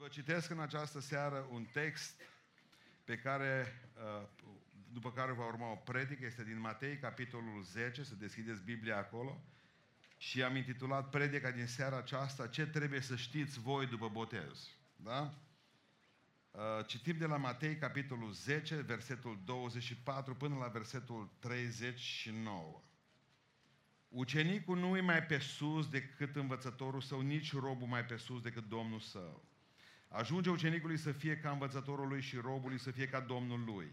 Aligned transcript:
Vă 0.00 0.08
citesc 0.08 0.50
în 0.50 0.60
această 0.60 1.00
seară 1.00 1.46
un 1.50 1.64
text 1.64 2.20
pe 3.04 3.16
care, 3.16 3.80
uh, 3.96 4.28
după 4.92 5.12
care 5.12 5.32
va 5.32 5.46
urma 5.46 5.70
o 5.70 5.74
predică, 5.74 6.24
este 6.24 6.44
din 6.44 6.60
Matei, 6.60 6.98
capitolul 6.98 7.62
10, 7.62 8.02
să 8.02 8.14
deschideți 8.14 8.62
Biblia 8.62 8.96
acolo, 8.96 9.42
și 10.16 10.42
am 10.42 10.56
intitulat 10.56 11.10
predica 11.10 11.50
din 11.50 11.66
seara 11.66 11.96
aceasta, 11.96 12.46
Ce 12.46 12.66
trebuie 12.66 13.00
să 13.00 13.16
știți 13.16 13.58
voi 13.58 13.86
după 13.86 14.08
botez? 14.08 14.68
Da? 14.96 15.34
Uh, 16.50 16.86
citim 16.86 17.16
de 17.18 17.26
la 17.26 17.36
Matei, 17.36 17.76
capitolul 17.76 18.32
10, 18.32 18.74
versetul 18.74 19.40
24 19.44 20.34
până 20.34 20.56
la 20.56 20.66
versetul 20.66 21.30
39. 21.38 22.82
Ucenicul 24.08 24.78
nu 24.78 24.96
e 24.96 25.00
mai 25.00 25.22
pe 25.22 25.38
sus 25.38 25.88
decât 25.88 26.36
învățătorul 26.36 27.00
său, 27.00 27.20
nici 27.20 27.52
robul 27.52 27.86
mai 27.86 28.04
pe 28.04 28.16
sus 28.16 28.42
decât 28.42 28.68
domnul 28.68 29.00
său. 29.00 29.49
Ajunge 30.12 30.50
ucenicului 30.50 30.96
să 30.96 31.12
fie 31.12 31.36
ca 31.36 31.50
învățătorul 31.50 32.08
lui 32.08 32.20
și 32.20 32.36
robului 32.36 32.78
să 32.78 32.90
fie 32.90 33.08
ca 33.08 33.20
domnul 33.20 33.64
lui. 33.64 33.90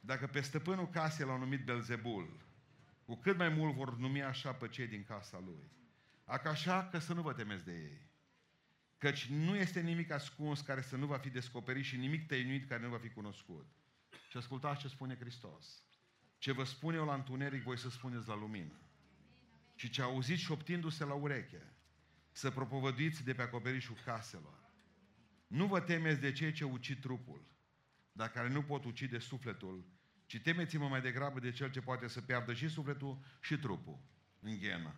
Dacă 0.00 0.26
pe 0.26 0.40
stăpânul 0.40 0.88
casei 0.88 1.26
l-au 1.26 1.38
numit 1.38 1.64
Belzebul, 1.64 2.40
cu 3.04 3.16
cât 3.16 3.36
mai 3.36 3.48
mult 3.48 3.74
vor 3.74 3.96
numi 3.96 4.22
așa 4.22 4.52
pe 4.52 4.68
cei 4.68 4.86
din 4.86 5.04
casa 5.04 5.42
lui. 5.44 5.70
Ac 6.24 6.46
așa 6.46 6.88
că 6.90 6.98
să 6.98 7.12
nu 7.14 7.22
vă 7.22 7.32
temeți 7.32 7.64
de 7.64 7.72
ei. 7.72 8.08
Căci 8.98 9.26
nu 9.26 9.56
este 9.56 9.80
nimic 9.80 10.10
ascuns 10.10 10.60
care 10.60 10.80
să 10.80 10.96
nu 10.96 11.06
va 11.06 11.18
fi 11.18 11.30
descoperit 11.30 11.84
și 11.84 11.96
nimic 11.96 12.26
tăinuit 12.26 12.68
care 12.68 12.82
nu 12.82 12.88
va 12.88 12.98
fi 12.98 13.08
cunoscut. 13.08 13.66
Și 14.28 14.36
ascultați 14.36 14.80
ce 14.80 14.88
spune 14.88 15.16
Hristos. 15.16 15.82
Ce 16.38 16.52
vă 16.52 16.64
spune 16.64 16.96
eu 16.96 17.04
la 17.04 17.14
întuneric, 17.14 17.62
voi 17.62 17.78
să 17.78 17.90
spuneți 17.90 18.28
la 18.28 18.36
lumină. 18.36 18.80
Și 19.74 19.90
ce 19.90 20.02
auziți 20.02 20.42
șoptindu-se 20.42 21.04
la 21.04 21.14
ureche, 21.14 21.72
să 22.32 22.50
propovăduiți 22.50 23.24
de 23.24 23.34
pe 23.34 23.42
acoperișul 23.42 23.96
caselor. 24.04 24.59
Nu 25.50 25.66
vă 25.66 25.80
temeți 25.80 26.20
de 26.20 26.32
cei 26.32 26.52
ce 26.52 26.64
ucid 26.64 27.00
trupul, 27.00 27.44
dar 28.12 28.30
care 28.30 28.48
nu 28.48 28.62
pot 28.62 28.84
ucide 28.84 29.18
sufletul, 29.18 29.84
ci 30.26 30.40
temeți-mă 30.40 30.88
mai 30.88 31.00
degrabă 31.00 31.40
de 31.40 31.50
cel 31.50 31.70
ce 31.70 31.80
poate 31.80 32.08
să 32.08 32.20
piardă 32.20 32.52
și 32.52 32.68
sufletul 32.68 33.18
și 33.40 33.56
trupul 33.56 33.98
în 34.40 34.58
ghenă. 34.58 34.94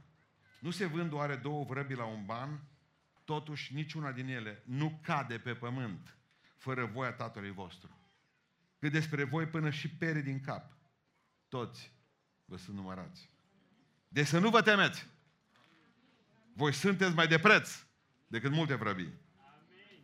Nu 0.61 0.71
se 0.71 0.87
vând 0.87 1.13
oare 1.13 1.37
două 1.37 1.65
vrăbi 1.65 1.95
la 1.95 2.05
un 2.05 2.25
ban? 2.25 2.65
Totuși, 3.25 3.75
niciuna 3.75 4.13
din 4.13 4.29
ele 4.29 4.63
nu 4.67 4.99
cade 5.03 5.39
pe 5.39 5.55
pământ 5.55 6.17
fără 6.57 6.85
voia 6.85 7.13
Tatălui 7.13 7.51
vostru. 7.51 7.99
Cât 8.79 8.93
despre 8.93 9.25
voi 9.25 9.47
până 9.47 9.71
și 9.71 9.91
pere 9.91 10.21
din 10.21 10.41
cap, 10.41 10.77
toți 11.49 11.93
vă 12.45 12.57
sunt 12.57 12.77
numărați. 12.77 13.29
Deci 14.09 14.27
să 14.27 14.39
nu 14.39 14.51
vă 14.51 14.63
temeți. 14.63 15.07
Voi 16.53 16.73
sunteți 16.73 17.15
mai 17.15 17.27
de 17.27 17.39
preț 17.39 17.85
decât 18.27 18.51
multe 18.51 18.75
vrăbii. 18.75 19.22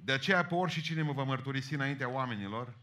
De 0.00 0.12
aceea 0.12 0.44
pe 0.44 0.54
orice 0.54 0.80
cine 0.80 1.02
mă 1.02 1.12
va 1.12 1.22
mărturisi 1.22 1.74
înaintea 1.74 2.08
oamenilor, 2.08 2.76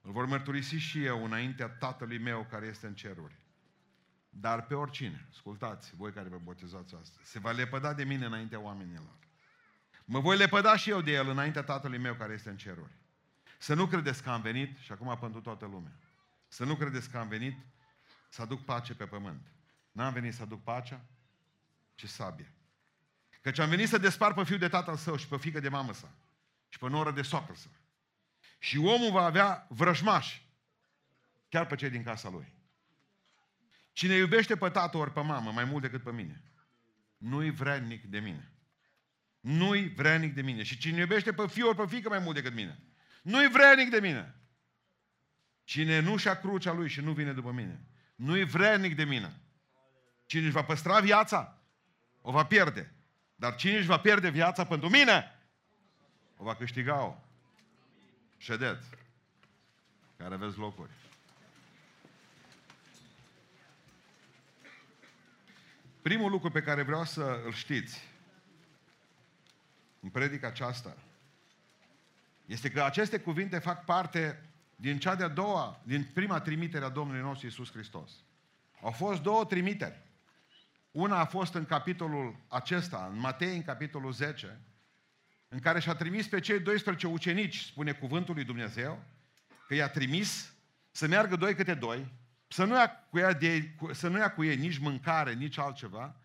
îl 0.00 0.12
vor 0.12 0.26
mărturisi 0.26 0.74
și 0.74 1.04
eu 1.04 1.24
înaintea 1.24 1.68
Tatălui 1.68 2.18
meu 2.18 2.46
care 2.50 2.66
este 2.66 2.86
în 2.86 2.94
ceruri. 2.94 3.38
Dar 4.28 4.66
pe 4.66 4.74
oricine, 4.74 5.26
ascultați, 5.30 5.92
voi 5.96 6.12
care 6.12 6.28
vă 6.28 6.38
botezați 6.42 6.94
astăzi, 6.94 7.28
se 7.30 7.38
va 7.38 7.50
lepăda 7.50 7.94
de 7.94 8.04
mine 8.04 8.24
înaintea 8.24 8.60
oamenilor. 8.60 9.18
Mă 10.04 10.20
voi 10.20 10.36
lepăda 10.36 10.76
și 10.76 10.90
eu 10.90 11.00
de 11.00 11.12
el 11.12 11.28
înaintea 11.28 11.62
Tatălui 11.62 11.98
meu 11.98 12.14
care 12.14 12.32
este 12.32 12.48
în 12.48 12.56
ceruri. 12.56 12.92
Să 13.58 13.74
nu 13.74 13.86
credeți 13.86 14.22
că 14.22 14.30
am 14.30 14.40
venit, 14.40 14.78
și 14.78 14.92
acum 14.92 15.18
pentru 15.20 15.40
toată 15.40 15.66
lumea, 15.66 15.92
să 16.48 16.64
nu 16.64 16.76
credeți 16.76 17.10
că 17.10 17.18
am 17.18 17.28
venit 17.28 17.58
să 18.28 18.42
aduc 18.42 18.64
pace 18.64 18.94
pe 18.94 19.06
pământ. 19.06 19.46
N-am 19.92 20.12
venit 20.12 20.34
să 20.34 20.42
aduc 20.42 20.62
pacea, 20.62 21.00
ci 21.94 22.08
sabie. 22.08 22.52
Căci 23.40 23.58
am 23.58 23.68
venit 23.68 23.88
să 23.88 23.98
despar 23.98 24.34
pe 24.34 24.44
fiul 24.44 24.58
de 24.58 24.68
tatăl 24.68 24.96
său 24.96 25.16
și 25.16 25.28
pe 25.28 25.36
fică 25.36 25.60
de 25.60 25.68
mamă 25.68 25.92
sa 25.92 26.14
și 26.74 26.80
pe 26.80 26.88
noră 26.88 27.10
de 27.10 27.22
soacră 27.22 27.54
sa. 27.54 27.68
Și 28.58 28.78
omul 28.78 29.10
va 29.10 29.24
avea 29.24 29.66
vrăjmași, 29.68 30.46
chiar 31.48 31.66
pe 31.66 31.74
cei 31.74 31.90
din 31.90 32.02
casa 32.02 32.28
lui. 32.28 32.52
Cine 33.92 34.14
iubește 34.14 34.56
pe 34.56 34.68
tată 34.68 34.96
ori 34.96 35.12
pe 35.12 35.20
mamă 35.20 35.52
mai 35.52 35.64
mult 35.64 35.82
decât 35.82 36.02
pe 36.02 36.12
mine, 36.12 36.42
nu-i 37.16 37.50
vrednic 37.50 38.04
de 38.04 38.18
mine. 38.18 38.52
Nu-i 39.40 39.88
vrednic 39.88 40.34
de 40.34 40.42
mine. 40.42 40.62
Și 40.62 40.78
cine 40.78 40.98
iubește 40.98 41.32
pe 41.32 41.46
fiul 41.46 41.68
ori 41.68 41.76
pe 41.76 41.86
fică 41.86 42.08
mai 42.08 42.18
mult 42.18 42.34
decât 42.34 42.54
mine, 42.54 42.78
nu-i 43.22 43.48
vrednic 43.48 43.90
de 43.90 44.00
mine. 44.00 44.34
Cine 45.64 46.00
nu 46.00 46.16
și-a 46.16 46.38
crucea 46.38 46.72
lui 46.72 46.88
și 46.88 47.00
nu 47.00 47.12
vine 47.12 47.32
după 47.32 47.52
mine, 47.52 47.86
nu-i 48.14 48.44
vrednic 48.44 48.96
de 48.96 49.04
mine. 49.04 49.40
Cine 50.26 50.44
își 50.44 50.52
va 50.52 50.64
păstra 50.64 51.00
viața, 51.00 51.62
o 52.20 52.30
va 52.30 52.44
pierde. 52.44 52.94
Dar 53.34 53.54
cine 53.54 53.76
își 53.76 53.86
va 53.86 53.98
pierde 53.98 54.30
viața 54.30 54.64
pentru 54.66 54.88
mine, 54.88 55.33
o 56.44 56.46
va 56.46 56.54
câștiga-o. 56.54 57.14
Ședeți, 58.36 58.88
care 60.16 60.34
aveți 60.34 60.58
locuri. 60.58 60.90
Primul 66.02 66.30
lucru 66.30 66.50
pe 66.50 66.62
care 66.62 66.82
vreau 66.82 67.04
să 67.04 67.40
îl 67.44 67.52
știți 67.52 68.08
în 70.00 70.08
predica 70.08 70.46
aceasta 70.46 70.96
este 72.46 72.70
că 72.70 72.82
aceste 72.82 73.20
cuvinte 73.20 73.58
fac 73.58 73.84
parte 73.84 74.48
din 74.76 74.98
cea 74.98 75.14
de-a 75.14 75.28
doua, 75.28 75.80
din 75.82 76.10
prima 76.14 76.40
trimitere 76.40 76.84
a 76.84 76.88
Domnului 76.88 77.22
nostru 77.22 77.46
Isus 77.46 77.70
Hristos. 77.70 78.10
Au 78.80 78.90
fost 78.90 79.22
două 79.22 79.44
trimiteri. 79.44 80.02
Una 80.90 81.18
a 81.18 81.24
fost 81.24 81.54
în 81.54 81.64
capitolul 81.64 82.36
acesta, 82.48 83.08
în 83.12 83.18
Matei, 83.18 83.56
în 83.56 83.64
capitolul 83.64 84.12
10, 84.12 84.58
în 85.54 85.60
care 85.60 85.80
și-a 85.80 85.94
trimis 85.94 86.28
pe 86.28 86.40
cei 86.40 86.60
12 86.60 87.06
ucenici, 87.06 87.58
spune 87.58 87.92
cuvântul 87.92 88.34
lui 88.34 88.44
Dumnezeu, 88.44 89.04
că 89.66 89.74
i-a 89.74 89.88
trimis 89.88 90.52
să 90.90 91.06
meargă 91.06 91.36
doi 91.36 91.54
câte 91.54 91.74
doi, 91.74 92.12
să 92.48 92.64
nu 92.64 92.74
ia 92.74 92.90
cu, 93.10 93.18
ea 93.18 93.32
de, 93.32 93.74
să 93.92 94.08
nu 94.08 94.18
ia 94.18 94.30
cu 94.30 94.44
ei 94.44 94.56
nici 94.56 94.78
mâncare, 94.78 95.32
nici 95.32 95.58
altceva, 95.58 96.16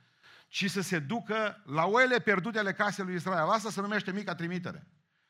ci 0.48 0.70
să 0.70 0.82
se 0.82 1.00
ducă 1.00 1.64
la 1.66 1.86
oile 1.86 2.20
pierdute 2.20 2.60
ale 2.60 2.74
casei 2.74 3.06
lui 3.06 3.16
Israel. 3.16 3.50
Asta 3.50 3.70
se 3.70 3.82
numește 3.82 4.12
mica 4.12 4.36
trimitere. 4.36 4.88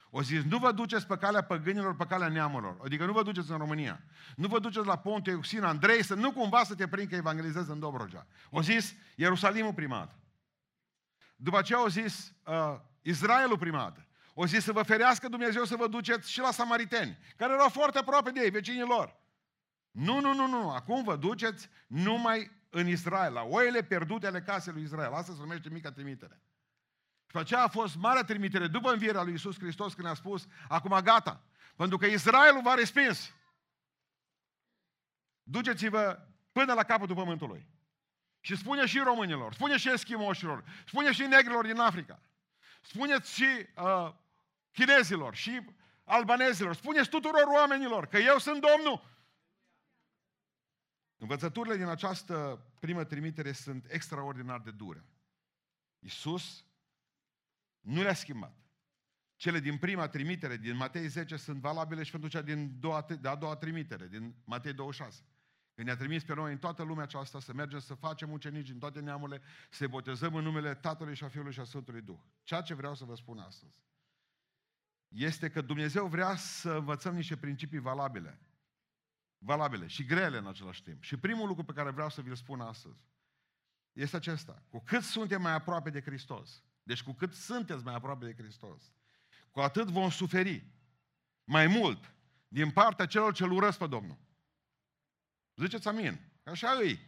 O 0.09 0.21
zis, 0.21 0.43
nu 0.43 0.57
vă 0.57 0.71
duceți 0.71 1.07
pe 1.07 1.17
calea 1.17 1.41
păgânilor, 1.41 1.95
pe 1.95 2.05
calea 2.05 2.27
neamurilor. 2.27 2.77
Adică 2.83 3.05
nu 3.05 3.11
vă 3.11 3.23
duceți 3.23 3.51
în 3.51 3.57
România. 3.57 4.01
Nu 4.35 4.47
vă 4.47 4.59
duceți 4.59 4.85
la 4.85 4.97
Pontul 4.97 5.33
Euxin 5.33 5.63
Andrei, 5.63 6.03
să 6.03 6.13
nu 6.13 6.31
cumva 6.31 6.63
să 6.63 6.75
te 6.75 6.87
prind 6.87 7.09
că 7.09 7.15
evangelizezi 7.15 7.69
în 7.69 7.79
Dobrogea. 7.79 8.27
O 8.49 8.61
zis, 8.61 8.95
Ierusalimul 9.15 9.73
primat. 9.73 10.19
După 11.35 11.57
aceea 11.57 11.79
au 11.79 11.87
zis, 11.87 12.33
uh, 12.45 12.79
Israelul 13.01 13.57
primat. 13.57 14.07
O 14.33 14.45
zis 14.45 14.63
să 14.63 14.71
vă 14.71 14.81
ferească 14.81 15.27
Dumnezeu 15.27 15.63
să 15.63 15.75
vă 15.75 15.87
duceți 15.87 16.31
și 16.31 16.39
la 16.39 16.51
samariteni, 16.51 17.17
care 17.35 17.53
erau 17.53 17.69
foarte 17.69 17.97
aproape 17.97 18.31
de 18.31 18.39
ei, 18.39 18.49
vecinii 18.49 18.81
lor. 18.81 19.15
Nu, 19.91 20.19
nu, 20.19 20.33
nu, 20.33 20.47
nu. 20.47 20.71
Acum 20.71 21.03
vă 21.03 21.15
duceți 21.15 21.69
numai 21.87 22.51
în 22.69 22.87
Israel, 22.87 23.33
la 23.33 23.41
oile 23.41 23.83
pierdute 23.83 24.27
ale 24.27 24.41
casei 24.41 24.73
lui 24.73 24.83
Israel. 24.83 25.13
Asta 25.13 25.33
se 25.33 25.39
numește 25.39 25.69
mica 25.69 25.91
trimitere. 25.91 26.41
Și 27.25 27.31
pe 27.31 27.39
aceea 27.39 27.63
a 27.63 27.67
fost 27.67 27.95
marea 27.95 28.23
trimitere 28.23 28.67
după 28.67 28.91
învierea 28.91 29.21
lui 29.21 29.33
Isus 29.33 29.59
Hristos 29.59 29.93
când 29.93 30.07
a 30.07 30.13
spus, 30.13 30.47
acum 30.67 30.99
gata, 31.03 31.43
pentru 31.75 31.97
că 31.97 32.05
Israelul 32.05 32.61
v-a 32.61 32.73
respins. 32.73 33.33
Duceți-vă 35.43 36.27
până 36.51 36.73
la 36.73 36.83
capătul 36.83 37.15
pământului. 37.15 37.67
Și 38.39 38.55
spune 38.55 38.85
și 38.85 38.99
românilor, 38.99 39.53
spune 39.53 39.77
și 39.77 39.91
eschimoșilor, 39.91 40.63
spune 40.85 41.11
și 41.11 41.21
negrilor 41.21 41.65
din 41.65 41.79
Africa, 41.79 42.19
spuneți 42.79 43.33
și 43.33 43.67
uh, 43.77 44.13
chinezilor, 44.71 45.35
și 45.35 45.61
albanezilor, 46.03 46.75
spuneți 46.75 47.09
tuturor 47.09 47.45
oamenilor 47.55 48.05
că 48.07 48.17
eu 48.17 48.37
sunt 48.37 48.61
Domnul. 48.61 49.17
Învățăturile 51.17 51.75
din 51.75 51.87
această 51.87 52.65
primă 52.79 53.03
trimitere 53.03 53.51
sunt 53.51 53.85
extraordinar 53.89 54.59
de 54.59 54.71
dure. 54.71 55.05
Iisus 55.99 56.65
nu 57.79 58.01
le-a 58.01 58.13
schimbat. 58.13 58.57
Cele 59.35 59.59
din 59.59 59.77
prima 59.77 60.07
trimitere, 60.07 60.57
din 60.57 60.75
Matei 60.75 61.07
10, 61.07 61.35
sunt 61.35 61.59
valabile 61.59 62.03
și 62.03 62.11
pentru 62.11 62.29
cea 62.29 62.41
din 62.41 62.79
doua, 62.79 63.05
de 63.21 63.27
a 63.27 63.35
doua 63.35 63.55
trimitere, 63.55 64.07
din 64.07 64.35
Matei 64.43 64.73
26. 64.73 65.23
Când 65.79 65.91
ne-a 65.91 65.99
trimis 65.99 66.23
pe 66.23 66.33
noi 66.33 66.51
în 66.51 66.57
toată 66.57 66.83
lumea 66.83 67.03
aceasta 67.03 67.39
să 67.39 67.53
mergem 67.53 67.79
să 67.79 67.93
facem 67.93 68.31
ucenici 68.31 68.69
în 68.69 68.79
toate 68.79 68.99
neamurile, 68.99 69.41
să 69.69 69.87
botezăm 69.87 70.35
în 70.35 70.43
numele 70.43 70.75
Tatălui 70.75 71.15
și 71.15 71.23
a 71.23 71.27
Fiului 71.27 71.53
și 71.53 71.59
a 71.59 71.63
Sfântului 71.63 72.01
Duh. 72.01 72.19
Ceea 72.43 72.61
ce 72.61 72.73
vreau 72.73 72.95
să 72.95 73.05
vă 73.05 73.15
spun 73.15 73.39
astăzi 73.39 73.73
este 75.07 75.49
că 75.49 75.61
Dumnezeu 75.61 76.07
vrea 76.07 76.35
să 76.35 76.71
învățăm 76.71 77.15
niște 77.15 77.37
principii 77.37 77.79
valabile. 77.79 78.41
Valabile 79.37 79.87
și 79.87 80.05
grele 80.05 80.37
în 80.37 80.47
același 80.47 80.83
timp. 80.83 81.03
Și 81.03 81.17
primul 81.17 81.47
lucru 81.47 81.63
pe 81.63 81.73
care 81.73 81.89
vreau 81.89 82.09
să 82.09 82.21
vi-l 82.21 82.35
spun 82.35 82.61
astăzi 82.61 82.99
este 83.93 84.15
acesta. 84.15 84.63
Cu 84.69 84.79
cât 84.79 85.03
suntem 85.03 85.41
mai 85.41 85.53
aproape 85.53 85.89
de 85.89 86.01
Hristos, 86.01 86.63
deci 86.83 87.03
cu 87.03 87.13
cât 87.13 87.33
sunteți 87.33 87.83
mai 87.83 87.93
aproape 87.93 88.25
de 88.25 88.43
Hristos, 88.43 88.93
cu 89.51 89.59
atât 89.59 89.87
vom 89.87 90.09
suferi 90.09 90.65
mai 91.43 91.67
mult 91.67 92.13
din 92.47 92.71
partea 92.71 93.05
celor 93.05 93.33
ce-L 93.33 93.51
urăsc 93.51 93.77
pe 93.77 93.87
Domnul. 93.87 94.27
Ziceți 95.59 95.87
amin. 95.87 96.19
Așa 96.43 96.69
îi. 96.69 96.99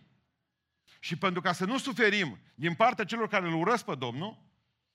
Și 0.99 1.15
pentru 1.15 1.41
ca 1.41 1.53
să 1.53 1.65
nu 1.65 1.77
suferim 1.77 2.39
din 2.55 2.75
partea 2.75 3.05
celor 3.05 3.27
care 3.27 3.47
îl 3.47 3.53
urăsc 3.53 3.85
pe 3.85 3.95
Domnul, 3.95 4.37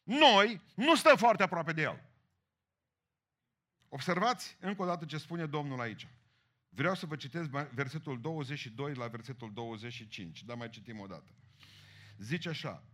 noi 0.03 0.61
nu 0.75 0.97
stăm 0.97 1.17
foarte 1.17 1.43
aproape 1.43 1.73
de 1.73 1.82
El. 1.82 2.03
Observați 3.88 4.56
încă 4.61 4.82
o 4.82 4.87
dată 4.87 5.05
ce 5.05 5.19
spune 5.19 5.47
Domnul 5.47 5.81
aici. 5.81 6.08
Vreau 6.69 6.94
să 6.94 7.06
vă 7.06 7.17
citesc 7.17 7.49
versetul 7.73 8.20
22 8.20 8.94
la 8.94 9.06
versetul 9.06 9.53
25, 9.53 10.43
dar 10.44 10.56
mai 10.56 10.70
citim 10.70 11.00
o 11.00 11.06
dată. 11.06 11.35
Zice 12.19 12.49
așa, 12.49 12.85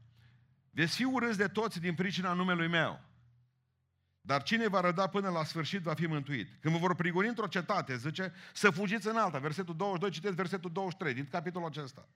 veți 0.70 0.96
fi 0.96 1.04
urâți 1.04 1.38
de 1.38 1.48
toți 1.48 1.80
din 1.80 1.94
pricina 1.94 2.32
numelui 2.32 2.68
meu, 2.68 3.00
dar 4.24 4.42
cine 4.42 4.68
va 4.68 4.80
răda 4.80 5.06
până 5.06 5.28
la 5.28 5.44
sfârșit 5.44 5.82
va 5.82 5.94
fi 5.94 6.06
mântuit. 6.06 6.48
Când 6.60 6.74
vă 6.74 6.80
vor 6.80 6.94
prigoni 6.94 7.28
într-o 7.28 7.46
cetate, 7.46 7.96
zice, 7.96 8.32
să 8.52 8.70
fugiți 8.70 9.08
în 9.08 9.16
alta. 9.16 9.38
Versetul 9.38 9.76
22, 9.76 10.10
citeți 10.10 10.34
versetul 10.34 10.72
23 10.72 11.14
din 11.14 11.26
capitolul 11.30 11.68
acesta. 11.68 12.08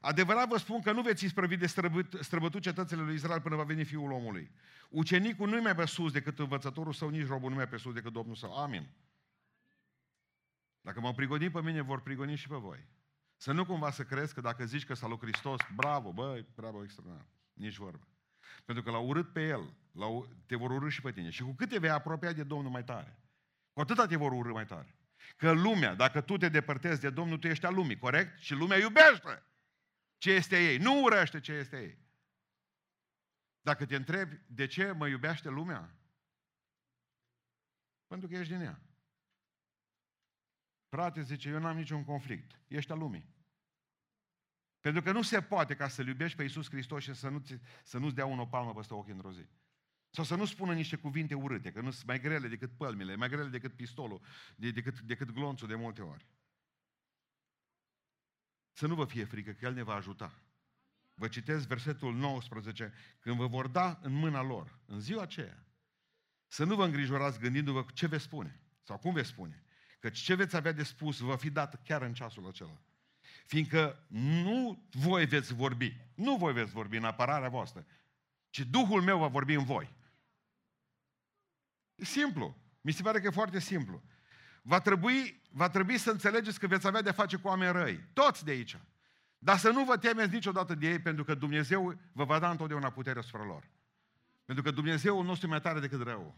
Adevărat 0.00 0.48
vă 0.48 0.56
spun 0.56 0.80
că 0.80 0.92
nu 0.92 1.02
veți 1.02 1.24
isprăvi 1.24 1.56
de 1.56 1.66
străbăt, 1.66 2.18
străbătut 2.20 2.62
cetățile 2.62 3.02
lui 3.02 3.14
Israel 3.14 3.40
până 3.40 3.56
va 3.56 3.62
veni 3.62 3.84
Fiul 3.84 4.10
omului. 4.10 4.50
Ucenicul 4.88 5.48
nu-i 5.48 5.60
mai 5.60 5.74
pe 5.74 5.84
sus 5.84 6.12
decât 6.12 6.38
învățătorul 6.38 6.92
său, 6.92 7.08
nici 7.08 7.26
robul 7.26 7.50
nu 7.50 7.56
mai 7.56 7.68
pe 7.68 7.76
sus 7.76 7.94
decât 7.94 8.12
Domnul 8.12 8.34
său. 8.34 8.56
Amin. 8.56 8.88
Dacă 10.80 11.00
m-au 11.00 11.14
prigonit 11.14 11.52
pe 11.52 11.62
mine, 11.62 11.80
vor 11.80 12.00
prigoni 12.00 12.36
și 12.36 12.48
pe 12.48 12.56
voi. 12.56 12.88
Să 13.36 13.52
nu 13.52 13.66
cumva 13.66 13.90
să 13.90 14.04
crezi 14.04 14.34
că 14.34 14.40
dacă 14.40 14.64
zici 14.64 14.84
că 14.84 14.94
s-a 14.94 15.06
lui 15.06 15.18
Hristos, 15.18 15.60
bravo, 15.74 16.12
băi, 16.12 16.46
bravo, 16.54 16.82
extraordinar. 16.82 17.26
Nici 17.52 17.76
vorbă. 17.76 18.06
Pentru 18.64 18.84
că 18.84 18.90
l-au 18.90 19.06
urât 19.06 19.32
pe 19.32 19.46
el, 19.46 19.74
l-au, 19.92 20.28
te 20.46 20.56
vor 20.56 20.70
urâ 20.70 20.88
și 20.88 21.00
pe 21.00 21.12
tine. 21.12 21.30
Și 21.30 21.42
cu 21.42 21.52
cât 21.52 21.68
te 21.68 21.78
vei 21.78 21.90
apropia 21.90 22.32
de 22.32 22.42
Domnul 22.42 22.70
mai 22.70 22.84
tare, 22.84 23.18
cu 23.72 23.80
atâta 23.80 24.06
te 24.06 24.16
vor 24.16 24.32
urâ 24.32 24.52
mai 24.52 24.66
tare. 24.66 24.96
Că 25.36 25.52
lumea, 25.52 25.94
dacă 25.94 26.20
tu 26.20 26.36
te 26.36 26.48
depărtezi 26.48 27.00
de 27.00 27.10
Domnul, 27.10 27.38
tu 27.38 27.46
ești 27.46 27.66
a 27.66 27.70
lumii, 27.70 27.98
corect? 27.98 28.38
Și 28.38 28.54
lumea 28.54 28.78
iubește 28.78 29.42
ce 30.18 30.30
este 30.30 30.70
ei, 30.70 30.78
nu 30.78 31.02
urăște 31.02 31.40
ce 31.40 31.52
este 31.52 31.80
ei. 31.80 31.98
Dacă 33.60 33.86
te 33.86 33.96
întrebi 33.96 34.40
de 34.46 34.66
ce 34.66 34.92
mă 34.92 35.08
iubește 35.08 35.48
lumea, 35.48 35.98
pentru 38.06 38.28
că 38.28 38.36
ești 38.36 38.52
din 38.52 38.62
ea. 38.62 38.80
Frate, 40.88 41.22
zice, 41.22 41.48
eu 41.48 41.58
n-am 41.58 41.76
niciun 41.76 42.04
conflict. 42.04 42.60
Ești 42.68 42.92
a 42.92 42.94
lumii. 42.94 43.36
Pentru 44.80 45.02
că 45.02 45.12
nu 45.12 45.22
se 45.22 45.42
poate 45.42 45.74
ca 45.74 45.88
să-L 45.88 46.06
iubești 46.06 46.36
pe 46.36 46.42
Iisus 46.42 46.68
Hristos 46.70 47.02
și 47.02 47.14
să, 47.14 47.28
nu 47.28 47.42
să 47.84 47.98
nu-ți 47.98 48.14
dea 48.14 48.26
un 48.26 48.38
o 48.38 48.46
palmă 48.46 48.74
peste 48.74 48.94
ochii 48.94 49.12
într-o 49.12 49.32
zi. 49.32 49.46
Sau 50.10 50.24
să 50.24 50.34
nu 50.34 50.44
spună 50.44 50.74
niște 50.74 50.96
cuvinte 50.96 51.34
urâte, 51.34 51.72
că 51.72 51.80
nu 51.80 51.90
sunt 51.90 52.06
mai 52.06 52.20
grele 52.20 52.48
decât 52.48 52.76
pălmile, 52.76 53.14
mai 53.14 53.28
grele 53.28 53.48
decât 53.48 53.74
pistolul, 53.74 54.20
de, 54.56 54.70
decât, 54.70 55.00
decât 55.00 55.30
glonțul 55.30 55.68
de 55.68 55.74
multe 55.74 56.02
ori. 56.02 56.26
Să 58.72 58.86
nu 58.86 58.94
vă 58.94 59.04
fie 59.04 59.24
frică, 59.24 59.50
că 59.50 59.64
El 59.64 59.74
ne 59.74 59.82
va 59.82 59.94
ajuta. 59.94 60.42
Vă 61.14 61.28
citesc 61.28 61.66
versetul 61.66 62.14
19, 62.14 62.92
când 63.18 63.36
vă 63.36 63.46
vor 63.46 63.66
da 63.66 63.98
în 64.02 64.12
mâna 64.12 64.42
lor, 64.42 64.78
în 64.86 65.00
ziua 65.00 65.22
aceea, 65.22 65.66
să 66.46 66.64
nu 66.64 66.74
vă 66.74 66.84
îngrijorați 66.84 67.38
gândindu-vă 67.38 67.86
ce 67.94 68.06
veți 68.06 68.24
spune 68.24 68.60
sau 68.82 68.98
cum 68.98 69.12
veți 69.12 69.28
spune. 69.28 69.62
Căci 69.98 70.18
ce 70.18 70.34
veți 70.34 70.56
avea 70.56 70.72
de 70.72 70.82
spus 70.82 71.18
vă 71.18 71.36
fi 71.36 71.50
dat 71.50 71.82
chiar 71.82 72.02
în 72.02 72.14
ceasul 72.14 72.46
acela. 72.46 72.82
Fiindcă 73.48 74.04
nu 74.08 74.88
voi 74.90 75.26
veți 75.26 75.54
vorbi, 75.54 75.96
nu 76.14 76.36
voi 76.36 76.52
veți 76.52 76.72
vorbi 76.72 76.96
în 76.96 77.04
apărarea 77.04 77.48
voastră, 77.48 77.86
ci 78.50 78.58
Duhul 78.58 79.02
meu 79.02 79.18
va 79.18 79.26
vorbi 79.26 79.54
în 79.54 79.64
voi. 79.64 79.94
E 81.94 82.04
simplu. 82.04 82.56
Mi 82.80 82.92
se 82.92 83.02
pare 83.02 83.20
că 83.20 83.26
e 83.26 83.30
foarte 83.30 83.58
simplu. 83.58 84.02
Va 84.62 84.80
trebui, 84.80 85.42
va 85.50 85.68
trebui 85.68 85.98
să 85.98 86.10
înțelegeți 86.10 86.58
că 86.58 86.66
veți 86.66 86.86
avea 86.86 87.02
de 87.02 87.10
face 87.10 87.36
cu 87.36 87.48
oameni 87.48 87.72
răi. 87.72 88.04
Toți 88.12 88.44
de 88.44 88.50
aici. 88.50 88.76
Dar 89.38 89.58
să 89.58 89.70
nu 89.70 89.84
vă 89.84 89.96
temeți 89.96 90.34
niciodată 90.34 90.74
de 90.74 90.88
ei, 90.88 91.00
pentru 91.00 91.24
că 91.24 91.34
Dumnezeu 91.34 92.00
vă 92.12 92.24
va 92.24 92.38
da 92.38 92.50
întotdeauna 92.50 92.90
putere 92.90 93.18
asupra 93.18 93.44
lor. 93.44 93.68
Pentru 94.44 94.64
că 94.64 94.70
Dumnezeu 94.70 95.22
nostru 95.22 95.46
e 95.46 95.50
mai 95.50 95.60
tare 95.60 95.80
decât 95.80 96.02
rău. 96.02 96.34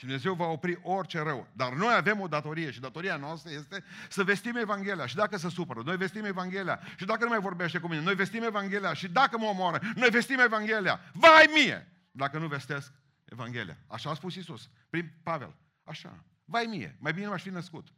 Și 0.00 0.06
Dumnezeu 0.06 0.34
va 0.34 0.44
opri 0.44 0.78
orice 0.82 1.18
rău. 1.18 1.46
Dar 1.52 1.72
noi 1.72 1.94
avem 1.94 2.20
o 2.20 2.28
datorie 2.28 2.70
și 2.70 2.80
datoria 2.80 3.16
noastră 3.16 3.50
este 3.52 3.84
să 4.08 4.24
vestim 4.24 4.56
Evanghelia. 4.56 5.06
Și 5.06 5.14
dacă 5.14 5.36
se 5.36 5.48
supără, 5.48 5.82
noi 5.84 5.96
vestim 5.96 6.24
Evanghelia. 6.24 6.80
Și 6.96 7.04
dacă 7.04 7.24
nu 7.24 7.28
mai 7.28 7.40
vorbește 7.40 7.78
cu 7.78 7.88
mine, 7.88 8.02
noi 8.02 8.14
vestim 8.14 8.42
Evanghelia. 8.42 8.92
Și 8.92 9.08
dacă 9.08 9.38
mă 9.38 9.44
omoară, 9.44 9.80
noi 9.94 10.10
vestim 10.10 10.38
Evanghelia. 10.38 11.00
Vai 11.12 11.50
mie! 11.54 11.88
Dacă 12.10 12.38
nu 12.38 12.46
vestesc 12.46 12.92
Evanghelia. 13.24 13.76
Așa 13.86 14.10
a 14.10 14.14
spus 14.14 14.34
Isus, 14.34 14.70
prin 14.90 15.12
Pavel. 15.22 15.56
Așa. 15.84 16.24
Vai 16.44 16.64
mie, 16.64 16.96
mai 17.00 17.12
bine 17.12 17.26
m-aș 17.26 17.42
fi 17.42 17.50
născut. 17.50 17.88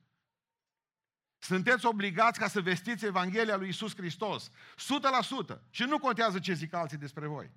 Sunteți 1.39 1.87
obligați 1.87 2.39
ca 2.39 2.49
să 2.49 2.61
vestiți 2.61 3.05
Evanghelia 3.05 3.57
lui 3.57 3.69
Isus 3.69 3.97
Hristos. 3.97 4.51
100%. 4.51 5.61
Și 5.71 5.83
nu 5.83 5.99
contează 5.99 6.39
ce 6.39 6.53
zic 6.53 6.75
alții 6.75 6.99
despre 6.99 7.27
voi. 7.27 7.51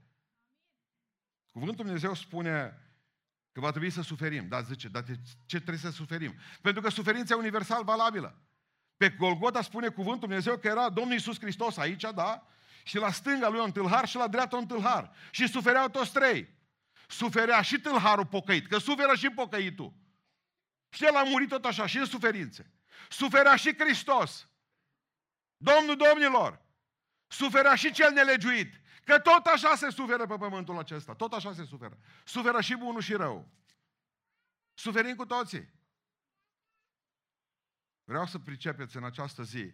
Cuvântul 1.51 1.85
Dumnezeu 1.85 2.13
spune 2.13 2.79
că 3.55 3.61
va 3.61 3.69
trebui 3.69 3.89
să 3.89 4.01
suferim. 4.01 4.47
Dar 4.47 4.63
zice, 4.63 4.87
dar 4.87 5.03
ce 5.45 5.55
trebuie 5.57 5.77
să 5.77 5.91
suferim? 5.91 6.35
Pentru 6.61 6.81
că 6.81 6.89
suferința 6.89 7.33
e 7.33 7.37
universal 7.37 7.83
valabilă. 7.83 8.41
Pe 8.97 9.09
Golgota 9.09 9.61
spune 9.61 9.87
cuvântul 9.87 10.27
Dumnezeu 10.27 10.57
că 10.57 10.67
era 10.67 10.89
Domnul 10.89 11.15
Isus 11.15 11.39
Hristos 11.39 11.77
aici, 11.77 12.05
da? 12.15 12.47
Și 12.83 12.97
la 12.97 13.11
stânga 13.11 13.49
lui 13.49 13.59
un 13.59 13.71
tâlhar 13.71 14.07
și 14.07 14.15
la 14.15 14.27
dreapta 14.27 14.57
un 14.57 14.67
tâlhar. 14.67 15.11
Și 15.31 15.47
sufereau 15.47 15.89
toți 15.89 16.11
trei. 16.11 16.57
Suferea 17.07 17.61
și 17.61 17.79
tâlharul 17.79 18.25
pocăit, 18.25 18.67
că 18.67 18.77
suferă 18.77 19.15
și 19.15 19.29
pocăitul. 19.29 19.93
Și 20.89 21.05
el 21.05 21.15
a 21.15 21.23
murit 21.23 21.49
tot 21.49 21.65
așa, 21.65 21.85
și 21.85 21.97
în 21.97 22.05
suferințe. 22.05 22.73
Suferea 23.09 23.55
și 23.55 23.75
Hristos. 23.77 24.49
Domnul 25.57 25.95
domnilor, 25.95 26.61
suferea 27.27 27.75
și 27.75 27.91
cel 27.91 28.13
nelegiuit. 28.13 28.81
Că 29.05 29.19
tot 29.19 29.45
așa 29.45 29.75
se 29.75 29.89
suferă 29.89 30.25
pe 30.25 30.35
pământul 30.37 30.77
acesta. 30.77 31.13
Tot 31.13 31.33
așa 31.33 31.53
se 31.53 31.65
suferă. 31.65 31.97
Suferă 32.23 32.61
și 32.61 32.75
bunul 32.75 33.01
și 33.01 33.13
rău. 33.13 33.49
Suferim 34.73 35.15
cu 35.15 35.25
toții. 35.25 35.73
Vreau 38.03 38.25
să 38.25 38.39
pricepeți 38.39 38.97
în 38.97 39.03
această 39.03 39.43
zi. 39.43 39.73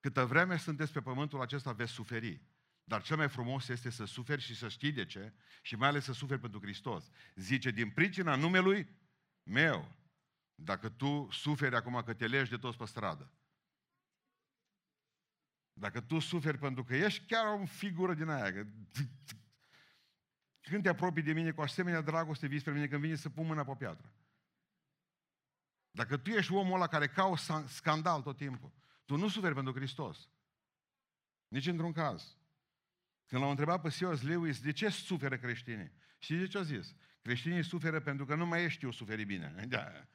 Câtă 0.00 0.24
vreme 0.24 0.56
sunteți 0.56 0.92
pe 0.92 1.00
pământul 1.00 1.40
acesta, 1.40 1.72
veți 1.72 1.92
suferi. 1.92 2.42
Dar 2.84 3.02
cel 3.02 3.16
mai 3.16 3.28
frumos 3.28 3.68
este 3.68 3.90
să 3.90 4.04
suferi 4.04 4.42
și 4.42 4.54
să 4.54 4.68
știi 4.68 4.92
de 4.92 5.06
ce 5.06 5.32
și 5.62 5.76
mai 5.76 5.88
ales 5.88 6.04
să 6.04 6.12
suferi 6.12 6.40
pentru 6.40 6.60
Hristos. 6.60 7.10
Zice, 7.34 7.70
din 7.70 7.90
pricina 7.90 8.34
numelui 8.34 8.96
meu, 9.42 9.96
dacă 10.54 10.88
tu 10.88 11.28
suferi 11.30 11.74
acum 11.74 12.02
că 12.02 12.14
te 12.14 12.26
legi 12.26 12.50
de 12.50 12.56
toți 12.56 12.76
pe 12.76 12.84
stradă, 12.84 13.32
dacă 15.78 16.00
tu 16.00 16.18
suferi 16.18 16.58
pentru 16.58 16.84
că 16.84 16.96
ești 16.96 17.26
chiar 17.26 17.60
o 17.60 17.64
figură 17.64 18.14
din 18.14 18.28
aia, 18.28 18.52
că 18.52 18.66
când 20.60 20.82
te 20.82 20.88
apropii 20.88 21.22
de 21.22 21.32
mine 21.32 21.50
cu 21.50 21.60
asemenea 21.60 22.00
dragoste 22.00 22.46
vii 22.46 22.58
spre 22.58 22.72
mine 22.72 22.86
când 22.86 23.00
vine 23.00 23.14
să 23.14 23.28
pun 23.28 23.46
mâna 23.46 23.64
pe 23.64 23.74
piatră. 23.78 24.12
Dacă 25.90 26.16
tu 26.16 26.30
ești 26.30 26.52
omul 26.52 26.74
ăla 26.74 26.86
care 26.86 27.08
cauți 27.08 27.52
scandal 27.66 28.22
tot 28.22 28.36
timpul, 28.36 28.72
tu 29.04 29.16
nu 29.16 29.28
suferi 29.28 29.54
pentru 29.54 29.72
Hristos. 29.72 30.28
Nici 31.48 31.66
într-un 31.66 31.92
caz. 31.92 32.36
Când 33.26 33.40
l-au 33.40 33.50
întrebat 33.50 33.80
pe 33.80 33.88
C.S. 33.88 34.22
Lewis 34.22 34.60
de 34.60 34.72
ce 34.72 34.88
suferă 34.88 35.38
creștinii, 35.38 35.92
și 36.18 36.36
de 36.36 36.46
ce 36.46 36.58
a 36.58 36.62
zis? 36.62 36.94
Creștinii 37.22 37.64
suferă 37.64 38.00
pentru 38.00 38.24
că 38.24 38.34
nu 38.34 38.46
mai 38.46 38.64
ești 38.64 38.84
eu 38.84 38.90
suferi 38.90 39.24
bine. 39.24 39.54
Da. 39.68 40.08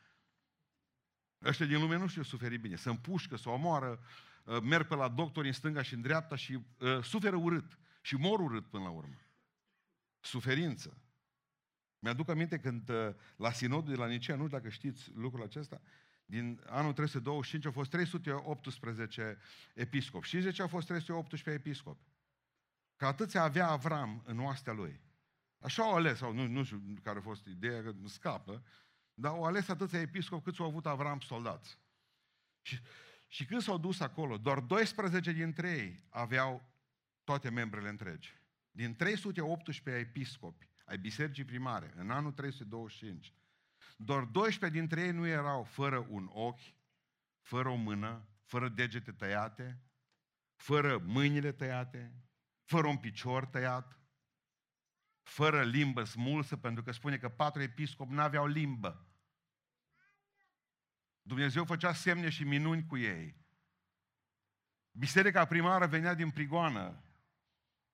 Ăștia 1.43 1.65
din 1.65 1.79
lume 1.79 1.97
nu 1.97 2.07
știu 2.07 2.23
suferi 2.23 2.57
bine. 2.57 2.75
Se 2.75 2.89
împușcă, 2.89 3.35
se 3.35 3.49
omoară, 3.49 3.99
uh, 3.99 4.32
merg 4.43 4.87
pe 4.87 4.95
la 4.95 5.07
doctori 5.07 5.47
în 5.47 5.53
stânga 5.53 5.81
și 5.81 5.93
în 5.93 6.01
dreapta 6.01 6.35
și 6.35 6.53
uh, 6.79 7.03
suferă 7.03 7.35
urât. 7.35 7.77
Și 8.01 8.15
mor 8.15 8.39
urât 8.39 8.65
până 8.69 8.83
la 8.83 8.89
urmă. 8.89 9.21
Suferință. 10.19 10.97
Mi-aduc 11.99 12.29
aminte 12.29 12.59
când 12.59 12.89
uh, 12.89 13.09
la 13.35 13.51
sinodul 13.51 13.93
de 13.93 13.99
la 13.99 14.07
Nicea, 14.07 14.35
nu 14.35 14.45
știu 14.45 14.57
dacă 14.57 14.69
știți 14.69 15.11
lucrul 15.13 15.43
acesta, 15.43 15.81
din 16.25 16.61
anul 16.65 16.93
325 16.93 17.65
au 17.65 17.71
fost 17.71 17.89
318 17.89 19.37
episcopi. 19.73 20.27
Și 20.27 20.37
de 20.37 20.51
ce 20.51 20.61
au 20.61 20.67
fost 20.67 20.87
318 20.87 21.49
episcopi? 21.49 22.03
Că 22.95 23.05
atâția 23.05 23.41
avea 23.41 23.67
Avram 23.67 24.23
în 24.25 24.39
oastea 24.39 24.73
lui. 24.73 25.01
Așa 25.59 25.83
au 25.83 25.95
ales, 25.95 26.17
sau 26.17 26.33
nu, 26.33 26.47
nu 26.47 26.63
știu 26.63 26.83
care 27.03 27.17
a 27.17 27.21
fost 27.21 27.45
ideea, 27.45 27.81
că 27.81 27.93
scapă, 28.05 28.63
dar 29.13 29.31
au 29.31 29.43
ales 29.43 29.67
atâția 29.67 29.99
episcopi 29.99 30.43
cât 30.43 30.55
s-au 30.55 30.65
avut 30.65 30.85
Avram 30.85 31.19
soldați. 31.19 31.77
Și, 32.61 32.79
și 33.33 33.45
când 33.45 33.61
s-au 33.61 33.77
dus 33.77 33.99
acolo, 33.99 34.37
doar 34.37 34.59
12 34.59 35.31
dintre 35.31 35.69
ei 35.71 36.03
aveau 36.09 36.73
toate 37.23 37.49
membrele 37.49 37.89
întregi. 37.89 38.41
Din 38.71 38.95
318 38.95 40.03
episcopi 40.03 40.69
ai 40.85 40.97
bisericii 40.97 41.43
primare, 41.43 41.93
în 41.95 42.09
anul 42.09 42.31
325, 42.31 43.33
doar 43.97 44.23
12 44.23 44.79
dintre 44.79 45.01
ei 45.01 45.11
nu 45.11 45.27
erau 45.27 45.63
fără 45.63 46.05
un 46.09 46.29
ochi, 46.33 46.75
fără 47.41 47.69
o 47.69 47.75
mână, 47.75 48.27
fără 48.43 48.69
degete 48.69 49.11
tăiate, 49.11 49.81
fără 50.55 50.97
mâinile 50.97 51.51
tăiate, 51.51 52.13
fără 52.63 52.87
un 52.87 52.97
picior 52.97 53.45
tăiat, 53.45 53.99
fără 55.21 55.63
limbă 55.63 56.03
smulsă, 56.03 56.57
pentru 56.57 56.83
că 56.83 56.91
spune 56.91 57.17
că 57.17 57.29
patru 57.29 57.61
episcopi 57.61 58.13
n-aveau 58.13 58.47
limbă. 58.47 59.07
Dumnezeu 61.23 61.65
făcea 61.65 61.93
semne 61.93 62.29
și 62.29 62.43
minuni 62.43 62.85
cu 62.85 62.97
ei. 62.97 63.35
Biserica 64.91 65.45
primară 65.45 65.87
venea 65.87 66.13
din 66.13 66.29
prigoană 66.29 67.03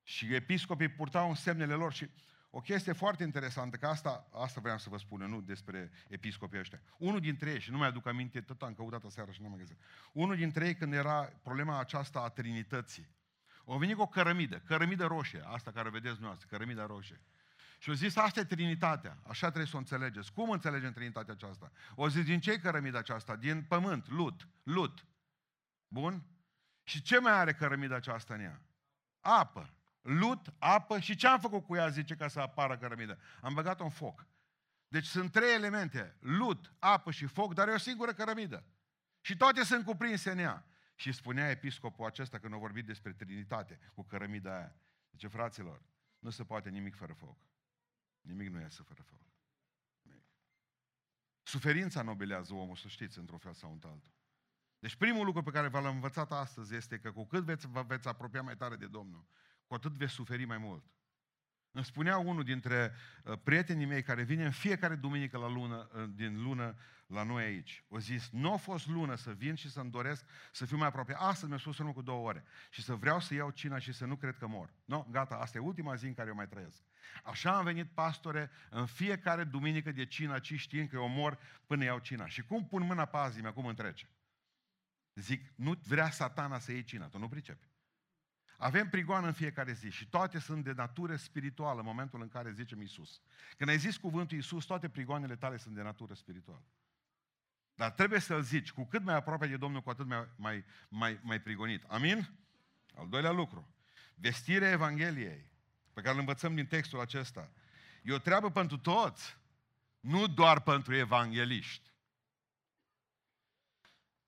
și 0.02 0.34
episcopii 0.34 0.88
purtau 0.88 1.28
în 1.28 1.34
semnele 1.34 1.74
lor 1.74 1.92
și 1.92 2.10
o 2.50 2.60
chestie 2.60 2.92
foarte 2.92 3.22
interesantă, 3.22 3.76
că 3.76 3.86
asta, 3.86 4.28
asta 4.32 4.60
vreau 4.60 4.78
să 4.78 4.88
vă 4.88 4.96
spun, 4.96 5.20
nu 5.20 5.40
despre 5.40 5.90
episcopii 6.08 6.58
ăștia. 6.58 6.80
Unul 6.98 7.20
dintre 7.20 7.50
ei, 7.50 7.60
și 7.60 7.70
nu 7.70 7.78
mai 7.78 7.88
aduc 7.88 8.06
aminte, 8.06 8.40
tot 8.40 8.62
am 8.62 8.74
căutat 8.74 9.10
seara 9.10 9.32
și 9.32 9.40
nu 9.40 9.46
am 9.46 9.52
mai 9.52 9.60
găsit. 9.60 9.80
Unul 10.12 10.36
dintre 10.36 10.66
ei, 10.66 10.74
când 10.74 10.92
era 10.92 11.22
problema 11.42 11.78
aceasta 11.78 12.20
a 12.20 12.28
Trinității, 12.28 13.08
o 13.64 13.78
venit 13.78 13.96
cu 13.96 14.02
o 14.02 14.06
cărămidă, 14.06 14.58
cărămidă 14.58 15.06
roșie, 15.06 15.42
asta 15.44 15.70
care 15.70 15.90
vedeți 15.90 16.20
noastră, 16.20 16.46
cărămida 16.50 16.86
roșie. 16.86 17.20
Și 17.80 17.88
au 17.88 17.94
zis, 17.94 18.16
asta 18.16 18.40
e 18.40 18.44
Trinitatea, 18.44 19.18
așa 19.26 19.46
trebuie 19.46 19.66
să 19.66 19.76
o 19.76 19.78
înțelegeți. 19.78 20.32
Cum 20.32 20.50
înțelegem 20.50 20.92
Trinitatea 20.92 21.32
aceasta? 21.32 21.72
O 21.94 22.08
zis, 22.08 22.24
din 22.24 22.40
ce 22.40 22.58
cărămida 22.58 22.98
aceasta? 22.98 23.36
Din 23.36 23.62
pământ, 23.62 24.08
lut, 24.08 24.48
lut. 24.62 25.06
Bun? 25.88 26.24
Și 26.82 27.02
ce 27.02 27.18
mai 27.18 27.32
are 27.32 27.52
cărămida 27.52 27.94
aceasta 27.94 28.34
în 28.34 28.40
ea? 28.40 28.62
Apă. 29.20 29.74
Lut, 30.00 30.54
apă 30.58 30.98
și 30.98 31.16
ce 31.16 31.26
am 31.26 31.40
făcut 31.40 31.64
cu 31.64 31.76
ea, 31.76 31.88
zice, 31.88 32.14
ca 32.14 32.28
să 32.28 32.40
apară 32.40 32.78
cărămidă? 32.78 33.18
Am 33.40 33.54
băgat-o 33.54 33.84
în 33.84 33.90
foc. 33.90 34.26
Deci 34.88 35.06
sunt 35.06 35.32
trei 35.32 35.54
elemente, 35.54 36.16
lut, 36.20 36.74
apă 36.78 37.10
și 37.10 37.26
foc, 37.26 37.54
dar 37.54 37.68
e 37.68 37.72
o 37.72 37.78
singură 37.78 38.12
cărămidă. 38.12 38.64
Și 39.20 39.36
toate 39.36 39.64
sunt 39.64 39.84
cuprinse 39.84 40.30
în 40.30 40.38
ea. 40.38 40.64
Și 40.94 41.12
spunea 41.12 41.50
episcopul 41.50 42.06
acesta 42.06 42.38
când 42.38 42.54
a 42.54 42.56
vorbit 42.56 42.86
despre 42.86 43.12
Trinitate, 43.12 43.78
cu 43.94 44.02
cărămida 44.02 44.56
aia. 44.56 44.76
Zice, 45.10 45.28
fraților, 45.28 45.82
nu 46.18 46.30
se 46.30 46.44
poate 46.44 46.68
nimic 46.68 46.96
fără 46.96 47.12
foc. 47.12 47.38
Nimic 48.20 48.48
nu 48.48 48.60
iese 48.60 48.82
fără 48.82 49.02
foc. 49.02 49.20
Nimic. 50.02 50.24
Suferința 51.42 52.02
nobelează 52.02 52.54
omul, 52.54 52.76
să 52.76 52.88
știți, 52.88 53.18
într-un 53.18 53.38
fel 53.38 53.52
sau 53.52 53.72
într-altul. 53.72 54.12
Deci 54.78 54.96
primul 54.96 55.24
lucru 55.24 55.42
pe 55.42 55.50
care 55.50 55.68
v-l 55.68 55.84
am 55.84 55.94
învățat 55.94 56.32
astăzi 56.32 56.74
este 56.74 56.98
că 56.98 57.12
cu 57.12 57.26
cât 57.26 57.44
veți, 57.44 57.66
vă 57.66 57.82
veți 57.82 58.08
apropia 58.08 58.42
mai 58.42 58.56
tare 58.56 58.76
de 58.76 58.86
Domnul, 58.86 59.26
cu 59.66 59.74
atât 59.74 59.92
veți 59.92 60.12
suferi 60.12 60.44
mai 60.44 60.58
mult. 60.58 60.84
Îmi 61.72 61.84
spunea 61.84 62.18
unul 62.18 62.44
dintre 62.44 62.92
uh, 63.24 63.38
prietenii 63.42 63.86
mei 63.86 64.02
care 64.02 64.22
vine 64.22 64.44
în 64.44 64.50
fiecare 64.50 64.94
duminică 64.94 65.38
la 65.38 65.48
lună, 65.48 65.90
uh, 65.94 66.08
din 66.14 66.42
lună 66.42 66.76
la 67.06 67.22
noi 67.22 67.44
aici. 67.44 67.84
O 67.88 67.98
zis, 67.98 68.28
nu 68.30 68.52
a 68.52 68.56
fost 68.56 68.86
lună 68.86 69.14
să 69.14 69.32
vin 69.32 69.54
și 69.54 69.70
să-mi 69.70 69.90
doresc 69.90 70.24
să 70.52 70.64
fiu 70.64 70.76
mai 70.76 70.86
aproape. 70.86 71.14
Astăzi 71.14 71.48
mi-a 71.48 71.58
spus 71.58 71.78
urmă 71.78 71.92
cu 71.92 72.02
două 72.02 72.26
ore. 72.26 72.44
Și 72.70 72.82
să 72.82 72.94
vreau 72.94 73.20
să 73.20 73.34
iau 73.34 73.50
cina 73.50 73.78
și 73.78 73.92
să 73.92 74.04
nu 74.04 74.16
cred 74.16 74.36
că 74.36 74.46
mor. 74.46 74.72
Nu, 74.84 75.08
gata, 75.10 75.34
asta 75.34 75.58
e 75.58 75.60
ultima 75.60 75.94
zi 75.94 76.06
în 76.06 76.14
care 76.14 76.28
eu 76.28 76.34
mai 76.34 76.48
trăiesc. 76.48 76.82
Așa 77.24 77.56
am 77.56 77.64
venit, 77.64 77.90
pastore, 77.90 78.50
în 78.70 78.86
fiecare 78.86 79.44
duminică 79.44 79.92
de 79.92 80.06
cina, 80.06 80.38
ci 80.38 80.54
știind 80.54 80.88
că 80.88 80.96
eu 80.96 81.08
mor 81.08 81.38
până 81.66 81.84
iau 81.84 81.98
cina. 81.98 82.28
Și 82.28 82.42
cum 82.42 82.66
pun 82.66 82.82
mâna 82.82 83.04
pe 83.04 83.16
azi, 83.16 83.42
cum 83.42 83.66
întrece? 83.66 84.10
Zic, 85.14 85.52
nu 85.54 85.80
vrea 85.86 86.10
satana 86.10 86.58
să 86.58 86.72
iei 86.72 86.84
cina, 86.84 87.06
tu 87.06 87.18
nu 87.18 87.28
pricepi. 87.28 87.68
Avem 88.56 88.88
prigoană 88.88 89.26
în 89.26 89.32
fiecare 89.32 89.72
zi 89.72 89.90
și 89.90 90.08
toate 90.08 90.38
sunt 90.38 90.64
de 90.64 90.72
natură 90.72 91.16
spirituală 91.16 91.78
în 91.78 91.86
momentul 91.86 92.20
în 92.20 92.28
care 92.28 92.52
zicem 92.52 92.80
Isus. 92.80 93.20
Când 93.56 93.70
ai 93.70 93.78
zis 93.78 93.96
cuvântul 93.96 94.38
Isus, 94.38 94.64
toate 94.64 94.88
prigoanele 94.88 95.36
tale 95.36 95.56
sunt 95.56 95.74
de 95.74 95.82
natură 95.82 96.14
spirituală. 96.14 96.64
Dar 97.74 97.90
trebuie 97.90 98.20
să-l 98.20 98.42
zici, 98.42 98.72
cu 98.72 98.84
cât 98.84 99.02
mai 99.02 99.14
aproape 99.14 99.46
de 99.46 99.56
Domnul, 99.56 99.82
cu 99.82 99.90
atât 99.90 100.06
mai, 100.06 100.28
mai, 100.36 100.64
mai, 100.88 101.20
mai 101.22 101.40
prigonit. 101.40 101.84
Amin? 101.84 102.30
Al 102.94 103.08
doilea 103.08 103.30
lucru. 103.30 103.74
Vestirea 104.14 104.70
Evangheliei, 104.70 105.49
pe 105.92 106.00
care 106.00 106.12
îl 106.12 106.18
învățăm 106.18 106.54
din 106.54 106.66
textul 106.66 107.00
acesta, 107.00 107.50
e 108.02 108.12
o 108.12 108.18
treabă 108.18 108.50
pentru 108.50 108.78
toți, 108.78 109.36
nu 110.00 110.26
doar 110.26 110.60
pentru 110.60 110.94
evangeliști. 110.94 111.90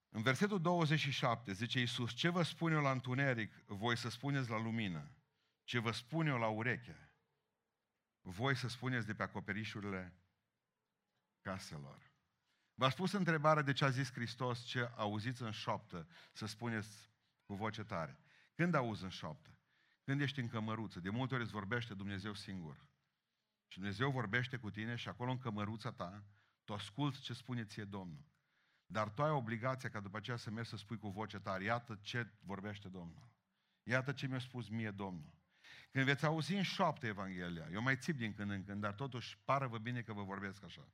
În 0.09 0.23
versetul 0.23 0.61
27 0.61 1.53
zice 1.53 1.79
Iisus, 1.79 2.13
ce 2.13 2.29
vă 2.29 2.43
spun 2.43 2.73
eu 2.73 2.83
la 2.83 2.91
întuneric, 2.91 3.55
voi 3.67 3.97
să 3.97 4.11
spuneți 4.11 4.51
la 4.51 4.59
lumină. 4.59 5.11
Ce 5.65 5.79
vă 5.79 5.91
spun 5.91 6.27
eu 6.27 6.39
la 6.39 6.49
ureche, 6.49 7.11
voi 8.21 8.57
să 8.57 8.69
spuneți 8.69 9.07
de 9.07 9.15
pe 9.15 9.23
acoperișurile 9.23 10.13
caselor. 11.41 12.11
V-a 12.75 12.91
spus 12.91 13.13
întrebarea 13.13 13.63
de 13.63 13.73
ce 13.73 13.85
a 13.85 13.91
zis 13.91 14.13
Hristos, 14.13 14.65
ce 14.65 14.91
auziți 14.97 15.43
în 15.43 15.51
șoaptă, 15.51 16.09
să 16.33 16.47
spuneți 16.47 17.11
cu 17.45 17.55
voce 17.55 17.85
tare. 17.85 18.19
Când 18.55 18.75
auzi 18.75 19.03
în 19.03 19.09
șoaptă? 19.09 19.52
Când 20.05 20.21
ești 20.21 20.41
în 20.41 20.49
cămăruță? 20.49 21.01
De 21.01 21.11
multe 21.11 21.35
ori 21.35 21.43
îți 21.43 21.53
vorbește 21.53 21.95
Dumnezeu 21.95 22.35
singur. 22.35 22.77
Și 23.69 23.79
Dumnezeu 23.79 24.11
vorbește 24.11 24.57
cu 24.57 24.71
tine 24.71 24.97
și 24.97 25.09
acolo 25.09 25.31
în 25.31 25.39
cămăruța 25.39 25.93
ta, 25.93 26.25
tu 26.65 26.73
asculți 26.73 27.21
ce 27.21 27.33
spune 27.33 27.65
ție 27.65 27.85
Domnul. 27.85 28.25
Dar 28.87 29.11
tu 29.11 29.23
ai 29.23 29.31
obligația 29.31 29.89
ca 29.91 30.01
după 30.01 30.17
aceea 30.17 30.37
să 30.37 30.51
mergi 30.51 30.71
să 30.71 30.77
spui 30.77 30.99
cu 30.99 31.09
voce 31.09 31.39
tare, 31.39 31.65
iată 31.65 31.99
ce 32.03 32.33
vorbește 32.41 32.89
Domnul. 32.89 33.31
Iată 33.83 34.13
ce 34.13 34.27
mi-a 34.27 34.39
spus 34.39 34.69
mie 34.69 34.91
Domnul. 34.91 35.35
Când 35.91 36.05
veți 36.05 36.25
auzi 36.25 36.55
în 36.55 36.63
șoaptă 36.63 37.07
Evanghelia, 37.07 37.69
eu 37.73 37.83
mai 37.83 37.97
țip 37.97 38.17
din 38.17 38.35
când 38.35 38.51
în 38.51 38.65
când, 38.65 38.81
dar 38.81 38.95
totuși 38.95 39.39
pară 39.45 39.67
vă 39.67 39.79
bine 39.79 40.03
că 40.03 40.13
vă 40.13 40.23
vorbesc 40.23 40.63
așa. 40.63 40.93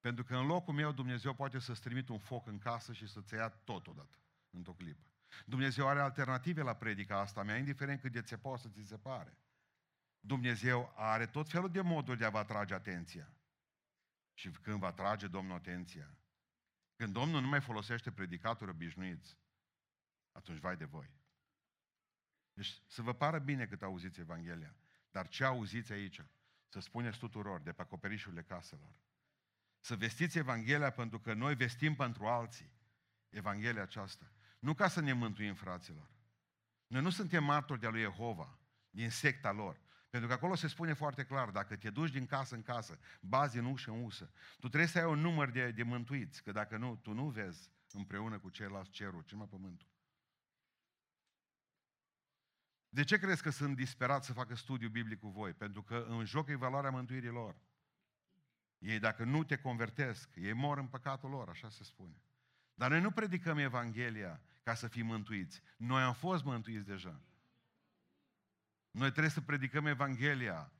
Pentru 0.00 0.24
că 0.24 0.36
în 0.36 0.46
locul 0.46 0.74
meu 0.74 0.92
Dumnezeu 0.92 1.34
poate 1.34 1.58
să-ți 1.58 1.80
trimit 1.80 2.08
un 2.08 2.18
foc 2.18 2.46
în 2.46 2.58
casă 2.58 2.92
și 2.92 3.06
să-ți 3.06 3.34
ia 3.34 3.48
tot 3.48 3.86
odată, 3.86 4.18
într-o 4.50 4.72
clipă. 4.72 5.11
Dumnezeu 5.46 5.88
are 5.88 6.00
alternative 6.00 6.62
la 6.62 6.74
predica 6.74 7.18
asta 7.18 7.42
mea, 7.42 7.56
indiferent 7.56 8.00
cât 8.00 8.12
de 8.12 8.22
țepos 8.22 8.60
să 8.60 8.68
ți 8.68 8.86
se 8.86 8.98
pare. 8.98 9.38
Dumnezeu 10.20 10.92
are 10.96 11.26
tot 11.26 11.48
felul 11.48 11.70
de 11.70 11.80
moduri 11.80 12.18
de 12.18 12.24
a 12.24 12.30
vă 12.30 12.38
atrage 12.38 12.74
atenția. 12.74 13.32
Și 14.34 14.50
când 14.50 14.78
vă 14.78 14.86
atrage 14.86 15.26
Domnul 15.26 15.56
atenția, 15.56 16.16
când 16.96 17.12
Domnul 17.12 17.40
nu 17.40 17.48
mai 17.48 17.60
folosește 17.60 18.12
predicatori 18.12 18.70
obișnuiți, 18.70 19.38
atunci 20.32 20.58
vai 20.58 20.76
de 20.76 20.84
voi. 20.84 21.10
Deci 22.52 22.82
să 22.86 23.02
vă 23.02 23.12
pară 23.12 23.38
bine 23.38 23.66
cât 23.66 23.82
auziți 23.82 24.20
Evanghelia, 24.20 24.76
dar 25.10 25.28
ce 25.28 25.44
auziți 25.44 25.92
aici? 25.92 26.20
Să 26.68 26.80
spuneți 26.80 27.18
tuturor 27.18 27.60
de 27.60 27.72
pe 27.72 27.82
acoperișurile 27.82 28.42
caselor. 28.42 28.94
Să 29.80 29.96
vestiți 29.96 30.38
Evanghelia 30.38 30.90
pentru 30.90 31.20
că 31.20 31.32
noi 31.32 31.54
vestim 31.54 31.94
pentru 31.94 32.26
alții 32.26 32.72
Evanghelia 33.28 33.82
aceasta. 33.82 34.32
Nu 34.62 34.74
ca 34.74 34.88
să 34.88 35.00
ne 35.00 35.12
mântuim, 35.12 35.54
fraților. 35.54 36.10
Noi 36.86 37.02
nu 37.02 37.10
suntem 37.10 37.44
martori 37.44 37.80
de-a 37.80 37.90
lui 37.90 38.00
Jehova, 38.00 38.58
din 38.90 39.10
secta 39.10 39.52
lor. 39.52 39.80
Pentru 40.10 40.28
că 40.28 40.34
acolo 40.34 40.54
se 40.54 40.66
spune 40.66 40.92
foarte 40.92 41.24
clar, 41.24 41.50
dacă 41.50 41.76
te 41.76 41.90
duci 41.90 42.10
din 42.10 42.26
casă 42.26 42.54
în 42.54 42.62
casă, 42.62 42.98
bazi 43.20 43.58
în 43.58 43.64
ușă 43.64 43.90
în 43.90 44.04
ușă, 44.04 44.32
tu 44.58 44.68
trebuie 44.68 44.88
să 44.88 44.98
ai 44.98 45.04
un 45.04 45.18
număr 45.18 45.50
de, 45.50 45.70
de 45.70 45.82
mântuiți, 45.82 46.42
că 46.42 46.52
dacă 46.52 46.76
nu, 46.76 46.96
tu 46.96 47.12
nu 47.12 47.28
vezi 47.28 47.70
împreună 47.92 48.38
cu 48.38 48.48
ceilalți 48.48 48.90
cerul, 48.90 49.22
ce 49.22 49.36
mai 49.36 49.46
pământul. 49.46 49.88
De 52.88 53.04
ce 53.04 53.18
crezi 53.18 53.42
că 53.42 53.50
sunt 53.50 53.76
disperat 53.76 54.24
să 54.24 54.32
facă 54.32 54.54
studiu 54.54 54.88
biblic 54.88 55.18
cu 55.18 55.28
voi? 55.28 55.52
Pentru 55.52 55.82
că 55.82 56.06
în 56.08 56.24
joc 56.24 56.48
e 56.48 56.54
valoarea 56.54 56.90
mântuirii 56.90 57.28
lor. 57.28 57.56
Ei, 58.78 58.98
dacă 58.98 59.24
nu 59.24 59.44
te 59.44 59.56
convertesc, 59.56 60.28
ei 60.34 60.52
mor 60.52 60.78
în 60.78 60.86
păcatul 60.86 61.30
lor, 61.30 61.48
așa 61.48 61.68
se 61.68 61.84
spune. 61.84 62.22
Dar 62.74 62.90
noi 62.90 63.00
nu 63.00 63.10
predicăm 63.10 63.58
Evanghelia 63.58 64.40
ca 64.62 64.74
să 64.74 64.88
fim 64.88 65.06
mântuiți. 65.06 65.62
Noi 65.76 66.02
am 66.02 66.12
fost 66.12 66.44
mântuiți 66.44 66.86
deja. 66.86 67.20
Noi 68.90 69.10
trebuie 69.10 69.30
să 69.30 69.40
predicăm 69.40 69.86
Evanghelia. 69.86 70.72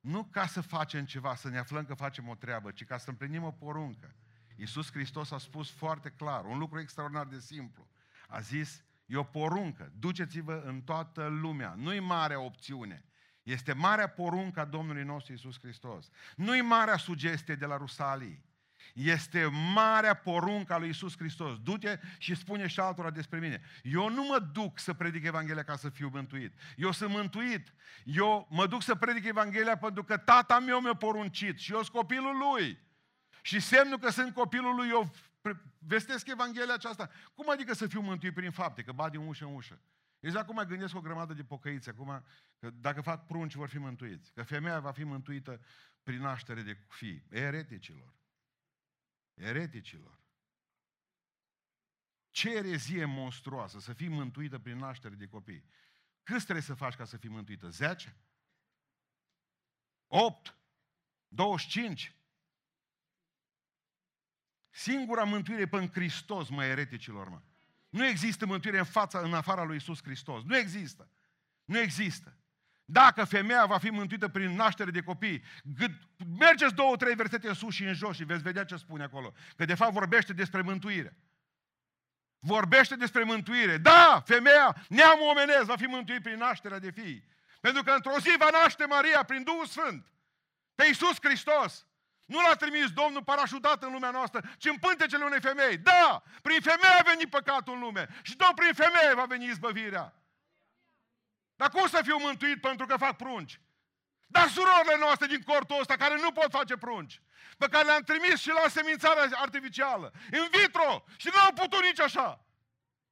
Nu 0.00 0.24
ca 0.24 0.46
să 0.46 0.60
facem 0.60 1.04
ceva, 1.04 1.34
să 1.34 1.48
ne 1.48 1.58
aflăm 1.58 1.84
că 1.84 1.94
facem 1.94 2.28
o 2.28 2.34
treabă, 2.34 2.70
ci 2.70 2.84
ca 2.84 2.98
să 2.98 3.10
împlinim 3.10 3.42
o 3.42 3.50
poruncă. 3.50 4.14
Iisus 4.56 4.90
Hristos 4.90 5.30
a 5.30 5.38
spus 5.38 5.70
foarte 5.70 6.10
clar, 6.10 6.44
un 6.44 6.58
lucru 6.58 6.78
extraordinar 6.78 7.26
de 7.26 7.38
simplu. 7.38 7.88
A 8.28 8.40
zis, 8.40 8.84
e 9.06 9.16
o 9.16 9.22
poruncă, 9.22 9.92
duceți-vă 9.98 10.62
în 10.64 10.82
toată 10.82 11.26
lumea. 11.26 11.74
Nu-i 11.74 12.00
mare 12.00 12.36
opțiune. 12.36 13.04
Este 13.42 13.72
marea 13.72 14.08
poruncă 14.08 14.60
a 14.60 14.64
Domnului 14.64 15.04
nostru 15.04 15.32
Iisus 15.32 15.58
Hristos. 15.58 16.08
Nu-i 16.36 16.60
marea 16.60 16.96
sugestie 16.96 17.54
de 17.54 17.66
la 17.66 17.76
Rusalii. 17.76 18.44
Este 18.94 19.48
marea 19.74 20.14
poruncă 20.14 20.72
a 20.72 20.78
lui 20.78 20.88
Isus 20.88 21.16
Hristos. 21.16 21.58
Du-te 21.62 21.98
și 22.18 22.34
spune 22.34 22.66
și 22.66 22.80
altora 22.80 23.10
despre 23.10 23.38
mine. 23.38 23.62
Eu 23.82 24.10
nu 24.10 24.22
mă 24.24 24.38
duc 24.52 24.78
să 24.78 24.94
predic 24.94 25.24
Evanghelia 25.24 25.62
ca 25.62 25.76
să 25.76 25.88
fiu 25.88 26.08
mântuit. 26.12 26.54
Eu 26.76 26.92
sunt 26.92 27.10
mântuit. 27.10 27.74
Eu 28.04 28.46
mă 28.50 28.66
duc 28.66 28.82
să 28.82 28.94
predic 28.94 29.24
Evanghelia 29.24 29.76
pentru 29.76 30.04
că 30.04 30.16
tata 30.16 30.58
meu 30.58 30.80
mi-a 30.80 30.94
poruncit 30.94 31.58
și 31.58 31.72
eu 31.72 31.82
sunt 31.82 31.96
copilul 31.96 32.36
lui. 32.36 32.78
Și 33.42 33.60
semnul 33.60 33.98
că 33.98 34.10
sunt 34.10 34.34
copilul 34.34 34.74
lui, 34.74 34.88
eu 34.88 35.14
vestesc 35.78 36.26
Evanghelia 36.26 36.74
aceasta. 36.74 37.10
Cum 37.34 37.50
adică 37.50 37.74
să 37.74 37.86
fiu 37.86 38.00
mântuit 38.00 38.34
prin 38.34 38.50
fapte? 38.50 38.82
Că 38.82 38.92
bat 38.92 39.10
din 39.10 39.26
ușă 39.26 39.44
în 39.44 39.54
ușă. 39.54 39.80
Exact 40.20 40.46
cum 40.46 40.54
mai 40.54 40.66
gândesc 40.66 40.96
o 40.96 41.00
grămadă 41.00 41.34
de 41.34 41.42
pocăiți 41.42 41.88
acum, 41.88 42.24
că 42.58 42.70
dacă 42.70 43.00
fac 43.00 43.26
prunci 43.26 43.54
vor 43.54 43.68
fi 43.68 43.78
mântuiți. 43.78 44.32
Că 44.32 44.42
femeia 44.42 44.80
va 44.80 44.92
fi 44.92 45.04
mântuită 45.04 45.60
prin 46.02 46.20
naștere 46.20 46.62
de 46.62 46.78
fii. 46.88 47.26
Ereticilor 47.30 48.14
ereticilor. 49.36 50.20
Ce 52.30 52.50
erezie 52.50 53.04
monstruoasă 53.04 53.80
să 53.80 53.92
fii 53.92 54.08
mântuită 54.08 54.58
prin 54.58 54.76
naștere 54.76 55.14
de 55.14 55.26
copii. 55.26 55.64
Cât 56.22 56.42
trebuie 56.42 56.64
să 56.64 56.74
faci 56.74 56.94
ca 56.94 57.04
să 57.04 57.16
fii 57.16 57.28
mântuită? 57.28 57.68
10? 57.68 58.16
8? 60.06 60.58
25? 61.28 62.16
Singura 64.70 65.24
mântuire 65.24 65.60
e 65.60 65.76
în 65.76 65.90
Hristos, 65.90 66.48
mă, 66.48 66.64
ereticilor, 66.64 67.28
mă. 67.28 67.42
Nu 67.88 68.06
există 68.06 68.46
mântuire 68.46 68.78
în 68.78 68.84
fața, 68.84 69.20
în 69.20 69.34
afara 69.34 69.62
lui 69.62 69.76
Isus 69.76 70.02
Hristos. 70.02 70.42
Nu 70.42 70.56
există. 70.56 71.10
Nu 71.64 71.78
există. 71.78 72.36
Dacă 72.88 73.24
femeia 73.24 73.66
va 73.66 73.78
fi 73.78 73.90
mântuită 73.90 74.28
prin 74.28 74.54
naștere 74.54 74.90
de 74.90 75.00
copii, 75.02 75.42
gât, 75.62 75.90
mergeți 76.38 76.74
două, 76.74 76.96
trei 76.96 77.14
versete 77.14 77.48
în 77.48 77.54
sus 77.54 77.74
și 77.74 77.84
în 77.84 77.94
jos 77.94 78.16
și 78.16 78.24
veți 78.24 78.42
vedea 78.42 78.64
ce 78.64 78.76
spune 78.76 79.02
acolo. 79.02 79.32
Că 79.56 79.64
de 79.64 79.74
fapt 79.74 79.92
vorbește 79.92 80.32
despre 80.32 80.60
mântuire. 80.60 81.16
Vorbește 82.38 82.96
despre 82.96 83.22
mântuire. 83.22 83.76
Da, 83.78 84.22
femeia, 84.26 84.76
neamul 84.88 85.28
omenesc, 85.28 85.64
va 85.64 85.76
fi 85.76 85.86
mântuit 85.86 86.22
prin 86.22 86.38
nașterea 86.38 86.78
de 86.78 86.90
fii. 86.90 87.28
Pentru 87.60 87.82
că 87.82 87.90
într-o 87.90 88.18
zi 88.18 88.34
va 88.38 88.48
naște 88.52 88.86
Maria 88.86 89.22
prin 89.22 89.42
Duhul 89.42 89.66
Sfânt. 89.66 90.06
Pe 90.74 90.84
Iisus 90.86 91.16
Hristos. 91.22 91.86
Nu 92.24 92.40
l-a 92.40 92.54
trimis 92.54 92.90
Domnul 92.90 93.22
parașutat 93.22 93.82
în 93.82 93.92
lumea 93.92 94.10
noastră, 94.10 94.40
ci 94.58 94.64
în 94.64 94.76
pântecele 94.76 95.24
unei 95.24 95.40
femei. 95.40 95.76
Da, 95.76 96.22
prin 96.42 96.60
femeie 96.60 96.98
a 96.98 97.02
venit 97.02 97.30
păcatul 97.30 97.74
în 97.74 97.80
lume. 97.80 98.08
Și 98.22 98.36
tot 98.36 98.54
prin 98.54 98.72
femeie 98.72 99.14
va 99.14 99.24
veni 99.24 99.46
izbăvirea. 99.46 100.14
Dar 101.56 101.70
cum 101.70 101.86
să 101.86 102.00
fiu 102.02 102.18
mântuit 102.18 102.60
pentru 102.60 102.86
că 102.86 102.96
fac 102.96 103.16
prunci? 103.16 103.60
Dar 104.26 104.48
surorile 104.48 104.96
noastre 104.98 105.26
din 105.26 105.42
cortul 105.42 105.80
ăsta 105.80 105.96
care 105.96 106.20
nu 106.20 106.32
pot 106.32 106.50
face 106.50 106.76
prunci, 106.76 107.20
pe 107.58 107.68
care 107.68 107.84
le-am 107.84 108.02
trimis 108.02 108.40
și 108.40 108.48
la 108.48 108.68
semințare 108.68 109.28
artificială, 109.32 110.12
in 110.32 110.48
vitro, 110.60 111.04
și 111.16 111.28
nu 111.34 111.40
au 111.40 111.52
putut 111.52 111.82
nici 111.82 112.00
așa. 112.00 112.44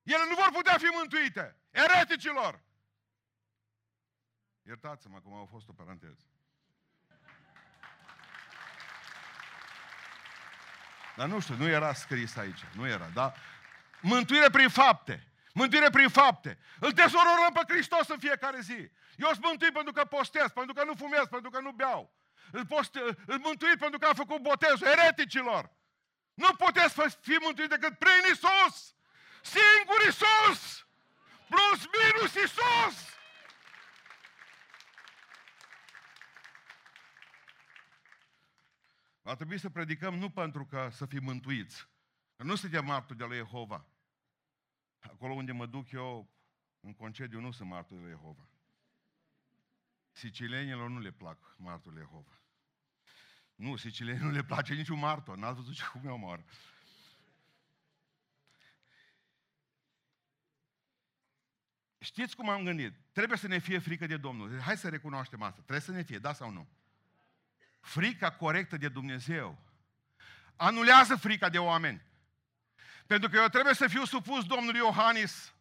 Ele 0.02 0.24
nu 0.28 0.34
vor 0.34 0.50
putea 0.52 0.78
fi 0.78 0.84
mântuite. 0.84 1.56
Ereticilor! 1.70 2.62
Iertați-mă 4.62 5.20
cum 5.20 5.34
au 5.34 5.48
fost 5.50 5.68
o 5.68 5.72
paranteză. 5.72 6.26
Dar 11.16 11.28
nu 11.28 11.40
știu, 11.40 11.54
nu 11.54 11.66
era 11.66 11.92
scris 11.92 12.36
aici, 12.36 12.64
nu 12.72 12.86
era, 12.86 13.08
da? 13.08 13.34
Mântuire 14.00 14.50
prin 14.50 14.68
fapte. 14.68 15.26
Mântuire 15.54 15.90
prin 15.90 16.08
fapte. 16.08 16.58
Îl 16.80 16.90
dezororăm 16.90 17.52
pe 17.52 17.72
Hristos 17.72 18.08
în 18.08 18.18
fiecare 18.18 18.60
zi. 18.60 18.90
Eu 19.16 19.28
sunt 19.28 19.44
mântuit 19.44 19.72
pentru 19.72 19.92
că 19.92 20.04
postez, 20.04 20.50
pentru 20.50 20.74
că 20.74 20.84
nu 20.84 20.94
fumez, 20.94 21.26
pentru 21.30 21.50
că 21.50 21.60
nu 21.60 21.70
beau. 21.70 22.14
Îl, 22.52 22.66
poste, 22.66 23.00
îl 23.26 23.38
mântuit 23.38 23.78
pentru 23.78 23.98
că 23.98 24.06
am 24.06 24.14
făcut 24.14 24.42
botezul 24.42 24.86
ereticilor. 24.86 25.70
Nu 26.34 26.54
puteți 26.54 27.18
fi 27.20 27.36
mântuit 27.40 27.68
decât 27.68 27.98
prin 27.98 28.22
Isus. 28.32 28.94
Singur 29.42 30.00
Isus. 30.08 30.86
Plus 31.48 31.86
minus 31.98 32.34
Isus. 32.34 33.12
Va 39.22 39.34
trebui 39.34 39.58
să 39.58 39.70
predicăm 39.70 40.14
nu 40.14 40.30
pentru 40.30 40.66
că 40.66 40.88
să 40.92 41.06
fim 41.06 41.24
mântuiți. 41.24 41.88
Că 42.36 42.42
nu 42.42 42.54
suntem 42.54 42.84
martori 42.84 43.18
de 43.18 43.24
la 43.24 43.34
Jehova. 43.34 43.86
Acolo 45.10 45.32
unde 45.32 45.52
mă 45.52 45.66
duc 45.66 45.90
eu, 45.90 46.30
în 46.80 46.94
concediu, 46.94 47.40
nu 47.40 47.50
sunt 47.50 47.68
martori 47.68 48.00
de 48.00 48.06
la 48.06 48.12
Jehova. 48.12 48.48
Sicilienilor 50.12 50.88
nu 50.88 50.98
le 50.98 51.10
plac 51.10 51.54
martorii 51.58 51.98
Jehova. 51.98 52.38
Nu, 53.54 53.76
sicilienilor 53.76 54.30
nu 54.30 54.36
le 54.36 54.44
place 54.44 54.74
niciun 54.74 54.98
martor. 54.98 55.36
N-ați 55.36 55.56
văzut 55.56 55.74
ce 55.74 55.84
cum 55.92 56.06
eu 56.06 56.16
mor. 56.16 56.44
Știți 61.98 62.36
cum 62.36 62.48
am 62.48 62.64
gândit? 62.64 62.94
Trebuie 63.12 63.38
să 63.38 63.46
ne 63.46 63.58
fie 63.58 63.78
frică 63.78 64.06
de 64.06 64.16
Domnul. 64.16 64.60
Hai 64.60 64.76
să 64.76 64.88
recunoaștem 64.88 65.42
asta. 65.42 65.60
Trebuie 65.60 65.80
să 65.80 65.92
ne 65.92 66.02
fie, 66.02 66.18
da 66.18 66.32
sau 66.32 66.50
nu? 66.50 66.68
Frica 67.80 68.32
corectă 68.32 68.76
de 68.76 68.88
Dumnezeu 68.88 69.58
anulează 70.56 71.16
frica 71.16 71.48
de 71.48 71.58
oameni. 71.58 72.02
Pentru 73.06 73.28
că 73.28 73.36
eu 73.36 73.46
trebuie 73.48 73.74
să 73.74 73.86
fiu 73.86 74.04
supus 74.04 74.44
Domnului 74.44 74.80
Iohannis. 74.80 75.54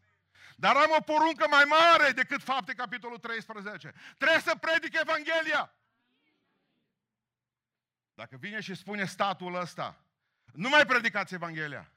Dar 0.55 0.75
am 0.75 0.91
o 0.97 1.01
poruncă 1.01 1.47
mai 1.49 1.63
mare 1.63 2.11
decât 2.11 2.43
fapte, 2.43 2.73
capitolul 2.73 3.17
13. 3.17 3.93
Trebuie 4.17 4.39
să 4.39 4.55
predic 4.55 4.99
Evanghelia. 4.99 5.73
Dacă 8.13 8.37
vine 8.39 8.59
și 8.59 8.75
spune 8.75 9.05
statul 9.05 9.55
ăsta, 9.55 10.03
nu 10.53 10.69
mai 10.69 10.85
predicați 10.85 11.33
Evanghelia. 11.33 11.91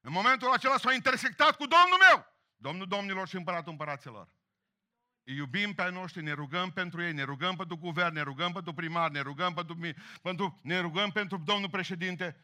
În 0.00 0.12
momentul 0.12 0.52
acela 0.52 0.78
s-a 0.78 0.92
intersectat 0.92 1.56
cu 1.56 1.66
Domnul 1.66 1.98
meu, 2.08 2.26
Domnul 2.56 2.86
Domnilor 2.86 3.28
și 3.28 3.36
Împăratul 3.36 3.70
Împăraților. 3.70 4.28
Îi 5.24 5.34
iubim 5.34 5.74
pe 5.74 5.90
noștri, 5.90 6.22
ne 6.22 6.32
rugăm 6.32 6.70
pentru 6.70 7.02
ei, 7.02 7.12
ne 7.12 7.22
rugăm 7.22 7.56
pentru 7.56 7.76
guvern, 7.76 8.14
ne 8.14 8.20
rugăm 8.20 8.52
pentru 8.52 8.72
primar, 8.72 9.10
ne 9.10 9.20
rugăm 9.20 9.54
pentru, 9.54 9.78
pentru, 10.22 10.60
ne 10.62 10.80
rugăm 10.80 11.10
pentru 11.10 11.36
domnul 11.36 11.70
președinte. 11.70 12.36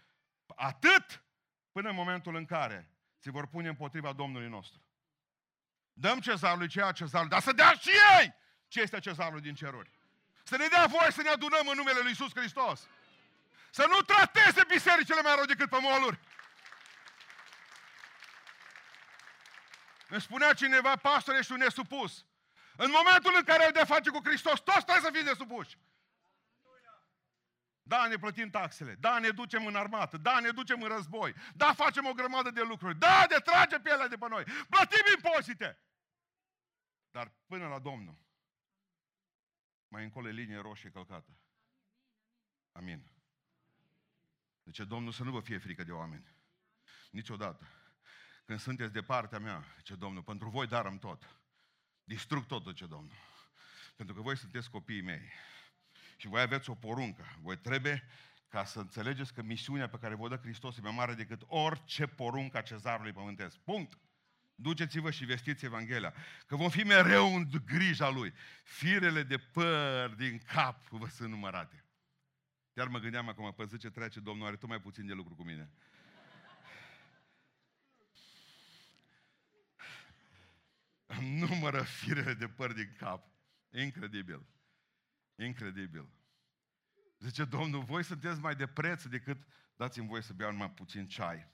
Atât 0.57 1.24
până 1.75 1.89
în 1.89 1.95
momentul 1.95 2.35
în 2.35 2.45
care 2.45 2.91
se 3.19 3.31
vor 3.31 3.47
pune 3.47 3.69
împotriva 3.69 4.13
Domnului 4.13 4.49
nostru. 4.49 4.83
Dăm 5.93 6.21
cezarului 6.21 6.69
ceea 6.69 6.93
cezarului, 6.93 7.33
dar 7.33 7.41
să 7.41 7.53
dea 7.53 7.73
și 7.73 7.91
ei 8.21 8.35
ce 8.69 8.81
este 8.81 8.99
cezarului 8.99 9.41
din 9.41 9.55
ceruri. 9.55 9.91
Să 10.45 10.57
ne 10.57 10.67
dea 10.67 10.87
voie 10.87 11.11
să 11.11 11.23
ne 11.23 11.29
adunăm 11.29 11.69
în 11.69 11.77
numele 11.77 11.99
Lui 12.01 12.09
Iisus 12.09 12.31
Hristos. 12.35 12.89
Să 13.71 13.87
nu 13.89 14.01
trateze 14.01 14.65
bisericile 14.69 15.21
mai 15.23 15.35
rău 15.35 15.45
decât 15.45 15.81
moluri. 15.81 16.19
Îmi 20.09 20.21
spunea 20.21 20.53
cineva, 20.53 20.97
pastor, 20.97 21.35
ești 21.35 21.53
un 21.53 21.59
nesupus. 21.59 22.25
În 22.77 22.91
momentul 22.91 23.33
în 23.37 23.45
care 23.45 23.65
ai 23.65 23.73
de 23.73 23.85
face 23.85 24.11
cu 24.11 24.21
Hristos, 24.25 24.61
toți 24.61 24.85
trebuie 24.85 25.11
să 25.11 25.17
fii 25.17 25.23
nesupuși. 25.23 25.79
Da, 27.87 28.07
ne 28.07 28.17
plătim 28.17 28.51
taxele. 28.51 28.95
Da, 28.95 29.19
ne 29.19 29.31
ducem 29.31 29.67
în 29.67 29.77
armată. 29.77 30.17
Da, 30.17 30.41
ne 30.41 30.51
ducem 30.51 30.83
în 30.83 30.89
război. 30.89 31.35
Da, 31.55 31.73
facem 31.75 32.07
o 32.07 32.13
grămadă 32.13 32.51
de 32.51 32.63
lucruri. 32.63 32.99
Da, 32.99 33.25
de 33.29 33.39
trage 33.45 33.81
pielea 33.81 34.09
de 34.09 34.17
pe 34.17 34.29
noi. 34.29 34.45
Plătim 34.45 35.05
impozite. 35.15 35.79
Dar 37.11 37.33
până 37.47 37.69
la 37.69 37.79
Domnul, 37.79 38.19
mai 39.89 40.03
încolo 40.03 40.29
e 40.29 40.31
linie 40.31 40.59
roșie 40.59 40.91
călcată. 40.91 41.39
Amin. 42.73 43.11
Deci 44.63 44.79
Domnul 44.79 45.13
să 45.13 45.23
nu 45.23 45.31
vă 45.31 45.41
fie 45.41 45.59
frică 45.59 45.85
de 45.85 45.93
oameni. 45.93 46.35
Niciodată. 47.11 47.69
Când 48.45 48.59
sunteți 48.59 48.93
de 48.93 49.03
partea 49.03 49.39
mea, 49.39 49.65
ce 49.83 49.95
Domnul, 49.95 50.23
pentru 50.23 50.49
voi 50.49 50.67
darăm 50.67 50.99
tot. 50.99 51.37
Distrug 52.05 52.47
tot, 52.47 52.75
ce 52.75 52.87
Domnul. 52.87 53.17
Pentru 53.97 54.15
că 54.15 54.21
voi 54.21 54.37
sunteți 54.37 54.71
copiii 54.71 55.03
mei. 55.03 55.33
Și 56.17 56.29
voi 56.29 56.41
aveți 56.41 56.71
o 56.71 56.75
poruncă. 56.75 57.25
Voi 57.41 57.59
trebuie 57.59 58.05
ca 58.49 58.65
să 58.65 58.79
înțelegeți 58.79 59.35
că 59.35 59.43
misiunea 59.43 59.89
pe 59.89 59.99
care 59.99 60.15
vă 60.15 60.29
dă 60.29 60.37
Hristos 60.37 60.77
e 60.77 60.81
mai 60.81 60.95
mare 60.97 61.15
decât 61.15 61.43
orice 61.47 62.07
poruncă 62.07 62.57
a 62.57 62.63
cezarului 62.63 63.13
pământesc. 63.13 63.57
Punct. 63.59 63.99
Duceți-vă 64.55 65.11
și 65.11 65.25
vestiți 65.25 65.65
Evanghelia. 65.65 66.15
Că 66.47 66.57
vom 66.57 66.71
fi 66.71 66.83
mereu 66.83 67.35
în 67.35 67.49
grija 67.65 68.09
Lui. 68.09 68.33
Firele 68.65 69.23
de 69.23 69.39
păr 69.39 70.09
din 70.09 70.39
cap 70.39 70.89
vă 70.89 71.07
sunt 71.07 71.31
numărate. 71.31 71.85
Chiar 72.73 72.89
mă 72.89 72.99
gândeam 72.99 73.29
acum, 73.29 73.53
pe 73.53 73.65
zi 73.65 73.79
ce 73.79 73.91
trece 73.91 74.21
Domnul, 74.21 74.47
are 74.47 74.57
tot 74.57 74.69
mai 74.69 74.81
puțin 74.81 75.07
de 75.07 75.13
lucru 75.13 75.35
cu 75.35 75.45
mine. 75.45 75.71
Îmi 81.07 81.39
numără 81.39 81.83
firele 81.83 82.35
de 82.35 82.49
păr 82.49 82.73
din 82.73 82.95
cap. 82.99 83.27
Incredibil. 83.71 84.47
Incredibil. 85.37 86.09
Zice 87.19 87.45
Domnul, 87.45 87.83
voi 87.83 88.05
sunteți 88.05 88.41
mai 88.41 88.57
de 88.57 88.67
preț 88.67 89.05
decât 89.05 89.47
dați-mi 89.77 90.07
voi 90.07 90.23
să 90.23 90.33
beau 90.33 90.51
numai 90.51 90.71
puțin 90.71 91.09
ceai. 91.09 91.49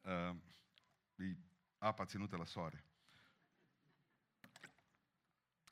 Uh, 0.00 0.36
e 1.14 1.36
apa 1.78 2.04
ținută 2.04 2.36
la 2.36 2.44
soare. 2.44 2.84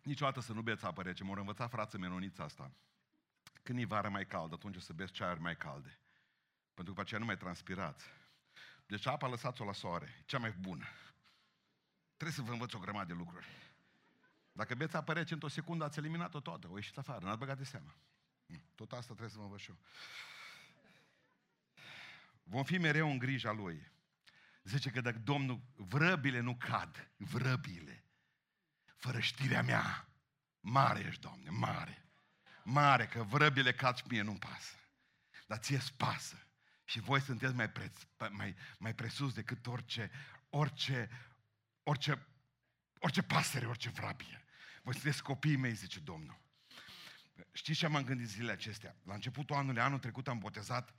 Niciodată 0.02 0.40
să 0.40 0.52
nu 0.52 0.62
beți 0.62 0.84
apă 0.84 1.02
rece. 1.02 1.24
M-au 1.24 1.34
învățat 1.34 1.70
frață 1.70 1.98
menonița 1.98 2.44
asta. 2.44 2.72
Când 3.62 3.78
e 3.78 3.84
vara 3.84 4.08
mai 4.08 4.26
caldă, 4.26 4.54
atunci 4.54 4.80
să 4.80 4.92
beți 4.92 5.12
ceaiuri 5.12 5.40
mai 5.40 5.56
calde. 5.56 5.98
Pentru 6.74 6.94
că 6.94 7.00
pe 7.00 7.00
aceea 7.00 7.20
nu 7.20 7.26
mai 7.26 7.36
transpirați. 7.36 8.04
Deci 8.86 9.06
apa 9.06 9.28
lăsați-o 9.28 9.64
la 9.64 9.72
soare. 9.72 10.22
Cea 10.26 10.38
mai 10.38 10.50
bună. 10.50 10.84
Trebuie 12.16 12.36
să 12.36 12.42
vă 12.42 12.52
învăț 12.52 12.72
o 12.72 12.78
grămadă 12.78 13.06
de 13.06 13.18
lucruri. 13.18 13.46
Dacă 14.58 14.74
beți 14.74 14.96
apă 14.96 15.12
rece 15.12 15.34
într-o 15.34 15.48
secundă, 15.48 15.84
ați 15.84 15.98
eliminat-o 15.98 16.40
toată, 16.40 16.68
o 16.70 16.76
ieșit 16.76 16.98
afară, 16.98 17.24
n-ați 17.24 17.38
băgat 17.38 17.56
de 17.56 17.64
seama. 17.64 17.94
Hm, 18.46 18.62
tot 18.74 18.92
asta 18.92 19.06
trebuie 19.06 19.28
să 19.28 19.38
mă 19.38 19.46
văd 19.46 19.58
și 19.58 19.70
eu. 19.70 19.78
Vom 22.42 22.64
fi 22.64 22.78
mereu 22.78 23.10
în 23.10 23.18
grija 23.18 23.52
Lui. 23.52 23.90
Zice 24.62 24.90
că 24.90 25.00
dacă 25.00 25.18
Domnul, 25.18 25.60
vrăbile 25.76 26.40
nu 26.40 26.56
cad, 26.56 27.10
vrăbile, 27.16 28.04
fără 28.96 29.20
știrea 29.20 29.62
mea, 29.62 30.08
mare 30.60 31.00
ești, 31.00 31.20
Doamne, 31.20 31.50
mare. 31.50 32.08
Mare, 32.62 33.06
că 33.06 33.22
vrăbile 33.22 33.72
cad 33.72 33.96
și 33.96 34.04
mie 34.08 34.22
nu-mi 34.22 34.38
pasă. 34.38 34.74
Dar 35.46 35.58
ție-ți 35.58 35.94
pasă. 35.94 36.46
Și 36.84 37.00
voi 37.00 37.20
sunteți 37.20 37.54
mai, 37.54 37.70
preț, 37.70 38.00
mai, 38.30 38.54
mai 38.78 38.94
presus 38.94 39.34
decât 39.34 39.66
orice, 39.66 40.10
orice, 40.50 41.10
orice, 41.82 42.26
orice 42.98 43.22
pasăre, 43.22 43.66
orice 43.66 43.90
vrabie. 43.90 44.42
Voi 44.88 44.96
sunteți 44.96 45.22
copiii 45.22 45.56
mei, 45.56 45.74
zice 45.74 46.00
Domnul. 46.00 46.40
Știți 47.52 47.78
ce 47.78 47.86
am 47.86 48.04
gândit 48.04 48.26
zilele 48.26 48.52
acestea? 48.52 48.96
La 49.04 49.14
începutul 49.14 49.56
anului, 49.56 49.80
anul 49.80 49.98
trecut, 49.98 50.28
am 50.28 50.38
botezat 50.38 50.94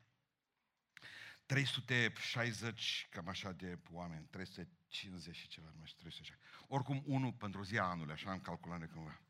360, 1.45 3.08
cam 3.10 3.28
așa 3.28 3.52
de 3.52 3.80
oameni, 3.91 4.25
350 4.30 5.36
și 5.36 5.47
ceva, 5.47 5.73
nu 5.80 5.86
știu, 5.86 5.99
360. 5.99 6.47
Oricum, 6.67 7.04
unul 7.06 7.34
pentru 7.34 7.63
zi 7.63 7.78
anului, 7.78 8.13
așa 8.13 8.32
am 8.32 8.39
calculat 8.39 8.80
de 8.80 8.86
cândva. 8.86 9.21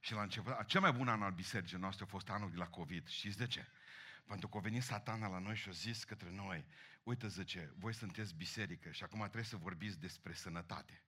Și 0.00 0.12
la 0.12 0.22
început, 0.22 0.66
cel 0.66 0.80
mai 0.80 0.92
bun 0.92 1.08
an 1.08 1.22
al 1.22 1.32
bisericii 1.32 1.78
noastre 1.78 2.04
a 2.04 2.08
fost 2.08 2.28
anul 2.28 2.50
de 2.50 2.56
la 2.56 2.66
COVID. 2.66 3.08
Știți 3.08 3.36
de 3.36 3.46
ce? 3.46 3.66
Pentru 4.26 4.48
că 4.48 4.56
a 4.56 4.60
venit 4.60 4.82
satana 4.82 5.28
la 5.28 5.38
noi 5.38 5.56
și 5.56 5.68
a 5.68 5.72
zis 5.72 6.04
către 6.04 6.30
noi, 6.30 6.66
uite 7.02 7.28
zice, 7.28 7.72
voi 7.76 7.94
sunteți 7.94 8.34
biserică 8.34 8.90
și 8.90 9.02
acum 9.02 9.20
trebuie 9.20 9.44
să 9.44 9.56
vorbiți 9.56 9.98
despre 9.98 10.32
sănătate. 10.32 11.02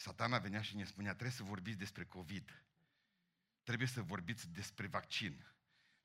Satana 0.00 0.38
venea 0.38 0.62
și 0.62 0.76
ne 0.76 0.84
spunea, 0.84 1.10
trebuie 1.10 1.32
să 1.32 1.42
vorbiți 1.42 1.78
despre 1.78 2.04
COVID. 2.04 2.64
Trebuie 3.62 3.88
să 3.88 4.02
vorbiți 4.02 4.48
despre 4.48 4.86
vaccin. 4.86 5.46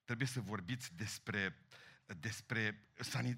Trebuie 0.04 0.28
să 0.28 0.42
vorbiți 0.42 0.96
despre, 0.96 1.66
despre, 2.06 2.90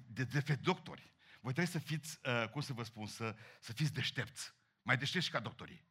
despre 0.08 0.54
doctori. 0.54 1.14
Voi 1.40 1.52
trebuie 1.52 1.66
să 1.66 1.78
fiți, 1.78 2.18
uh, 2.24 2.48
cum 2.50 2.60
să 2.60 2.72
vă 2.72 2.82
spun, 2.82 3.06
să, 3.06 3.36
să 3.60 3.72
fiți 3.72 3.92
deștepți. 3.92 4.54
Mai 4.82 4.96
deștepți 4.96 5.30
ca 5.30 5.40
doctorii. 5.40 5.86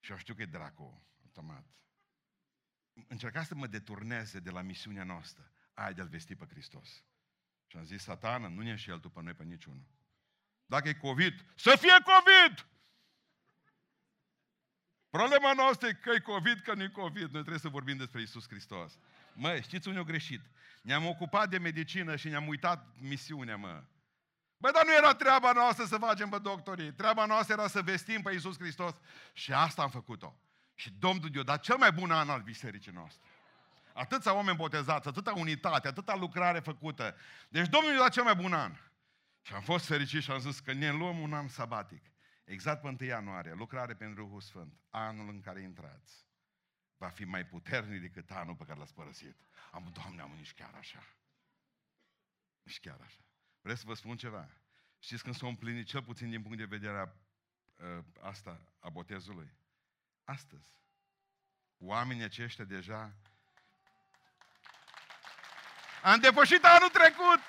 Și 0.00 0.10
eu 0.10 0.16
știu 0.16 0.34
că 0.34 0.42
e 0.42 0.46
dracu, 0.46 1.06
automat. 1.22 1.66
Încerca 2.92 3.42
să 3.42 3.54
mă 3.54 3.66
deturneze 3.66 4.40
de 4.40 4.50
la 4.50 4.62
misiunea 4.62 5.04
noastră, 5.04 5.52
aia 5.74 5.92
de-al 5.92 6.08
vesti 6.08 6.34
pe 6.34 6.46
Hristos. 6.46 7.04
Și 7.66 7.76
am 7.76 7.84
zis, 7.84 8.02
satană, 8.02 8.48
nu 8.48 8.62
ne 8.62 8.76
și 8.76 8.90
el 8.90 9.00
după 9.00 9.20
noi 9.20 9.34
pe 9.34 9.44
niciunul. 9.44 9.86
Dacă 10.66 10.88
e 10.88 10.94
COVID, 10.94 11.52
să 11.54 11.76
fie 11.80 11.96
COVID! 12.02 12.77
Problema 15.10 15.52
noastră 15.52 15.88
e 15.88 15.92
că 15.92 16.10
e 16.10 16.18
COVID, 16.18 16.60
că 16.60 16.74
nu 16.74 16.82
e 16.82 16.88
COVID. 16.88 17.22
Noi 17.22 17.30
trebuie 17.30 17.58
să 17.58 17.68
vorbim 17.68 17.96
despre 17.96 18.20
Isus 18.20 18.48
Hristos. 18.48 18.98
Mă, 19.32 19.60
știți 19.60 19.86
unde 19.86 19.98
au 19.98 20.04
greșit? 20.04 20.40
Ne-am 20.82 21.06
ocupat 21.06 21.48
de 21.48 21.58
medicină 21.58 22.16
și 22.16 22.28
ne-am 22.28 22.48
uitat 22.48 22.86
misiunea, 23.00 23.56
mă. 23.56 23.82
Băi, 24.56 24.72
dar 24.72 24.84
nu 24.84 24.94
era 24.94 25.14
treaba 25.14 25.52
noastră 25.52 25.84
să 25.84 25.96
facem 25.96 26.28
pe 26.28 26.38
doctorii. 26.38 26.92
Treaba 26.92 27.24
noastră 27.26 27.52
era 27.52 27.68
să 27.68 27.82
vestim 27.82 28.22
pe 28.22 28.32
Iisus 28.32 28.58
Hristos. 28.58 28.94
Și 29.32 29.52
asta 29.52 29.82
am 29.82 29.90
făcut-o. 29.90 30.40
Și 30.74 30.90
Domnul 30.98 31.34
i-a 31.34 31.42
dat 31.42 31.62
cel 31.62 31.76
mai 31.76 31.92
bun 31.92 32.10
an 32.10 32.28
al 32.28 32.40
bisericii 32.40 32.92
noastre. 32.92 33.26
Atâția 33.92 34.34
oameni 34.34 34.56
botezați, 34.56 35.08
atâta 35.08 35.32
unitate, 35.36 35.88
atâta 35.88 36.14
lucrare 36.14 36.58
făcută. 36.58 37.16
Deci 37.48 37.68
Domnul 37.68 37.92
i-a 37.92 37.98
dat 37.98 38.12
cel 38.12 38.22
mai 38.22 38.34
bun 38.34 38.52
an. 38.52 38.72
Și 39.42 39.52
am 39.52 39.60
fost 39.60 39.84
fericit 39.84 40.22
și 40.22 40.30
am 40.30 40.38
zis 40.38 40.60
că 40.60 40.72
ne 40.72 40.90
luăm 40.90 41.18
un 41.18 41.32
an 41.32 41.48
sabatic. 41.48 42.02
Exact 42.48 42.80
pe 42.80 42.86
1 42.86 42.96
ianuarie, 43.00 43.52
lucrare 43.52 43.94
pentru 43.94 44.24
Duhul 44.24 44.40
Sfânt. 44.40 44.80
Anul 44.90 45.28
în 45.28 45.40
care 45.40 45.60
intrați 45.60 46.26
va 46.96 47.08
fi 47.08 47.24
mai 47.24 47.46
puternic 47.46 48.00
decât 48.00 48.30
anul 48.30 48.54
pe 48.54 48.64
care 48.64 48.78
l-ați 48.78 48.94
părăsit. 48.94 49.36
Am, 49.70 49.90
Doamne, 49.92 50.22
am 50.22 50.30
nici 50.30 50.54
chiar 50.54 50.74
așa. 50.74 51.06
Nici 52.62 52.80
chiar 52.80 53.00
așa. 53.04 53.20
Vreți 53.60 53.80
să 53.80 53.86
vă 53.86 53.94
spun 53.94 54.16
ceva? 54.16 54.48
Știți 54.98 55.22
când 55.22 55.34
s-a 55.34 55.46
împlinit, 55.46 55.86
cel 55.86 56.02
puțin 56.02 56.30
din 56.30 56.42
punct 56.42 56.58
de 56.58 56.64
vedere 56.64 56.98
a, 56.98 57.08
a, 57.86 58.04
asta, 58.20 58.60
a 58.78 58.88
botezului? 58.88 59.52
Astăzi. 60.24 60.68
Oamenii 61.78 62.24
aceștia 62.24 62.64
deja 62.64 63.16
am 66.02 66.20
depășit 66.20 66.64
anul 66.64 66.88
trecut. 66.88 67.40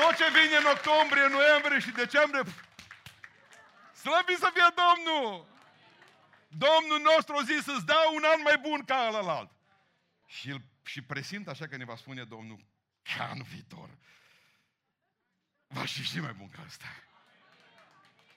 Tot 0.00 0.16
ce 0.16 0.28
vine 0.30 0.56
în 0.56 0.64
octombrie, 0.74 1.26
noiembrie 1.26 1.78
și 1.78 1.90
decembrie, 1.90 2.42
slăbit 4.02 4.38
să 4.38 4.50
fie 4.54 4.68
Domnul! 4.82 5.46
Domnul 6.48 7.00
nostru 7.14 7.34
a 7.36 7.42
zis 7.42 7.62
să-ți 7.64 7.86
dau 7.86 8.14
un 8.14 8.24
an 8.32 8.40
mai 8.42 8.58
bun 8.58 8.84
ca 8.84 9.06
ălălalt. 9.08 9.50
Și, 10.26 10.56
și 10.84 11.02
presimt 11.02 11.48
așa 11.48 11.66
că 11.66 11.76
ne 11.76 11.84
va 11.84 11.96
spune 11.96 12.24
Domnul, 12.24 12.58
ca 13.02 13.28
anul 13.28 13.46
viitor, 13.48 13.88
va 15.66 15.84
fi 15.84 16.02
și 16.02 16.20
mai 16.20 16.32
bun 16.32 16.48
ca 16.48 16.62
asta. 16.66 16.86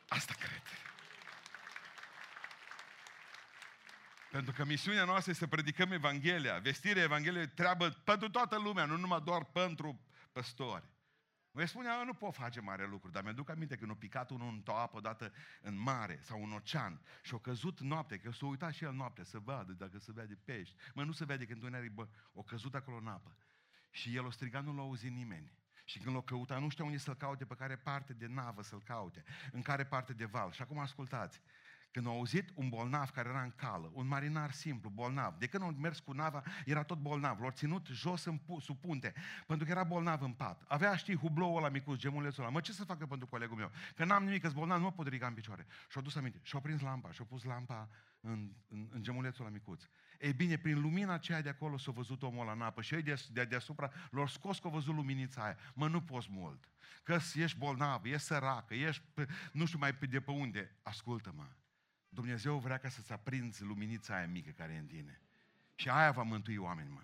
Asta 0.08 0.34
cred. 0.40 0.62
Pentru 4.32 4.54
că 4.54 4.66
misiunea 4.66 5.04
noastră 5.04 5.32
este 5.32 5.44
să 5.44 5.50
predicăm 5.50 5.92
Evanghelia. 5.92 6.58
Vestirea 6.58 7.04
Evangheliei 7.04 7.48
treabă 7.48 7.90
pentru 7.90 8.30
toată 8.30 8.58
lumea, 8.58 8.86
nu 8.86 8.98
numai 8.98 9.22
doar 9.22 9.44
pentru 9.44 10.00
păstori. 10.32 10.93
Voi 11.56 11.68
spune, 11.68 11.90
nu 12.06 12.14
pot 12.14 12.34
face 12.34 12.62
mare 12.62 12.88
lucru, 12.88 13.10
dar 13.10 13.24
mi-aduc 13.24 13.50
aminte 13.50 13.76
când 13.76 13.92
a 13.92 13.94
picat 13.94 14.30
unul 14.30 14.48
în 14.48 14.64
o 14.66 14.76
apă 14.76 14.98
odată 14.98 15.34
în 15.62 15.78
mare 15.78 16.20
sau 16.22 16.44
în 16.44 16.52
ocean 16.52 17.02
și 17.22 17.34
a 17.36 17.38
căzut 17.38 17.80
noapte, 17.80 18.18
că 18.18 18.32
s-a 18.32 18.46
uitat 18.46 18.74
și 18.74 18.84
el 18.84 18.94
noapte 18.94 19.24
să 19.24 19.40
vadă 19.40 19.72
dacă 19.72 19.98
se 20.00 20.12
vede 20.12 20.38
pești. 20.46 20.76
Mă, 20.94 21.04
nu 21.04 21.12
se 21.12 21.26
vede 21.26 21.46
când 21.46 21.64
întuneric, 21.64 21.92
bă, 21.92 22.08
o 22.34 22.44
căzut 22.44 22.76
acolo 22.76 22.98
în 22.98 23.08
apă. 23.08 23.38
Și 23.90 24.16
el 24.16 24.26
o 24.26 24.30
strigat, 24.30 24.64
nu 24.64 24.76
l-a 24.76 24.82
auzit 24.82 25.12
nimeni. 25.12 25.52
Și 25.86 26.00
când 26.00 26.16
l-a 26.16 26.22
căutat, 26.22 26.60
nu 26.60 26.70
știa 26.70 26.86
unde 26.86 26.98
să-l 26.98 27.16
caute, 27.16 27.46
pe 27.46 27.56
care 27.56 27.76
parte 27.76 28.14
de 28.14 28.28
navă 28.28 28.62
să-l 28.62 28.82
caute, 28.82 29.24
în 29.52 29.62
care 29.62 29.86
parte 29.86 30.14
de 30.14 30.26
val. 30.26 30.52
Și 30.52 30.62
acum 30.62 30.80
ascultați, 30.80 31.42
când 31.94 32.08
au 32.08 32.14
auzit 32.14 32.50
un 32.56 32.70
bolnav 32.70 33.10
care 33.10 33.30
era 33.30 33.42
în 33.42 33.54
cală, 33.56 33.92
un 33.94 34.08
marinar 34.08 34.52
simplu, 34.52 34.90
bolnav, 34.90 35.34
de 35.38 35.48
când 35.48 35.64
au 35.64 35.70
mers 35.70 36.00
cu 36.00 36.12
nava, 36.12 36.44
era 36.66 36.84
tot 36.84 36.98
bolnav, 36.98 37.40
l-au 37.40 37.50
ținut 37.50 37.88
jos 37.88 38.26
în 38.26 38.38
pu- 38.38 38.60
sub 38.60 38.80
punte, 38.80 39.14
pentru 39.48 39.66
că 39.66 39.72
era 39.72 39.84
bolnav 39.84 40.22
în 40.22 40.32
pat. 40.32 40.64
Avea, 40.68 40.96
știi, 40.96 41.16
hubloul 41.16 41.58
ăla 41.58 41.70
micuț, 41.70 42.00
gemulețul 42.00 42.44
ăla. 42.44 42.52
Mă, 42.52 42.62
ce 42.62 42.72
să 42.72 42.84
facă 42.84 43.06
pentru 43.06 43.28
colegul 43.28 43.58
meu? 43.58 43.72
Că 43.96 44.06
n-am 44.06 44.24
nimic, 44.24 44.42
că 44.42 44.50
bolnav, 44.50 44.78
nu 44.78 44.84
mă 44.84 44.92
pot 44.92 45.06
ridica 45.06 45.28
în 45.28 45.34
picioare. 45.34 45.66
Și-au 45.90 46.04
dus 46.04 46.16
aminte, 46.16 46.40
și-au 46.44 46.62
prins 46.62 46.82
lampa, 46.82 47.12
și-au 47.12 47.26
pus 47.26 47.44
lampa 47.44 47.90
în, 48.20 48.52
în, 48.68 48.88
în 48.92 49.02
gemulețul 49.02 49.46
ăla 49.46 49.54
micuț. 49.54 49.84
Ei 50.20 50.34
bine, 50.34 50.58
prin 50.58 50.82
lumina 50.82 51.14
aceea 51.14 51.42
de 51.42 51.50
acolo 51.50 51.78
s-a 51.78 51.92
văzut 51.92 52.24
omul 52.24 52.42
ăla 52.42 52.52
în 52.52 52.62
apă 52.62 52.82
și 52.82 52.96
ei 52.96 53.02
de, 53.02 53.24
de, 53.32 53.44
deasupra 53.44 53.92
lor 54.10 54.30
scos 54.30 54.60
că 54.60 54.68
au 54.68 54.74
văzut 54.74 54.96
luminița 54.96 55.44
aia. 55.44 55.58
Mă, 55.74 55.88
nu 55.88 56.02
poți 56.02 56.28
mult. 56.32 56.70
Că 57.04 57.18
ești 57.34 57.58
bolnav, 57.58 58.06
ești 58.06 58.28
săracă, 58.28 58.74
ești 58.74 59.04
pe, 59.14 59.28
nu 59.52 59.66
știu 59.66 59.80
mai 59.80 59.94
pe 59.94 60.06
de 60.06 60.20
pe 60.20 60.32
unde. 60.32 60.76
Ascultă-mă. 60.82 61.48
Dumnezeu 62.14 62.58
vrea 62.58 62.78
ca 62.78 62.90
să-ți 62.90 63.12
aprinzi 63.12 63.64
luminița 63.64 64.16
aia 64.16 64.28
mică 64.28 64.50
care 64.50 64.74
e 64.74 64.78
în 64.78 64.86
tine. 64.86 65.22
Și 65.76 65.90
aia 65.90 66.12
va 66.12 66.24
mântui 66.24 66.58
oameni, 66.58 66.90
mă. 66.90 67.02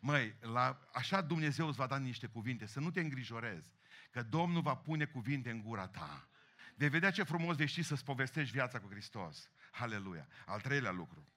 Măi, 0.00 0.34
la, 0.40 0.88
așa 0.92 1.20
Dumnezeu 1.20 1.66
îți 1.66 1.76
va 1.76 1.86
da 1.86 1.98
niște 1.98 2.26
cuvinte, 2.26 2.66
să 2.66 2.80
nu 2.80 2.90
te 2.90 3.00
îngrijorezi, 3.00 3.74
că 4.10 4.22
Domnul 4.22 4.62
va 4.62 4.76
pune 4.76 5.04
cuvinte 5.04 5.50
în 5.50 5.62
gura 5.62 5.86
ta. 5.86 6.28
Vei 6.74 6.88
vedea 6.88 7.10
ce 7.10 7.22
frumos 7.22 7.56
vei 7.56 7.66
ști 7.66 7.82
să-ți 7.82 8.04
povestești 8.04 8.52
viața 8.52 8.80
cu 8.80 8.88
Hristos. 8.88 9.50
Haleluia. 9.70 10.28
Al 10.46 10.60
treilea 10.60 10.90
lucru. 10.90 11.28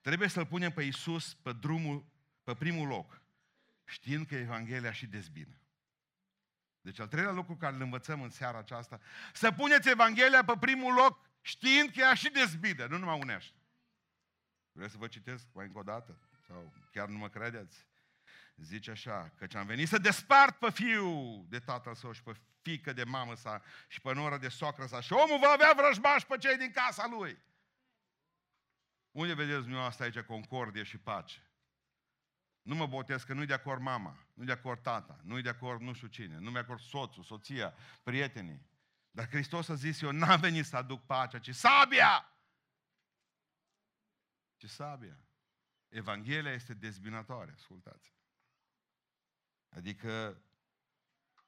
Trebuie 0.00 0.28
să-L 0.28 0.46
punem 0.46 0.70
pe 0.70 0.82
Iisus 0.82 1.34
pe 1.34 1.52
drumul, 1.52 2.04
pe 2.44 2.54
primul 2.54 2.88
loc, 2.88 3.22
știind 3.84 4.26
că 4.26 4.34
Evanghelia 4.34 4.92
și 4.92 5.06
dezbină. 5.06 5.60
Deci 6.80 7.00
al 7.00 7.08
treilea 7.08 7.32
lucru 7.32 7.56
care 7.56 7.74
îl 7.74 7.80
învățăm 7.80 8.22
în 8.22 8.30
seara 8.30 8.58
aceasta, 8.58 9.00
să 9.32 9.52
puneți 9.52 9.88
Evanghelia 9.88 10.44
pe 10.44 10.54
primul 10.60 10.94
loc, 10.94 11.25
știind 11.46 11.90
că 11.90 12.00
ea 12.00 12.14
și 12.14 12.30
dezbide, 12.30 12.86
nu 12.86 12.98
numai 12.98 13.18
unește. 13.20 13.56
Vreau 14.72 14.88
să 14.88 14.96
vă 14.98 15.06
citesc 15.06 15.46
mai 15.52 15.66
încă 15.66 15.78
o 15.78 15.82
dată? 15.82 16.18
Sau 16.46 16.72
chiar 16.92 17.08
nu 17.08 17.18
mă 17.18 17.28
credeți? 17.28 17.86
Zice 18.56 18.90
așa, 18.90 19.32
că 19.36 19.58
am 19.58 19.66
venit 19.66 19.88
să 19.88 19.98
despart 19.98 20.58
pe 20.58 20.70
fiul 20.70 21.46
de 21.48 21.58
tatăl 21.58 21.94
său 21.94 22.12
și 22.12 22.22
pe 22.22 22.32
fică 22.62 22.92
de 22.92 23.04
mamă 23.04 23.34
sa 23.34 23.62
și 23.88 24.00
pe 24.00 24.14
noră 24.14 24.38
de 24.38 24.48
socră 24.48 24.86
sa 24.86 25.00
și 25.00 25.12
omul 25.12 25.38
va 25.38 25.48
avea 25.48 25.72
vrăjmași 25.76 26.26
pe 26.26 26.36
cei 26.36 26.56
din 26.56 26.72
casa 26.72 27.06
lui. 27.06 27.38
Unde 29.10 29.34
vedeți 29.34 29.60
dumneavoastră 29.60 30.04
aici 30.04 30.20
concordie 30.20 30.82
și 30.82 30.98
pace? 30.98 31.50
Nu 32.62 32.74
mă 32.74 32.86
botez 32.86 33.22
că 33.22 33.32
nu-i 33.32 33.46
de 33.46 33.52
acord 33.52 33.80
mama, 33.80 34.26
nu-i 34.34 34.46
de 34.46 34.52
acord 34.52 34.82
tata, 34.82 35.20
nu-i 35.22 35.42
de 35.42 35.48
acord 35.48 35.80
nu 35.80 35.92
știu 35.92 36.08
cine, 36.08 36.38
nu-i 36.38 36.52
de 36.52 36.58
acord 36.58 36.80
soțul, 36.80 37.22
soția, 37.22 37.74
prietenii. 38.02 38.74
Dar 39.16 39.28
Hristos 39.28 39.68
a 39.68 39.74
zis, 39.74 40.00
eu 40.00 40.10
n-am 40.10 40.40
venit 40.40 40.64
să 40.64 40.76
aduc 40.76 41.06
pacea, 41.06 41.38
ci 41.38 41.54
sabia! 41.54 42.36
Ce 44.56 44.66
sabia? 44.66 45.18
Evanghelia 45.88 46.52
este 46.52 46.74
dezbinătoare, 46.74 47.52
ascultați. 47.52 48.14
Adică 49.68 50.42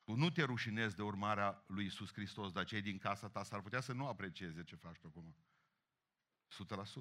tu 0.04 0.14
nu 0.14 0.31
te 0.31 0.42
rușinezi 0.42 0.96
de 0.96 1.02
urmarea 1.02 1.64
lui 1.66 1.85
Isus 1.85 2.12
Hristos, 2.12 2.52
dar 2.52 2.64
cei 2.64 2.81
din 2.81 2.98
casa 2.98 3.28
ta 3.28 3.42
s-ar 3.42 3.61
putea 3.61 3.81
să 3.81 3.92
nu 3.92 4.07
aprecieze 4.07 4.64
ce 4.64 4.76
faci 4.76 4.98
tu 4.98 5.07
acum. 5.07 5.37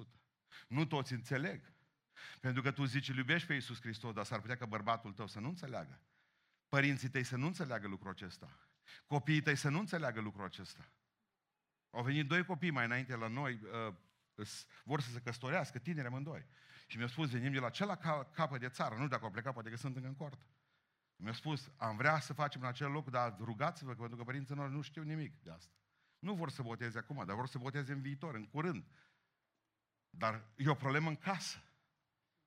100%. 0.06 0.20
Nu 0.68 0.86
toți 0.86 1.12
înțeleg. 1.12 1.72
Pentru 2.40 2.62
că 2.62 2.72
tu 2.72 2.84
zici, 2.84 3.08
îl 3.08 3.16
iubești 3.16 3.46
pe 3.46 3.54
Iisus 3.54 3.80
Hristos, 3.80 4.14
dar 4.14 4.24
s-ar 4.24 4.40
putea 4.40 4.56
că 4.56 4.66
bărbatul 4.66 5.12
tău 5.12 5.26
să 5.26 5.40
nu 5.40 5.48
înțeleagă. 5.48 6.00
Părinții 6.68 7.08
tăi 7.08 7.24
să 7.24 7.36
nu 7.36 7.46
înțeleagă 7.46 7.88
lucrul 7.88 8.10
acesta. 8.10 8.67
Copiii 9.06 9.42
tăi 9.42 9.56
să 9.56 9.68
nu 9.68 9.78
înțeleagă 9.78 10.20
lucrul 10.20 10.44
acesta. 10.44 10.92
Au 11.90 12.02
venit 12.02 12.26
doi 12.26 12.44
copii 12.44 12.70
mai 12.70 12.84
înainte 12.84 13.16
la 13.16 13.28
noi, 13.28 13.60
uh, 13.62 13.94
vor 14.84 15.00
să 15.00 15.10
se 15.10 15.20
căsătorească, 15.20 15.78
tineri 15.78 16.06
amândoi. 16.06 16.46
Și 16.86 16.96
mi-au 16.96 17.08
spus, 17.08 17.30
venim 17.30 17.52
de 17.52 17.58
la 17.58 17.70
celălalt 17.70 18.32
capăt 18.34 18.60
de 18.60 18.68
țară, 18.68 18.94
nu 18.94 19.08
dacă 19.08 19.24
au 19.24 19.30
plecat, 19.30 19.52
poate 19.52 19.70
că 19.70 19.76
sunt 19.76 19.96
încă 19.96 20.08
în 20.08 20.14
cort. 20.14 20.38
Mi-a 21.16 21.32
spus, 21.32 21.70
am 21.76 21.96
vrea 21.96 22.20
să 22.20 22.32
facem 22.32 22.60
în 22.60 22.66
acel 22.66 22.90
loc, 22.90 23.10
dar 23.10 23.36
rugați-vă, 23.38 23.94
pentru 23.94 24.16
că 24.16 24.24
părinții 24.24 24.54
noștri 24.54 24.74
nu 24.74 24.82
știu 24.82 25.02
nimic 25.02 25.42
de 25.42 25.50
asta. 25.50 25.74
Nu 26.18 26.34
vor 26.34 26.50
să 26.50 26.62
boteze 26.62 26.98
acum, 26.98 27.24
dar 27.26 27.36
vor 27.36 27.46
să 27.46 27.58
boteze 27.58 27.92
în 27.92 28.00
viitor, 28.00 28.34
în 28.34 28.46
curând. 28.46 28.84
Dar 30.10 30.52
e 30.56 30.68
o 30.68 30.74
problemă 30.74 31.08
în 31.08 31.16
casă. 31.16 31.62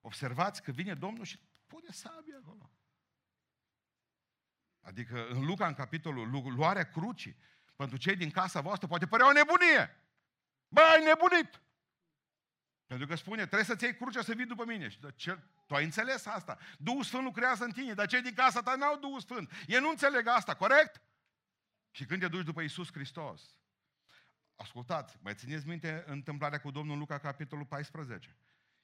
Observați 0.01 0.63
că 0.63 0.71
vine 0.71 0.93
Domnul 0.93 1.23
și 1.23 1.39
pune 1.67 1.91
sabia 1.91 2.37
acolo. 2.43 2.71
Adică 4.81 5.27
în 5.27 5.45
Luca, 5.45 5.67
în 5.67 5.73
capitolul 5.73 6.53
luarea 6.55 6.83
crucii, 6.83 7.37
pentru 7.75 7.97
cei 7.97 8.15
din 8.15 8.29
casa 8.29 8.61
voastră, 8.61 8.87
poate 8.87 9.07
părea 9.07 9.27
o 9.27 9.31
nebunie. 9.31 9.95
Bă, 10.67 10.81
ai 10.81 11.03
nebunit! 11.03 11.61
Pentru 12.87 13.07
că 13.07 13.15
spune, 13.15 13.41
trebuie 13.41 13.63
să-ți 13.63 13.83
iei 13.83 13.95
crucea 13.95 14.21
să 14.21 14.33
vii 14.33 14.45
după 14.45 14.65
mine. 14.65 14.89
Și 14.89 14.99
ce, 15.15 15.39
tu 15.67 15.75
ai 15.75 15.83
înțeles 15.83 16.25
asta. 16.25 16.57
Duhul 16.77 17.03
Sfânt 17.03 17.23
lucrează 17.23 17.63
în 17.63 17.71
tine, 17.71 17.93
dar 17.93 18.07
cei 18.07 18.21
din 18.21 18.33
casa 18.33 18.61
ta 18.61 18.75
n-au 18.75 18.97
Duhul 18.97 19.19
Sfânt. 19.19 19.51
Ei 19.67 19.79
nu 19.79 19.89
înțeleg 19.89 20.27
asta, 20.27 20.55
corect? 20.55 21.01
Și 21.91 22.05
când 22.05 22.21
te 22.21 22.27
duci 22.27 22.45
după 22.45 22.61
Isus 22.61 22.91
Hristos, 22.91 23.41
ascultați, 24.55 25.17
mai 25.21 25.35
țineți 25.35 25.67
minte 25.67 26.03
întâmplarea 26.07 26.59
cu 26.59 26.71
Domnul 26.71 26.97
Luca, 26.97 27.17
capitolul 27.17 27.65
14. 27.65 28.37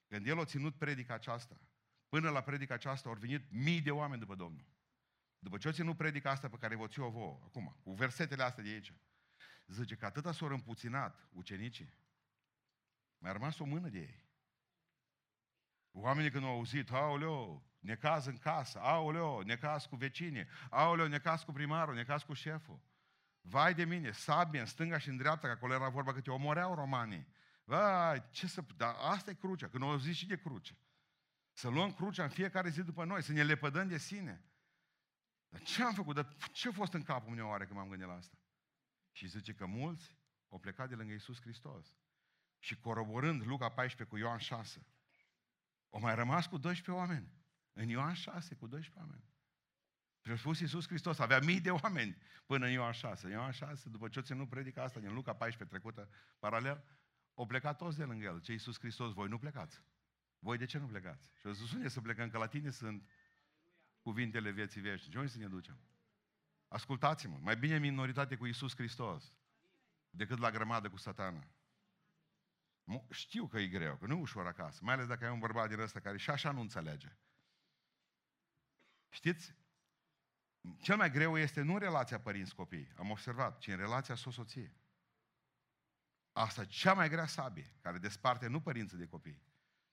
Când 0.08 0.26
el 0.26 0.38
a 0.38 0.44
ținut 0.44 0.74
predica 0.74 1.14
aceasta, 1.14 1.60
până 2.08 2.30
la 2.30 2.40
predica 2.40 2.74
aceasta 2.74 3.08
au 3.08 3.14
venit 3.14 3.50
mii 3.50 3.80
de 3.80 3.90
oameni 3.90 4.20
după 4.20 4.34
Domnul. 4.34 4.64
După 5.38 5.58
ce 5.58 5.66
au 5.66 5.72
ținut 5.72 5.96
predica 5.96 6.30
asta 6.30 6.48
pe 6.48 6.56
care 6.56 6.76
vă 6.76 6.86
ți-o 6.86 7.10
vouă, 7.10 7.40
acum, 7.44 7.76
cu 7.82 7.92
versetele 7.92 8.42
astea 8.42 8.62
de 8.62 8.68
aici, 8.68 8.92
zice 9.66 9.96
că 9.96 10.06
atâta 10.06 10.32
s-au 10.32 10.48
împuținat 10.48 11.28
ucenicii, 11.32 11.94
mai 13.18 13.30
a 13.30 13.32
rămas 13.32 13.58
o 13.58 13.64
mână 13.64 13.88
de 13.88 13.98
ei. 13.98 14.26
Oamenii 15.90 16.30
când 16.30 16.44
au 16.44 16.50
auzit, 16.50 16.90
aoleo, 16.90 17.62
necaz 17.78 18.26
în 18.26 18.36
casă, 18.36 18.78
aoleo, 18.78 19.42
necaz 19.42 19.84
cu 19.84 19.96
vecinii, 19.96 20.46
aoleo, 20.70 21.08
necaz 21.08 21.42
cu 21.42 21.52
primarul, 21.52 21.94
necaz 21.94 22.22
cu 22.22 22.32
șeful. 22.32 22.80
Vai 23.40 23.74
de 23.74 23.84
mine, 23.84 24.10
sabie 24.10 24.60
în 24.60 24.66
stânga 24.66 24.98
și 24.98 25.08
în 25.08 25.16
dreapta, 25.16 25.46
că 25.46 25.52
acolo 25.52 25.74
era 25.74 25.88
vorba 25.88 26.12
că 26.12 26.20
te 26.20 26.30
omoreau 26.30 26.74
romanii. 26.74 27.26
Vai, 27.64 28.28
ce 28.30 28.46
să... 28.46 28.64
Dar 28.76 28.94
asta 28.98 29.30
e 29.30 29.34
crucea, 29.34 29.68
când 29.68 29.82
au 29.82 29.96
zis 29.96 30.16
și 30.16 30.26
de 30.26 30.38
cruce. 30.38 30.78
Să 31.52 31.68
luăm 31.68 31.92
crucea 31.92 32.22
în 32.22 32.28
fiecare 32.28 32.68
zi 32.68 32.82
după 32.82 33.04
noi, 33.04 33.22
să 33.22 33.32
ne 33.32 33.42
lepădăm 33.42 33.88
de 33.88 33.98
sine. 33.98 34.47
Dar 35.48 35.62
ce 35.62 35.82
am 35.82 35.94
făcut? 35.94 36.14
Dar 36.14 36.36
ce 36.52 36.68
a 36.68 36.72
fost 36.72 36.92
în 36.92 37.02
capul 37.02 37.34
meu 37.34 37.48
oare 37.48 37.64
când 37.64 37.78
m-am 37.78 37.88
gândit 37.88 38.06
la 38.06 38.14
asta? 38.14 38.38
Și 39.12 39.28
zice 39.28 39.54
că 39.54 39.66
mulți 39.66 40.16
au 40.48 40.58
plecat 40.58 40.88
de 40.88 40.94
lângă 40.94 41.12
Isus 41.12 41.40
Hristos. 41.40 41.96
Și 42.58 42.76
coroborând 42.76 43.46
Luca 43.46 43.68
14 43.68 44.16
cu 44.16 44.16
Ioan 44.16 44.38
6, 44.38 44.86
au 45.90 46.00
mai 46.00 46.14
rămas 46.14 46.46
cu 46.46 46.58
12 46.58 46.90
oameni. 47.04 47.32
În 47.72 47.88
Ioan 47.88 48.14
6 48.14 48.54
cu 48.54 48.66
12 48.66 49.00
oameni. 49.00 49.28
Spus 50.36 50.60
Iisus 50.60 50.86
Hristos, 50.86 51.18
avea 51.18 51.38
mii 51.40 51.60
de 51.60 51.70
oameni 51.70 52.16
până 52.46 52.66
în 52.66 52.72
Ioan 52.72 52.92
6. 52.92 53.26
În 53.26 53.32
Ioan 53.32 53.50
6, 53.50 53.88
după 53.88 54.08
ce 54.08 54.18
o 54.18 54.22
ținut 54.22 54.48
predica 54.48 54.82
asta 54.82 55.00
din 55.00 55.14
Luca 55.14 55.34
14 55.34 55.76
trecută, 55.76 56.08
paralel, 56.38 56.84
au 57.34 57.46
plecat 57.46 57.76
toți 57.76 57.96
de 57.96 58.04
lângă 58.04 58.24
el. 58.24 58.40
Ce 58.40 58.52
Iisus 58.52 58.78
Hristos, 58.78 59.12
voi 59.12 59.28
nu 59.28 59.38
plecați. 59.38 59.82
Voi 60.38 60.58
de 60.58 60.64
ce 60.64 60.78
nu 60.78 60.86
plecați? 60.86 61.30
Și 61.40 61.46
o 61.46 61.52
zis, 61.52 61.72
unde 61.72 61.88
să 61.88 62.00
plecăm? 62.00 62.30
Că 62.30 62.38
la 62.38 62.46
tine 62.46 62.70
sunt 62.70 63.08
cuvintele 64.08 64.50
vieții 64.50 64.80
veșnice. 64.80 65.18
Unde 65.18 65.30
să 65.30 65.38
ne 65.38 65.46
ducem? 65.46 65.78
Ascultați-mă, 66.68 67.38
mai 67.40 67.56
bine 67.56 67.78
minoritate 67.78 68.36
cu 68.36 68.46
Iisus 68.46 68.74
Hristos 68.74 69.32
decât 70.10 70.38
la 70.38 70.50
grămadă 70.50 70.88
cu 70.90 70.96
satana. 70.96 71.46
Știu 73.10 73.46
că 73.46 73.58
e 73.58 73.66
greu, 73.66 73.96
că 73.96 74.06
nu 74.06 74.16
e 74.16 74.20
ușor 74.20 74.46
acasă, 74.46 74.80
mai 74.82 74.94
ales 74.94 75.06
dacă 75.06 75.24
ai 75.24 75.30
un 75.30 75.38
bărbat 75.38 75.68
din 75.68 75.80
ăsta 75.80 76.00
care 76.00 76.16
și 76.16 76.30
așa 76.30 76.50
nu 76.50 76.60
înțelege. 76.60 77.16
Știți? 79.08 79.54
Cel 80.80 80.96
mai 80.96 81.10
greu 81.10 81.38
este 81.38 81.62
nu 81.62 81.78
relația 81.78 82.20
părinți-copii, 82.20 82.92
am 82.96 83.10
observat, 83.10 83.58
ci 83.58 83.66
în 83.66 83.76
relația 83.76 84.14
soție. 84.14 84.76
Asta 86.32 86.60
e 86.60 86.66
cea 86.66 86.94
mai 86.94 87.08
grea 87.08 87.26
sabie, 87.26 87.76
care 87.80 87.98
desparte 87.98 88.46
nu 88.46 88.60
părinții 88.60 88.98
de 88.98 89.06
copii, 89.06 89.42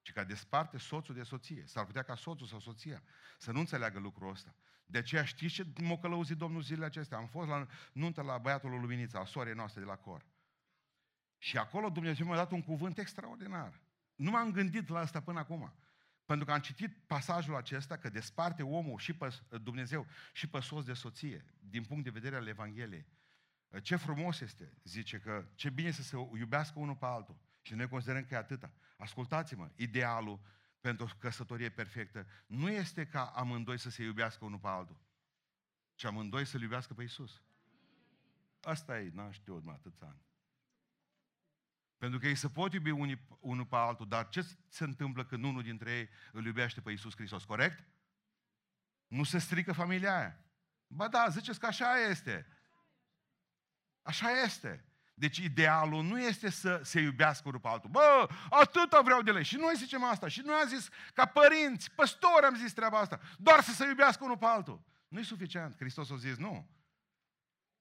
ci 0.05 0.11
care 0.11 0.25
desparte 0.25 0.77
soțul 0.77 1.15
de 1.15 1.23
soție. 1.23 1.63
S-ar 1.65 1.85
putea 1.85 2.03
ca 2.03 2.15
soțul 2.15 2.47
sau 2.47 2.59
soția 2.59 3.03
să 3.37 3.51
nu 3.51 3.59
înțeleagă 3.59 3.99
lucrul 3.99 4.29
ăsta. 4.29 4.55
De 4.85 4.97
aceea 4.97 5.25
știți 5.25 5.53
ce 5.53 5.67
m-a 5.81 5.97
călăuzit 5.97 6.37
Domnul 6.37 6.61
zilele 6.61 6.85
acestea? 6.85 7.17
Am 7.17 7.27
fost 7.27 7.47
la 7.47 7.67
nuntă 7.93 8.21
la 8.21 8.37
băiatul 8.37 8.69
lui 8.69 8.79
Luminița, 8.79 9.19
a 9.19 9.25
sorei 9.25 9.53
noastre 9.53 9.81
de 9.81 9.87
la 9.87 9.95
cor. 9.95 10.25
Și 11.37 11.57
acolo 11.57 11.89
Dumnezeu 11.89 12.25
mi-a 12.25 12.35
dat 12.35 12.51
un 12.51 12.61
cuvânt 12.61 12.97
extraordinar. 12.97 13.81
Nu 14.15 14.31
m-am 14.31 14.51
gândit 14.51 14.89
la 14.89 14.99
asta 14.99 15.21
până 15.21 15.39
acum. 15.39 15.73
Pentru 16.25 16.45
că 16.45 16.51
am 16.51 16.59
citit 16.59 16.97
pasajul 17.07 17.55
acesta 17.55 17.97
că 17.97 18.09
desparte 18.09 18.63
omul 18.63 18.97
și 18.97 19.13
pe 19.13 19.41
Dumnezeu 19.61 20.07
și 20.33 20.49
pe 20.49 20.59
soț 20.59 20.85
de 20.85 20.93
soție, 20.93 21.45
din 21.59 21.83
punct 21.83 22.03
de 22.03 22.09
vedere 22.09 22.35
al 22.35 22.47
Evangheliei. 22.47 23.07
Ce 23.81 23.95
frumos 23.95 24.39
este, 24.39 24.77
zice 24.83 25.19
că 25.19 25.45
ce 25.55 25.69
bine 25.69 25.91
să 25.91 26.01
se 26.01 26.17
iubească 26.37 26.79
unul 26.79 26.95
pe 26.95 27.05
altul. 27.05 27.44
Și 27.65 27.73
noi 27.73 27.87
considerăm 27.87 28.25
că 28.25 28.33
e 28.33 28.37
atâta. 28.37 28.71
Ascultați-mă, 28.97 29.69
idealul 29.75 30.39
pentru 30.79 31.09
căsătorie 31.19 31.69
perfectă 31.69 32.27
nu 32.47 32.69
este 32.69 33.07
ca 33.07 33.25
amândoi 33.25 33.79
să 33.79 33.89
se 33.89 34.03
iubească 34.03 34.45
unul 34.45 34.59
pe 34.59 34.67
altul, 34.67 35.01
ci 35.95 36.03
amândoi 36.03 36.45
să-L 36.45 36.61
iubească 36.61 36.93
pe 36.93 37.01
Iisus. 37.01 37.43
Asta 38.61 38.99
e, 38.99 39.11
n-am 39.13 39.31
știut 39.31 39.63
mai 39.63 39.75
atâția 39.75 40.07
ani. 40.07 40.21
Pentru 41.97 42.19
că 42.19 42.27
ei 42.27 42.35
se 42.35 42.49
pot 42.49 42.73
iubi 42.73 42.89
unii, 42.89 43.27
unul 43.39 43.65
pe 43.65 43.75
altul, 43.75 44.07
dar 44.07 44.29
ce 44.29 44.41
se 44.67 44.83
întâmplă 44.83 45.25
când 45.25 45.43
unul 45.43 45.61
dintre 45.61 45.91
ei 45.91 46.09
îl 46.31 46.45
iubește 46.45 46.81
pe 46.81 46.91
Iisus 46.91 47.15
Hristos, 47.15 47.43
corect? 47.43 47.87
Nu 49.07 49.23
se 49.23 49.37
strică 49.37 49.73
familia 49.73 50.17
aia. 50.17 50.45
Ba 50.87 51.07
da, 51.07 51.27
ziceți 51.29 51.59
că 51.59 51.65
așa 51.65 51.97
este. 51.97 52.47
Așa 54.01 54.29
este. 54.29 54.85
Deci 55.17 55.37
idealul 55.37 56.03
nu 56.03 56.19
este 56.19 56.49
să 56.49 56.81
se 56.83 56.99
iubească 56.99 57.47
unul 57.47 57.59
pe 57.59 57.67
altul. 57.67 57.89
Bă, 57.89 58.27
atâta 58.49 59.01
vreau 59.01 59.21
de 59.21 59.31
lei. 59.31 59.43
Și 59.43 59.55
noi 59.55 59.73
zicem 59.75 60.03
asta. 60.03 60.27
Și 60.27 60.41
noi 60.45 60.55
am 60.55 60.67
zis, 60.67 60.89
ca 61.13 61.25
părinți, 61.25 61.91
păstori 61.91 62.45
am 62.45 62.55
zis 62.55 62.73
treaba 62.73 62.99
asta. 62.99 63.19
Doar 63.37 63.61
să 63.61 63.71
se 63.71 63.85
iubească 63.85 64.23
unul 64.23 64.37
pe 64.37 64.45
altul. 64.45 64.81
Nu 65.07 65.19
e 65.19 65.23
suficient. 65.23 65.75
Hristos 65.75 66.11
a 66.11 66.15
zis, 66.15 66.35
nu. 66.37 66.67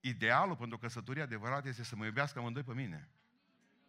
Idealul 0.01 0.57
pentru 0.57 0.79
căsătorie 0.79 1.23
adevărat 1.23 1.67
este 1.67 1.85
să 1.85 1.97
mă 1.97 2.05
iubească 2.05 2.39
amândoi 2.39 2.63
pe 2.63 2.75
mine. 2.75 3.09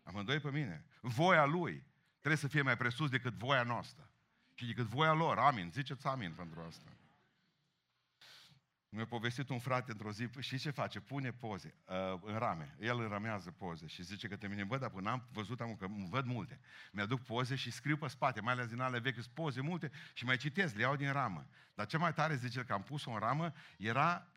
Amândoi 0.03 0.39
pe 0.39 0.51
mine. 0.51 0.85
Voia 1.01 1.45
lui 1.45 1.85
trebuie 2.19 2.37
să 2.37 2.47
fie 2.47 2.61
mai 2.61 2.77
presus 2.77 3.09
decât 3.09 3.33
voia 3.33 3.63
noastră. 3.63 4.09
Și 4.53 4.65
decât 4.65 4.85
voia 4.85 5.13
lor. 5.13 5.37
Amin. 5.37 5.71
Ziceți 5.71 6.07
amin 6.07 6.33
pentru 6.33 6.61
asta. 6.67 6.89
Mi-a 8.95 9.05
povestit 9.05 9.49
un 9.49 9.59
frate 9.59 9.91
într-o 9.91 10.11
zi, 10.11 10.29
și 10.39 10.57
ce 10.57 10.69
face? 10.69 10.99
Pune 10.99 11.31
poze 11.31 11.75
uh, 11.85 12.19
în 12.21 12.37
rame. 12.37 12.75
El 12.79 12.99
înramează 12.99 13.51
poze 13.51 13.87
și 13.87 14.03
zice 14.03 14.27
că 14.27 14.35
te 14.35 14.47
mine, 14.47 14.63
bă, 14.63 14.77
dar 14.77 14.89
până 14.89 15.09
am 15.09 15.27
văzut, 15.31 15.61
am, 15.61 15.75
că 15.75 15.87
văd 16.09 16.25
multe. 16.25 16.59
Mi-aduc 16.91 17.21
poze 17.21 17.55
și 17.55 17.71
scriu 17.71 17.97
pe 17.97 18.07
spate, 18.07 18.41
mai 18.41 18.53
ales 18.53 18.67
din 18.67 18.79
ale 18.79 18.99
vechi, 18.99 19.25
poze 19.25 19.61
multe 19.61 19.91
și 20.13 20.25
mai 20.25 20.37
citesc, 20.37 20.75
le 20.75 20.81
iau 20.81 20.95
din 20.95 21.11
ramă. 21.11 21.47
Dar 21.73 21.85
ce 21.85 21.97
mai 21.97 22.13
tare 22.13 22.35
zice 22.35 22.63
că 22.63 22.73
am 22.73 22.83
pus-o 22.83 23.11
în 23.11 23.19
ramă 23.19 23.53
era 23.77 24.27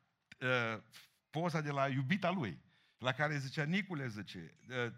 uh, 0.41 0.83
poza 1.31 1.61
de 1.61 1.71
la 1.71 1.89
iubita 1.89 2.31
lui, 2.31 2.61
la 2.99 3.13
care 3.13 3.39
zicea, 3.39 3.65
Nicule, 3.65 4.09
zice, 4.09 4.55
uh, 4.69 4.93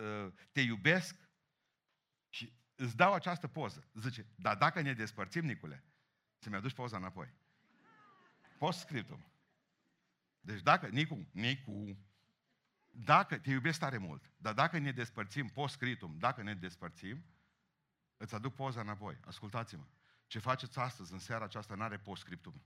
Uh, 0.00 0.32
te 0.52 0.60
iubesc 0.60 1.16
și 2.28 2.52
îți 2.74 2.96
dau 2.96 3.12
această 3.12 3.48
poză. 3.48 3.88
Zice, 3.94 4.26
dar 4.34 4.56
dacă 4.56 4.80
ne 4.80 4.92
despărțim, 4.92 5.44
Nicule, 5.44 5.84
să-mi 6.38 6.56
aduci 6.56 6.72
poza 6.72 6.96
înapoi. 6.96 7.34
Poți 8.58 8.78
scriptum. 8.78 9.26
Deci 10.40 10.62
dacă, 10.62 10.86
Nicu, 10.86 11.28
Nicu, 11.32 11.98
dacă 12.90 13.38
te 13.38 13.50
iubesc 13.50 13.78
tare 13.78 13.98
mult, 13.98 14.30
dar 14.36 14.54
dacă 14.54 14.78
ne 14.78 14.92
despărțim, 14.92 15.48
post 15.48 15.74
scriptum, 15.74 16.18
dacă 16.18 16.42
ne 16.42 16.54
despărțim, 16.54 17.24
îți 18.16 18.34
aduc 18.34 18.54
poza 18.54 18.80
înapoi. 18.80 19.18
Ascultați-mă. 19.24 19.86
Ce 20.26 20.38
faceți 20.38 20.78
astăzi, 20.78 21.12
în 21.12 21.18
seara 21.18 21.44
aceasta, 21.44 21.74
nu 21.74 21.82
are 21.82 21.98
post 21.98 22.20
scriptum. 22.20 22.62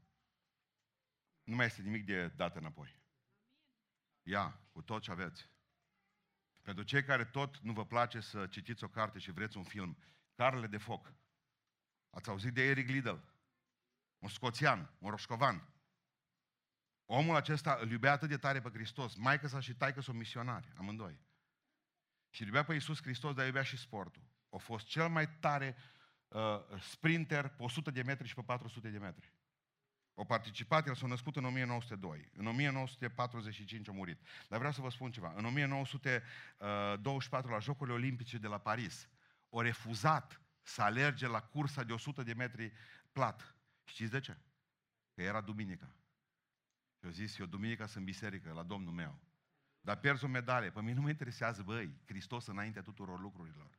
Nu 1.43 1.55
mai 1.55 1.67
este 1.67 1.83
nimic 1.83 2.05
de 2.05 2.29
dat 2.29 2.57
înapoi. 2.57 2.99
Ia, 4.23 4.61
cu 4.73 4.83
tot 4.83 5.03
ce 5.03 5.11
aveți. 5.11 5.49
Pentru 6.63 6.85
cei 6.85 7.05
care 7.05 7.25
tot 7.25 7.59
nu 7.59 7.73
vă 7.73 7.87
place 7.87 8.21
să 8.21 8.47
citiți 8.47 8.85
o 8.85 8.89
carte 8.89 9.19
și 9.19 9.31
vreți 9.31 9.57
un 9.57 9.65
film, 9.65 9.97
Carele 10.35 10.67
de 10.67 10.79
foc. 10.79 11.13
Ați 12.11 12.29
auzit 12.29 12.55
de 12.55 12.63
Eric 12.63 12.89
Liddell? 12.89 13.25
Un 14.19 14.29
scoțian, 14.29 14.91
un 14.99 15.11
roșcovan. 15.11 15.69
Omul 17.13 17.37
acesta 17.37 17.79
îl 17.81 17.91
iubea 17.91 18.13
atât 18.13 18.29
de 18.29 18.37
tare 18.37 18.61
pe 18.61 18.71
Hristos, 18.73 19.15
mai 19.15 19.41
sa 19.45 19.61
și 19.61 19.75
taică 19.75 20.01
sunt 20.01 20.17
misionari, 20.17 20.73
amândoi. 20.77 21.21
Și 22.29 22.43
iubea 22.43 22.65
pe 22.65 22.73
Iisus 22.73 23.03
Hristos, 23.03 23.35
dar 23.35 23.47
iubea 23.47 23.63
și 23.63 23.77
sportul. 23.77 24.23
A 24.51 24.57
fost 24.57 24.87
cel 24.87 25.09
mai 25.09 25.29
tare 25.29 25.77
uh, 26.29 26.41
sprinter 26.81 27.49
pe 27.49 27.63
100 27.63 27.91
de 27.91 28.03
metri 28.03 28.29
și 28.29 28.35
pe 28.35 28.43
400 28.43 28.89
de 28.89 28.99
metri. 28.99 29.33
O 30.15 30.25
participat, 30.25 30.87
el 30.87 30.95
s-a 30.95 31.07
născut 31.07 31.37
în 31.37 31.45
1902. 31.45 32.31
În 32.33 32.47
1945 32.47 33.89
a 33.89 33.93
murit. 33.93 34.21
Dar 34.49 34.59
vreau 34.59 34.73
să 34.73 34.81
vă 34.81 34.91
spun 34.91 35.11
ceva. 35.11 35.33
În 35.37 35.45
1924, 35.45 37.51
la 37.51 37.59
Jocurile 37.59 37.97
Olimpice 37.97 38.39
de 38.39 38.47
la 38.47 38.59
Paris, 38.59 39.09
o 39.49 39.61
refuzat 39.61 40.41
să 40.63 40.83
alerge 40.83 41.27
la 41.27 41.41
cursa 41.41 41.83
de 41.83 41.93
100 41.93 42.23
de 42.23 42.33
metri 42.33 42.73
plat. 43.13 43.57
Știți 43.85 44.11
de 44.11 44.21
ce? 44.21 44.37
Că 45.15 45.23
era 45.23 45.41
duminica. 45.41 45.95
Și 47.01 47.07
eu 47.07 47.13
zis, 47.13 47.39
eu 47.39 47.47
duminica 47.47 47.87
sunt 47.87 48.05
biserică, 48.05 48.53
la 48.53 48.63
Domnul 48.63 48.93
meu. 48.93 49.19
Dar 49.81 49.97
pierzi 49.97 50.25
o 50.25 50.29
medalie. 50.29 50.71
Pe 50.71 50.81
mine 50.81 50.95
nu 50.95 51.01
mă 51.01 51.09
interesează, 51.09 51.63
băi, 51.63 51.91
Hristos 52.07 52.47
înaintea 52.47 52.83
tuturor 52.83 53.21
lucrurilor. 53.21 53.79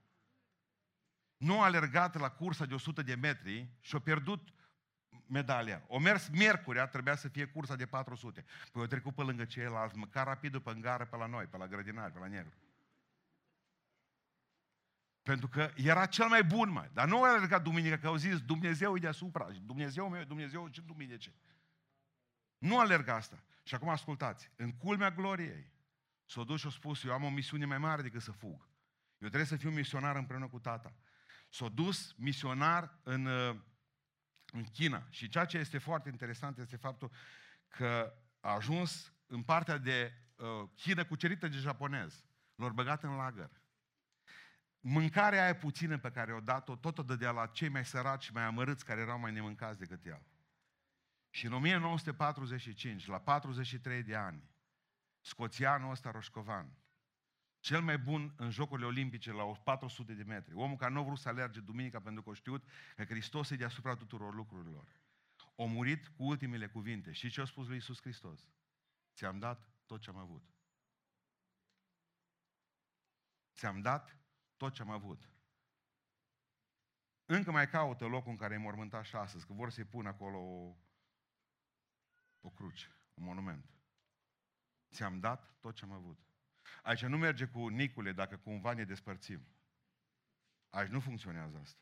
Nu 1.37 1.61
a 1.61 1.65
alergat 1.65 2.19
la 2.19 2.29
cursa 2.29 2.65
de 2.65 2.73
100 2.73 3.01
de 3.01 3.15
metri 3.15 3.69
și 3.79 3.95
a 3.95 3.99
pierdut 3.99 4.53
medalia. 5.25 5.83
O 5.87 5.99
mers 5.99 6.29
miercurea, 6.29 6.87
trebuia 6.87 7.15
să 7.15 7.27
fie 7.27 7.45
cursa 7.45 7.75
de 7.75 7.85
400. 7.85 8.45
Păi 8.71 8.81
o 8.81 8.85
trecut 8.85 9.15
pe 9.15 9.21
lângă 9.21 9.45
ceilalți, 9.45 9.97
măcar 9.97 10.25
rapid 10.25 10.51
după 10.51 10.71
în 10.71 10.81
gară 10.81 11.05
pe 11.05 11.15
la 11.15 11.25
noi, 11.25 11.45
pe 11.45 11.57
la 11.57 11.67
grădinari, 11.67 12.13
pe 12.13 12.19
la 12.19 12.27
negru. 12.27 12.53
Pentru 15.23 15.47
că 15.47 15.71
era 15.75 16.05
cel 16.05 16.27
mai 16.27 16.43
bun, 16.43 16.69
mai. 16.69 16.89
Dar 16.93 17.07
nu 17.07 17.23
a 17.23 17.29
alergat 17.29 17.63
duminică, 17.63 17.95
că 17.95 18.07
au 18.07 18.15
zis 18.15 18.41
Dumnezeu 18.41 18.95
e 18.95 18.99
deasupra. 18.99 19.47
Dumnezeu 19.65 20.09
meu, 20.09 20.23
Dumnezeu 20.23 20.67
ce 20.67 20.81
duminice. 20.81 21.33
Nu 22.61 22.79
alerga 22.79 23.15
asta. 23.15 23.43
Și 23.63 23.75
acum 23.75 23.89
ascultați. 23.89 24.51
În 24.55 24.71
culmea 24.71 25.11
gloriei, 25.11 25.71
s-a 26.25 26.43
dus 26.43 26.59
și 26.59 26.67
a 26.67 26.69
spus, 26.69 27.03
eu 27.03 27.11
am 27.11 27.23
o 27.23 27.29
misiune 27.29 27.65
mai 27.65 27.77
mare 27.77 28.01
decât 28.01 28.21
să 28.21 28.31
fug. 28.31 28.69
Eu 29.17 29.27
trebuie 29.27 29.45
să 29.45 29.55
fiu 29.55 29.69
misionar 29.69 30.15
împreună 30.15 30.47
cu 30.47 30.59
tata. 30.59 30.95
S-a 31.49 31.67
dus 31.67 32.13
misionar 32.17 32.99
în, 33.03 33.25
uh, 33.25 33.55
în 34.51 34.63
China. 34.63 35.07
Și 35.09 35.29
ceea 35.29 35.45
ce 35.45 35.57
este 35.57 35.77
foarte 35.77 36.09
interesant 36.09 36.57
este 36.57 36.75
faptul 36.75 37.11
că 37.67 38.13
a 38.39 38.53
ajuns 38.53 39.13
în 39.27 39.43
partea 39.43 39.77
de 39.77 40.13
uh, 40.35 40.69
China 40.75 41.05
cucerită 41.05 41.47
de 41.47 41.57
japonez. 41.57 42.25
L-au 42.55 42.69
băgat 42.69 43.03
în 43.03 43.15
lagăr. 43.15 43.61
Mâncarea 44.79 45.43
aia 45.43 45.55
puțină 45.55 45.97
pe 45.97 46.11
care 46.11 46.33
o 46.33 46.39
dat-o, 46.39 46.75
tot 46.75 46.97
o 46.97 47.03
dădea 47.03 47.31
la 47.31 47.45
cei 47.45 47.69
mai 47.69 47.85
săraci 47.85 48.23
și 48.23 48.33
mai 48.33 48.43
amărâți, 48.43 48.85
care 48.85 49.01
erau 49.01 49.19
mai 49.19 49.31
nemâncați 49.31 49.79
decât 49.79 50.05
el. 50.05 50.25
Și 51.33 51.45
în 51.45 51.53
1945, 51.53 53.07
la 53.07 53.19
43 53.19 54.03
de 54.03 54.15
ani, 54.15 54.49
scoțianul 55.19 55.91
ăsta 55.91 56.11
Roșcovan, 56.11 56.77
cel 57.59 57.81
mai 57.81 57.97
bun 57.97 58.33
în 58.37 58.49
Jocurile 58.49 58.87
Olimpice 58.87 59.31
la 59.31 59.43
400 59.43 60.13
de 60.13 60.23
metri, 60.23 60.53
omul 60.53 60.77
care 60.77 60.91
nu 60.91 60.99
a 60.99 61.03
vrut 61.03 61.17
să 61.17 61.29
alerge 61.29 61.59
duminica 61.59 61.99
pentru 61.99 62.23
că 62.23 62.29
a 62.29 62.33
știut 62.33 62.63
că 62.95 63.03
Hristos 63.03 63.49
e 63.49 63.55
deasupra 63.55 63.95
tuturor 63.95 64.33
lucrurilor, 64.33 64.87
a 65.57 65.63
murit 65.63 66.07
cu 66.07 66.23
ultimele 66.23 66.67
cuvinte. 66.67 67.11
Și 67.11 67.29
ce 67.29 67.41
a 67.41 67.45
spus 67.45 67.65
lui 67.65 67.75
Iisus 67.75 68.01
Hristos? 68.01 68.47
Ți-am 69.13 69.39
dat 69.39 69.69
tot 69.85 70.01
ce 70.01 70.09
am 70.09 70.17
avut. 70.17 70.43
Ți-am 73.53 73.81
dat 73.81 74.17
tot 74.57 74.73
ce 74.73 74.81
am 74.81 74.89
avut. 74.89 75.29
Încă 77.25 77.51
mai 77.51 77.69
caută 77.69 78.05
locul 78.05 78.31
în 78.31 78.37
care 78.37 78.53
e 78.53 78.57
mormântat 78.57 79.05
și 79.05 79.15
astăzi, 79.15 79.45
că 79.45 79.53
vor 79.53 79.69
să-i 79.69 79.83
pună 79.83 80.09
acolo 80.09 80.37
o, 80.37 80.75
o 82.41 82.49
cruce, 82.49 82.87
un 83.13 83.23
monument. 83.23 83.65
Ți-am 84.91 85.19
dat 85.19 85.59
tot 85.59 85.75
ce 85.75 85.83
am 85.83 85.91
avut. 85.91 86.19
Aici 86.83 87.05
nu 87.05 87.17
merge 87.17 87.45
cu 87.45 87.67
Nicule 87.67 88.11
dacă 88.11 88.37
cumva 88.37 88.73
ne 88.73 88.83
despărțim. 88.83 89.45
Aici 90.69 90.89
nu 90.89 90.99
funcționează 90.99 91.57
asta. 91.57 91.81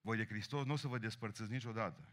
Voi 0.00 0.16
de 0.16 0.26
Hristos 0.26 0.64
nu 0.64 0.72
o 0.72 0.76
să 0.76 0.88
vă 0.88 0.98
despărțiți 0.98 1.50
niciodată. 1.50 2.08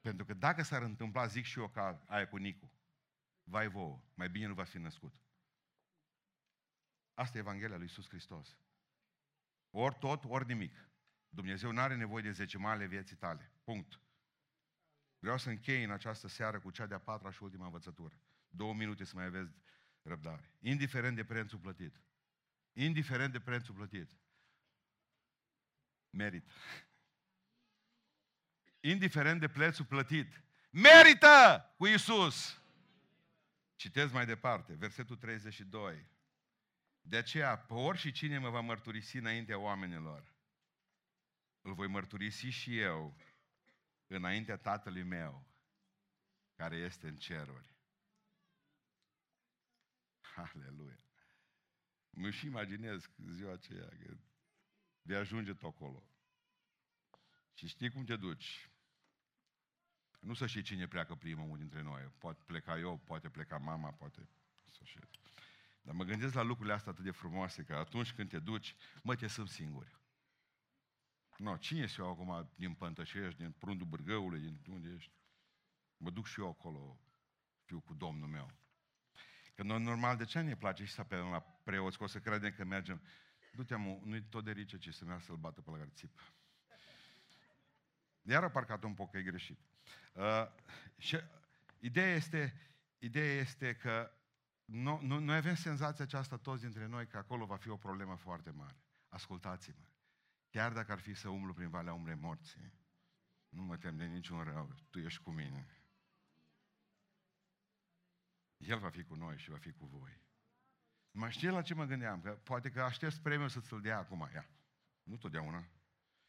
Pentru 0.00 0.24
că 0.24 0.34
dacă 0.34 0.62
s-ar 0.62 0.82
întâmpla, 0.82 1.26
zic 1.26 1.44
și 1.44 1.58
eu 1.58 1.68
ca 1.68 2.02
aia 2.06 2.28
cu 2.28 2.36
Nicu, 2.36 2.70
vai 3.44 3.68
vouă, 3.68 4.00
mai 4.14 4.28
bine 4.28 4.46
nu 4.46 4.54
va 4.54 4.64
fi 4.64 4.78
născut. 4.78 5.14
Asta 7.14 7.36
e 7.36 7.40
Evanghelia 7.40 7.76
lui 7.76 7.84
Iisus 7.84 8.08
Hristos. 8.08 8.56
Ori 9.70 9.96
tot, 9.98 10.24
ori 10.24 10.46
nimic. 10.46 10.88
Dumnezeu 11.28 11.72
nu 11.72 11.80
are 11.80 11.96
nevoie 11.96 12.22
de 12.22 12.30
zecimale 12.30 12.86
vieții 12.86 13.16
tale. 13.16 13.50
Punct. 13.64 14.00
Vreau 15.20 15.38
să 15.38 15.48
închei 15.48 15.84
în 15.84 15.90
această 15.90 16.28
seară 16.28 16.60
cu 16.60 16.70
cea 16.70 16.86
de-a 16.86 16.98
patra 16.98 17.30
și 17.30 17.42
ultima 17.42 17.64
învățătură. 17.64 18.20
Două 18.48 18.74
minute 18.74 19.04
să 19.04 19.12
mai 19.14 19.24
aveți 19.24 19.52
răbdare. 20.02 20.50
Indiferent 20.60 21.16
de 21.16 21.24
prețul 21.24 21.58
plătit. 21.58 22.00
Indiferent 22.72 23.32
de 23.32 23.40
prețul 23.40 23.74
plătit. 23.74 24.10
Merit. 26.10 26.50
Indiferent 28.80 29.40
de 29.40 29.48
prețul 29.48 29.84
plătit. 29.84 30.42
Merită 30.70 31.70
cu 31.76 31.86
Isus. 31.86 32.60
Citez 33.76 34.12
mai 34.12 34.26
departe, 34.26 34.74
versetul 34.74 35.16
32. 35.16 36.06
De 37.00 37.16
aceea, 37.16 37.58
pe 37.58 37.74
și 37.94 38.12
cine 38.12 38.38
mă 38.38 38.50
va 38.50 38.60
mărturisi 38.60 39.16
înaintea 39.16 39.58
oamenilor, 39.58 40.34
îl 41.60 41.74
voi 41.74 41.86
mărturisi 41.86 42.46
și 42.46 42.78
eu 42.78 43.16
înaintea 44.14 44.56
Tatălui 44.56 45.02
meu, 45.02 45.46
care 46.54 46.76
este 46.76 47.08
în 47.08 47.16
ceruri. 47.16 47.74
Aleluia! 50.34 51.04
Mă 52.10 52.30
și 52.30 52.46
imaginez 52.46 53.10
ziua 53.30 53.52
aceea, 53.52 53.88
că 53.88 54.16
de 55.02 55.16
ajunge 55.16 55.52
tot 55.52 55.74
acolo. 55.74 56.08
Și 57.54 57.66
știi 57.66 57.90
cum 57.90 58.04
te 58.04 58.16
duci. 58.16 58.70
Nu 60.20 60.34
să 60.34 60.46
știi 60.46 60.62
cine 60.62 60.86
pleacă 60.86 61.14
primul 61.14 61.58
dintre 61.58 61.82
noi. 61.82 62.02
Poate 62.18 62.42
pleca 62.46 62.78
eu, 62.78 62.98
poate 62.98 63.30
pleca 63.30 63.58
mama, 63.58 63.92
poate 63.92 64.28
să 64.70 64.80
știu. 64.84 65.08
Dar 65.82 65.94
mă 65.94 66.04
gândesc 66.04 66.34
la 66.34 66.42
lucrurile 66.42 66.74
astea 66.74 66.92
atât 66.92 67.04
de 67.04 67.10
frumoase, 67.10 67.64
că 67.64 67.74
atunci 67.74 68.12
când 68.12 68.28
te 68.28 68.38
duci, 68.38 68.74
mă, 69.02 69.16
te 69.16 69.26
sunt 69.26 69.48
singuri. 69.48 69.99
No, 71.40 71.56
cine 71.56 71.86
se 71.86 71.96
eu 71.98 72.10
acum 72.10 72.50
din 72.54 72.74
Pântășești, 72.74 73.40
din 73.40 73.50
Prundul 73.50 73.86
Bârgăului, 73.86 74.40
din 74.40 74.60
unde 74.68 74.88
ești? 74.96 75.12
Mă 75.96 76.10
duc 76.10 76.26
și 76.26 76.40
eu 76.40 76.48
acolo, 76.48 77.00
fiu 77.64 77.80
cu 77.80 77.94
Domnul 77.94 78.28
meu. 78.28 78.52
Că 79.54 79.62
noi 79.62 79.82
normal, 79.82 80.16
de 80.16 80.24
ce 80.24 80.40
ne 80.40 80.56
place 80.56 80.84
și 80.84 80.92
să 80.92 81.00
apelăm 81.00 81.30
la 81.30 81.40
preoți, 81.40 81.98
că 81.98 82.04
o 82.04 82.06
să 82.06 82.20
credem 82.20 82.52
că 82.52 82.64
mergem, 82.64 83.02
du-te 83.52 83.76
nu-i 83.76 84.22
tot 84.22 84.44
de 84.44 84.50
rice, 84.50 84.78
ci 84.78 84.94
să 84.94 85.04
meargă 85.04 85.24
să-l 85.24 85.36
bată 85.36 85.60
pe 85.60 85.70
la 85.70 85.86
țip. 85.86 86.20
Iar 88.22 88.42
a 88.42 88.50
parcat 88.50 88.82
un 88.82 88.94
pic 88.94 89.10
că 89.10 89.18
e 89.18 89.22
greșit. 89.22 89.58
Uh, 90.12 90.46
și 90.96 91.18
ideea 91.78 92.14
este, 92.14 92.72
ideea 92.98 93.32
este 93.32 93.74
că 93.74 94.10
nu, 94.64 95.00
nu, 95.02 95.18
noi 95.18 95.36
avem 95.36 95.54
senzația 95.54 96.04
aceasta 96.04 96.36
toți 96.36 96.62
dintre 96.62 96.86
noi 96.86 97.06
că 97.06 97.16
acolo 97.16 97.46
va 97.46 97.56
fi 97.56 97.68
o 97.68 97.76
problemă 97.76 98.16
foarte 98.16 98.50
mare. 98.50 98.76
Ascultați-mă. 99.08 99.84
Chiar 100.50 100.72
dacă 100.72 100.92
ar 100.92 100.98
fi 100.98 101.14
să 101.14 101.28
umblu 101.28 101.52
prin 101.52 101.68
Valea 101.68 101.92
Umbrei 101.92 102.14
Morții, 102.14 102.72
nu 103.48 103.62
mă 103.62 103.76
tem 103.76 103.96
de 103.96 104.04
niciun 104.04 104.42
rău, 104.42 104.74
tu 104.90 104.98
ești 104.98 105.22
cu 105.22 105.30
mine. 105.30 105.80
El 108.56 108.78
va 108.78 108.90
fi 108.90 109.04
cu 109.04 109.14
noi 109.14 109.38
și 109.38 109.50
va 109.50 109.56
fi 109.56 109.72
cu 109.72 109.86
voi. 109.86 110.20
Mai 111.10 111.30
știi 111.30 111.48
la 111.48 111.62
ce 111.62 111.74
mă 111.74 111.84
gândeam? 111.84 112.20
Că 112.20 112.30
poate 112.30 112.70
că 112.70 112.82
aștept 112.82 113.16
premiul 113.16 113.48
să 113.48 113.60
ți-l 113.60 113.80
dea 113.80 113.98
acum. 113.98 114.28
Ia. 114.32 114.48
Nu 115.02 115.16
totdeauna. 115.16 115.68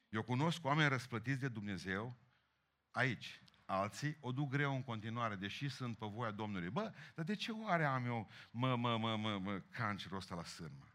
Eu 0.10 0.24
cunosc 0.24 0.66
oameni 0.66 0.90
răsplătiți 0.90 1.40
de 1.40 1.48
Dumnezeu 1.48 2.18
aici, 2.92 3.42
alții 3.66 4.18
o 4.20 4.32
duc 4.32 4.50
greu 4.50 4.76
în 4.76 4.84
continuare, 4.84 5.36
deși 5.36 5.70
sunt 5.70 5.98
pe 5.98 6.06
voia 6.06 6.32
Domnului. 6.32 6.70
Bă, 6.70 6.94
dar 7.16 7.26
de 7.26 7.36
ce 7.36 7.52
oare 7.52 7.86
am 7.86 8.06
eu, 8.06 8.30
mă, 8.52 8.76
mă, 8.76 8.98
mă, 8.98 9.16
mă, 9.16 9.38
mă 9.38 9.60
cancerul 9.60 10.18
ăsta 10.18 10.36
la 10.36 10.44
sânmă? 10.44 10.91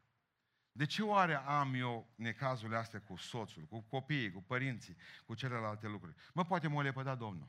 De 0.77 0.85
ce 0.85 1.03
oare 1.03 1.35
am 1.35 1.75
eu 1.75 2.07
necazurile 2.15 2.77
astea 2.77 3.01
cu 3.01 3.17
soțul, 3.17 3.63
cu 3.63 3.81
copiii, 3.81 4.33
cu 4.33 4.43
părinții, 4.43 4.97
cu 5.27 5.35
celelalte 5.35 5.89
lucruri? 5.89 6.15
Mă, 6.35 6.45
poate 6.45 6.69
mă 6.69 6.83
lepăda 6.83 7.15
Domnul. 7.15 7.49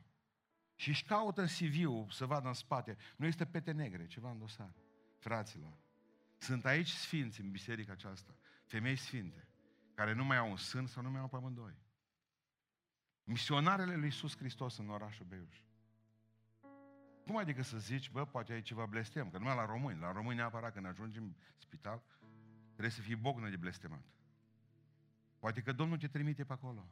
Și 0.74 0.88
își 0.88 1.04
caută 1.04 1.40
în 1.40 1.46
cv 1.46 2.10
să 2.10 2.26
vadă 2.26 2.48
în 2.48 2.54
spate. 2.54 2.96
Nu 3.16 3.26
este 3.26 3.46
pete 3.46 3.72
negre, 3.72 4.06
ceva 4.06 4.30
în 4.30 4.38
dosar. 4.38 4.74
Fraților, 5.18 5.78
sunt 6.36 6.64
aici 6.64 6.90
sfinți 6.90 7.40
în 7.40 7.50
biserica 7.50 7.92
aceasta, 7.92 8.36
femei 8.66 8.96
sfinte, 8.96 9.48
care 9.94 10.12
nu 10.12 10.24
mai 10.24 10.36
au 10.36 10.50
un 10.50 10.56
sân 10.56 10.86
sau 10.86 11.02
nu 11.02 11.10
mai 11.10 11.20
au 11.20 11.28
pe 11.28 11.36
amândoi. 11.36 11.78
Misionarele 13.24 13.94
lui 13.94 14.04
Iisus 14.04 14.36
Hristos 14.36 14.78
în 14.78 14.90
orașul 14.90 15.26
Beiuș. 15.26 15.56
Cum 17.24 17.36
adică 17.36 17.62
să 17.62 17.78
zici, 17.78 18.10
bă, 18.10 18.24
poate 18.24 18.52
ai 18.52 18.62
ceva 18.62 18.86
blestem, 18.86 19.30
că 19.30 19.38
numai 19.38 19.56
la 19.56 19.64
români. 19.64 20.00
La 20.00 20.12
români 20.12 20.36
neapărat 20.36 20.72
când 20.72 20.86
ajungi 20.86 21.18
în 21.18 21.34
spital, 21.56 22.02
trebuie 22.78 22.98
să 22.98 23.00
fii 23.00 23.16
bognă 23.16 23.48
de 23.48 23.56
blestemat. 23.56 24.02
Poate 25.38 25.60
că 25.60 25.72
Domnul 25.72 25.98
te 25.98 26.08
trimite 26.08 26.44
pe 26.44 26.52
acolo. 26.52 26.86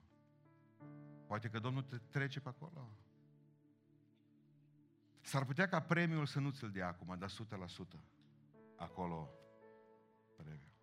Poate 1.27 1.49
că 1.49 1.59
Domnul 1.59 1.83
te 1.83 1.97
trece 1.97 2.41
pe 2.41 2.49
acolo. 2.49 2.91
S-ar 5.21 5.45
putea 5.45 5.69
ca 5.69 5.81
premiul 5.81 6.27
să 6.27 6.41
nu 6.41 6.51
ți-l 6.51 6.71
dea 6.71 6.87
acum, 6.87 7.17
dar 7.19 7.31
100% 7.31 7.33
acolo 8.77 9.31
premiul. 10.37 10.75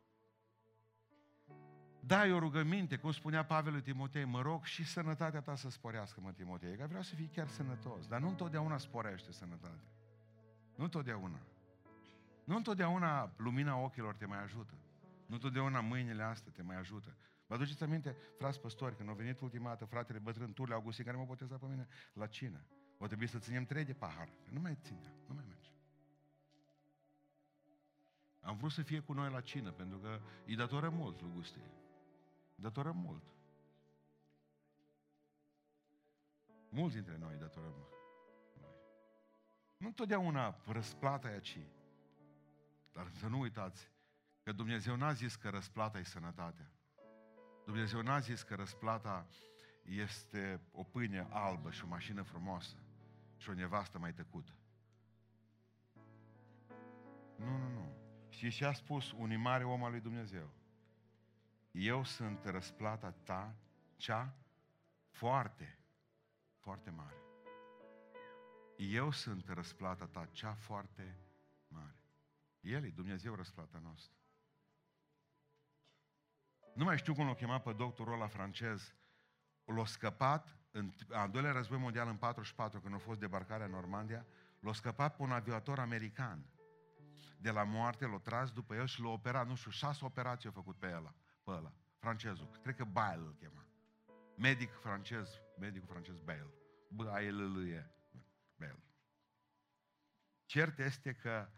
Dai 1.99 2.31
o 2.31 2.39
rugăminte, 2.39 2.97
cum 2.97 3.11
spunea 3.11 3.45
Pavel 3.45 3.71
lui 3.71 3.81
Timotei, 3.81 4.25
mă 4.25 4.41
rog 4.41 4.65
și 4.65 4.85
sănătatea 4.85 5.41
ta 5.41 5.55
să 5.55 5.69
sporească, 5.69 6.21
mă, 6.21 6.31
Timotei, 6.31 6.77
că 6.77 6.85
vreau 6.87 7.03
să 7.03 7.15
fii 7.15 7.27
chiar 7.27 7.47
sănătos, 7.47 8.07
dar 8.07 8.21
nu 8.21 8.27
întotdeauna 8.27 8.77
sporește 8.77 9.31
sănătatea. 9.31 9.91
Nu 10.75 10.83
întotdeauna. 10.83 11.39
Nu 12.43 12.55
întotdeauna 12.55 13.33
lumina 13.37 13.77
ochilor 13.77 14.15
te 14.15 14.25
mai 14.25 14.43
ajută. 14.43 14.73
Nu 15.33 15.39
întotdeauna 15.39 15.79
mâinile 15.79 16.23
astea 16.23 16.51
te 16.51 16.61
mai 16.61 16.75
ajută. 16.75 17.15
Vă 17.45 17.53
aduceți 17.53 17.83
aminte, 17.83 18.17
frați 18.37 18.59
păstori, 18.59 18.95
când 18.95 19.09
au 19.09 19.15
venit 19.15 19.39
ultima 19.39 19.69
dată 19.69 19.85
fratele 19.85 20.19
bătrân 20.19 20.53
Turle 20.53 20.73
Augustin, 20.73 21.05
care 21.05 21.17
mă 21.17 21.25
boteza 21.25 21.57
pe 21.57 21.65
mine 21.65 21.87
la 22.13 22.27
cină. 22.27 22.65
O 22.97 23.05
trebuie 23.05 23.27
să 23.27 23.39
ținem 23.39 23.65
trei 23.65 23.83
de 23.85 23.93
pahar. 23.93 24.29
Nu 24.51 24.59
mai 24.59 24.77
ținea, 24.81 25.15
nu 25.27 25.33
mai 25.33 25.43
merge. 25.47 25.69
Am 28.39 28.57
vrut 28.57 28.71
să 28.71 28.81
fie 28.81 28.99
cu 28.99 29.13
noi 29.13 29.31
la 29.31 29.41
cină, 29.41 29.71
pentru 29.71 29.97
că 29.97 30.21
îi 30.45 30.55
datoră 30.55 30.89
mult 30.89 31.21
lui 31.21 31.31
Gustie. 31.33 31.71
Datorăm 32.55 32.97
mult. 32.97 33.23
Mulți 36.69 36.95
dintre 36.95 37.17
noi 37.17 37.35
datorăm 37.35 37.71
noi. 37.71 38.75
Nu 39.77 39.87
întotdeauna 39.87 40.61
răsplata 40.65 41.29
e 41.29 41.33
aici. 41.33 41.59
Dar 42.91 43.09
să 43.11 43.27
nu 43.27 43.39
uitați 43.39 43.92
că 44.43 44.51
Dumnezeu 44.51 44.95
n-a 44.95 45.13
zis 45.13 45.35
că 45.35 45.49
răsplata 45.49 45.99
e 45.99 46.03
sănătatea. 46.03 46.71
Dumnezeu 47.65 48.01
n-a 48.01 48.19
zis 48.19 48.41
că 48.41 48.55
răsplata 48.55 49.27
este 49.83 50.61
o 50.71 50.83
pâine 50.83 51.27
albă 51.29 51.71
și 51.71 51.83
o 51.83 51.87
mașină 51.87 52.21
frumoasă 52.21 52.75
și 53.37 53.49
o 53.49 53.53
nevastă 53.53 53.99
mai 53.99 54.13
tăcută. 54.13 54.51
Nu, 57.35 57.57
nu, 57.57 57.69
nu. 57.69 57.91
Și 58.29 58.49
ce 58.49 58.65
a 58.65 58.73
spus 58.73 59.11
unui 59.11 59.37
mare 59.37 59.63
om 59.63 59.83
al 59.83 59.91
lui 59.91 60.01
Dumnezeu? 60.01 60.49
Eu 61.71 62.03
sunt 62.03 62.45
răsplata 62.45 63.11
ta, 63.11 63.55
cea 63.95 64.35
foarte, 65.09 65.79
foarte 66.57 66.89
mare. 66.89 67.21
Eu 68.77 69.11
sunt 69.11 69.47
răsplata 69.47 70.07
ta, 70.07 70.25
cea 70.31 70.53
foarte 70.53 71.17
mare. 71.67 71.95
El 72.59 72.83
e 72.83 72.89
Dumnezeu 72.89 73.35
răsplata 73.35 73.79
noastră. 73.83 74.22
Nu 76.73 76.83
mai 76.83 76.97
știu 76.97 77.13
cum 77.13 77.25
l-a 77.25 77.33
chemat 77.33 77.63
pe 77.63 77.73
doctorul 77.73 78.13
ăla 78.13 78.27
francez. 78.27 78.93
L-a 79.65 79.85
scăpat 79.85 80.57
în 80.71 80.91
al 81.09 81.29
doilea 81.29 81.51
război 81.51 81.77
mondial 81.77 82.07
în 82.07 82.17
44, 82.17 82.79
când 82.79 82.93
a 82.93 82.97
fost 82.97 83.19
debarcarea 83.19 83.65
în 83.65 83.71
Normandia, 83.71 84.25
l-a 84.59 84.73
scăpat 84.73 85.15
pe 85.15 85.21
un 85.21 85.31
aviator 85.31 85.79
american. 85.79 86.45
De 87.37 87.51
la 87.51 87.63
moarte 87.63 88.05
l-a 88.05 88.17
tras 88.17 88.51
după 88.51 88.75
el 88.75 88.85
și 88.85 89.01
l-a 89.01 89.09
operat, 89.09 89.47
nu 89.47 89.55
știu, 89.55 89.71
șase 89.71 90.05
operații 90.05 90.49
a 90.49 90.51
făcut 90.51 90.75
pe 90.79 90.87
ăla, 90.87 91.13
pe 91.43 91.51
ăla, 91.51 91.73
francezul. 91.97 92.49
Cred 92.61 92.75
că 92.75 92.83
Bail 92.83 93.19
îl 93.19 93.35
chema. 93.39 93.65
Medic 94.37 94.71
francez, 94.71 95.41
medicul 95.59 95.87
francez 95.87 96.19
Bail. 96.19 96.53
b 96.87 96.99
a 96.99 97.19
l 97.19 97.57
l 97.57 97.67
e 97.67 97.91
Bail. 98.55 98.83
Cert 100.45 100.79
este 100.79 101.13
că 101.13 101.49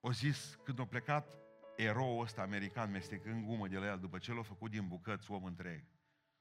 o 0.00 0.12
zis, 0.12 0.58
când 0.64 0.78
a 0.78 0.86
plecat 0.86 1.38
eroul 1.78 2.22
ăsta 2.22 2.42
american 2.42 2.90
mestecând 2.90 3.44
gumă 3.44 3.68
de 3.68 3.78
la 3.78 3.86
el, 3.86 3.98
după 3.98 4.18
ce 4.18 4.32
l-a 4.32 4.42
făcut 4.42 4.70
din 4.70 4.88
bucăți 4.88 5.30
om 5.30 5.44
întreg, 5.44 5.84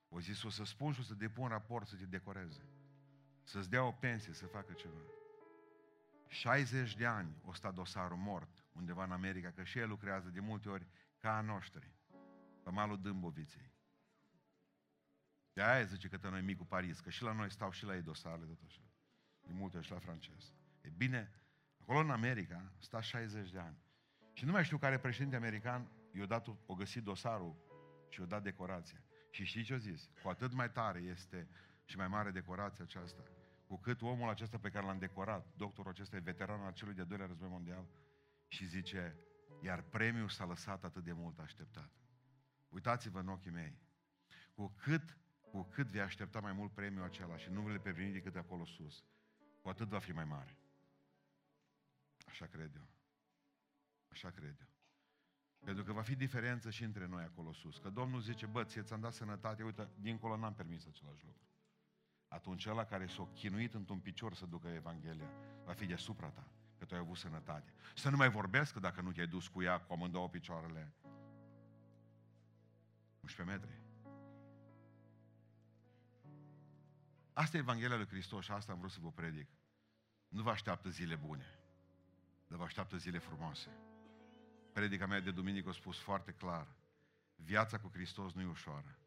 o 0.10 0.20
zis, 0.20 0.44
o 0.44 0.50
să 0.50 0.64
spun 0.64 0.94
și 0.94 1.00
o 1.00 1.04
să 1.04 1.14
depun 1.14 1.48
raport 1.48 1.88
să 1.88 1.96
te 1.96 2.06
decoreze. 2.06 2.70
Să-ți 3.44 3.70
dea 3.70 3.84
o 3.84 3.92
pensie, 3.92 4.34
să 4.34 4.46
facă 4.46 4.74
ceva. 4.74 5.02
60 6.28 6.96
de 6.96 7.06
ani 7.06 7.36
o 7.44 7.54
sta 7.54 7.72
dosarul 7.72 8.18
mort 8.18 8.66
undeva 8.72 9.04
în 9.04 9.12
America, 9.12 9.52
că 9.52 9.64
și 9.64 9.80
el 9.80 9.88
lucrează 9.88 10.30
de 10.30 10.40
multe 10.40 10.70
ori 10.70 10.88
ca 11.18 11.38
a 11.38 11.42
noștri, 11.42 11.92
pe 12.64 12.70
malul 12.70 13.02
Dâmboviței. 13.02 13.74
De 15.54 15.64
aia 15.64 15.84
zice 15.84 16.08
că 16.08 16.30
noi 16.30 16.42
micul 16.42 16.66
Paris, 16.66 17.00
că 17.00 17.10
și 17.10 17.24
la 17.24 17.32
noi 17.32 17.52
stau 17.52 17.72
și 17.72 17.86
la 17.86 17.96
ei 17.96 18.02
dosarele 18.02 18.46
tot 18.46 18.62
așa. 18.66 18.82
De 19.42 19.52
multe 19.54 19.78
ori 19.78 19.86
și 19.86 19.92
la 19.92 20.00
francez. 20.00 20.54
E 20.82 20.90
bine, 20.90 21.32
acolo 21.82 22.00
în 22.00 22.10
America 22.10 22.72
sta 22.78 23.02
60 23.02 23.52
de 23.52 23.60
ani. 23.60 23.78
Și 24.38 24.46
nu 24.46 24.52
mai 24.52 24.64
știu 24.64 24.78
care 24.78 25.00
președinte 25.00 25.36
american 25.36 25.92
i-a 26.12 26.26
dat, 26.26 26.48
o 26.66 26.74
găsit 26.76 27.04
dosarul 27.04 27.56
și 28.10 28.20
i-a 28.20 28.26
dat 28.26 28.44
decorația. 28.44 29.02
Și 29.30 29.44
știți 29.44 29.66
ce 29.66 29.74
a 29.74 29.78
zis? 29.78 30.10
Cu 30.22 30.30
atât 30.30 30.54
mai 30.54 30.72
tare 30.72 31.00
este 31.00 31.48
și 31.86 31.98
mai 31.98 32.08
mare 32.08 32.32
decorația 32.32 32.84
aceasta, 32.84 33.24
cu 33.68 33.78
cât 33.78 34.02
omul 34.02 34.30
acesta 34.30 34.58
pe 34.58 34.70
care 34.70 34.86
l-am 34.86 34.98
decorat, 34.98 35.48
doctorul 35.56 35.92
acesta 35.92 36.16
e 36.16 36.20
veteran 36.20 36.62
al 36.62 36.74
celui 36.74 36.94
de-al 36.94 37.08
doilea 37.08 37.28
război 37.28 37.50
mondial, 37.50 37.88
și 38.48 38.66
zice, 38.66 39.16
iar 39.62 39.82
premiul 39.82 40.30
s-a 40.30 40.46
lăsat 40.46 40.84
atât 40.84 41.04
de 41.04 41.12
mult 41.12 41.40
așteptat. 41.40 41.92
Uitați-vă 42.70 43.20
în 43.20 43.28
ochii 43.28 43.52
mei. 43.52 43.80
Cu 44.54 44.68
cât, 44.68 45.18
cu 45.42 45.64
cât 45.64 45.88
vei 45.88 46.02
aștepta 46.02 46.40
mai 46.40 46.54
mult 46.54 46.72
premiul 46.74 47.04
acela 47.04 47.38
și 47.38 47.50
nu 47.50 47.62
vă 47.62 47.72
le 47.72 47.80
preveni 47.80 48.14
decât 48.14 48.36
acolo 48.36 48.66
sus, 48.66 49.04
cu 49.62 49.70
atât 49.70 49.88
va 49.88 50.00
fi 50.00 50.12
mai 50.12 50.26
mare. 50.26 50.58
Așa 52.26 52.46
cred 52.46 52.76
eu. 52.76 52.97
Așa 54.18 54.30
cred 54.30 54.56
eu. 54.60 54.68
Pentru 55.64 55.84
că 55.84 55.92
va 55.92 56.02
fi 56.02 56.16
diferență 56.16 56.70
și 56.70 56.84
între 56.84 57.08
noi 57.08 57.24
acolo 57.24 57.54
sus. 57.54 57.78
Că 57.78 57.90
Domnul 57.90 58.22
zice, 58.22 58.46
bă, 58.46 58.64
ție 58.64 58.82
ți-am 58.82 59.00
dat 59.00 59.14
sănătate, 59.14 59.64
uite, 59.64 59.90
dincolo 59.96 60.38
n-am 60.38 60.54
permis 60.54 60.86
același 60.86 61.26
lucru. 61.26 61.42
Atunci 62.28 62.66
ăla 62.66 62.86
care 62.86 63.06
s-a 63.06 63.28
chinuit 63.34 63.74
într-un 63.74 64.00
picior 64.00 64.34
să 64.34 64.46
ducă 64.46 64.68
Evanghelia, 64.68 65.30
va 65.66 65.74
fi 65.74 65.86
deasupra 65.86 66.30
ta, 66.30 66.48
că 66.78 66.86
tu 66.86 66.94
ai 66.94 67.00
avut 67.00 67.18
sănătate. 67.18 67.74
Să 67.96 68.10
nu 68.10 68.16
mai 68.16 68.30
vorbesc 68.30 68.74
că 68.74 68.80
dacă 68.80 69.02
nu 69.02 69.12
te-ai 69.12 69.28
dus 69.28 69.48
cu 69.48 69.62
ea, 69.62 69.82
cu 69.82 69.94
amândouă 69.94 70.30
picioarele, 70.30 70.94
11 73.22 73.58
metri. 73.58 73.82
Asta 77.34 77.58
e 77.58 77.60
Evanghelia 77.60 77.96
lui 77.96 78.08
Hristos 78.08 78.44
și 78.44 78.52
asta 78.52 78.72
am 78.72 78.80
vrut 78.80 78.92
să 78.92 79.00
vă 79.02 79.12
predic. 79.12 79.50
Nu 80.28 80.42
vă 80.42 80.50
așteaptă 80.50 80.90
zile 80.90 81.16
bune, 81.16 81.60
dar 82.48 82.58
vă 82.58 82.64
așteaptă 82.64 82.98
zile 82.98 83.18
frumoase. 83.18 83.70
Predica 84.78 85.06
mea 85.06 85.20
de 85.20 85.32
duminică 85.32 85.70
a 85.70 85.72
spus 85.72 85.98
foarte 86.00 86.32
clar. 86.32 86.68
Viața 87.36 87.80
cu 87.80 87.90
Hristos 87.94 88.34
nu 88.34 88.42
e 88.42 88.46
ușoară. 88.46 88.98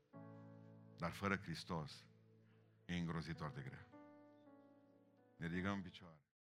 Dar 0.99 1.11
fără 1.11 1.37
Hristos 1.37 2.05
e 2.85 2.97
îngrozitor 2.97 3.51
de 3.51 3.61
grea. 3.61 3.87
Ne 5.37 5.47
ridicăm 5.47 5.73
în 5.73 5.83
picioare. 5.83 6.21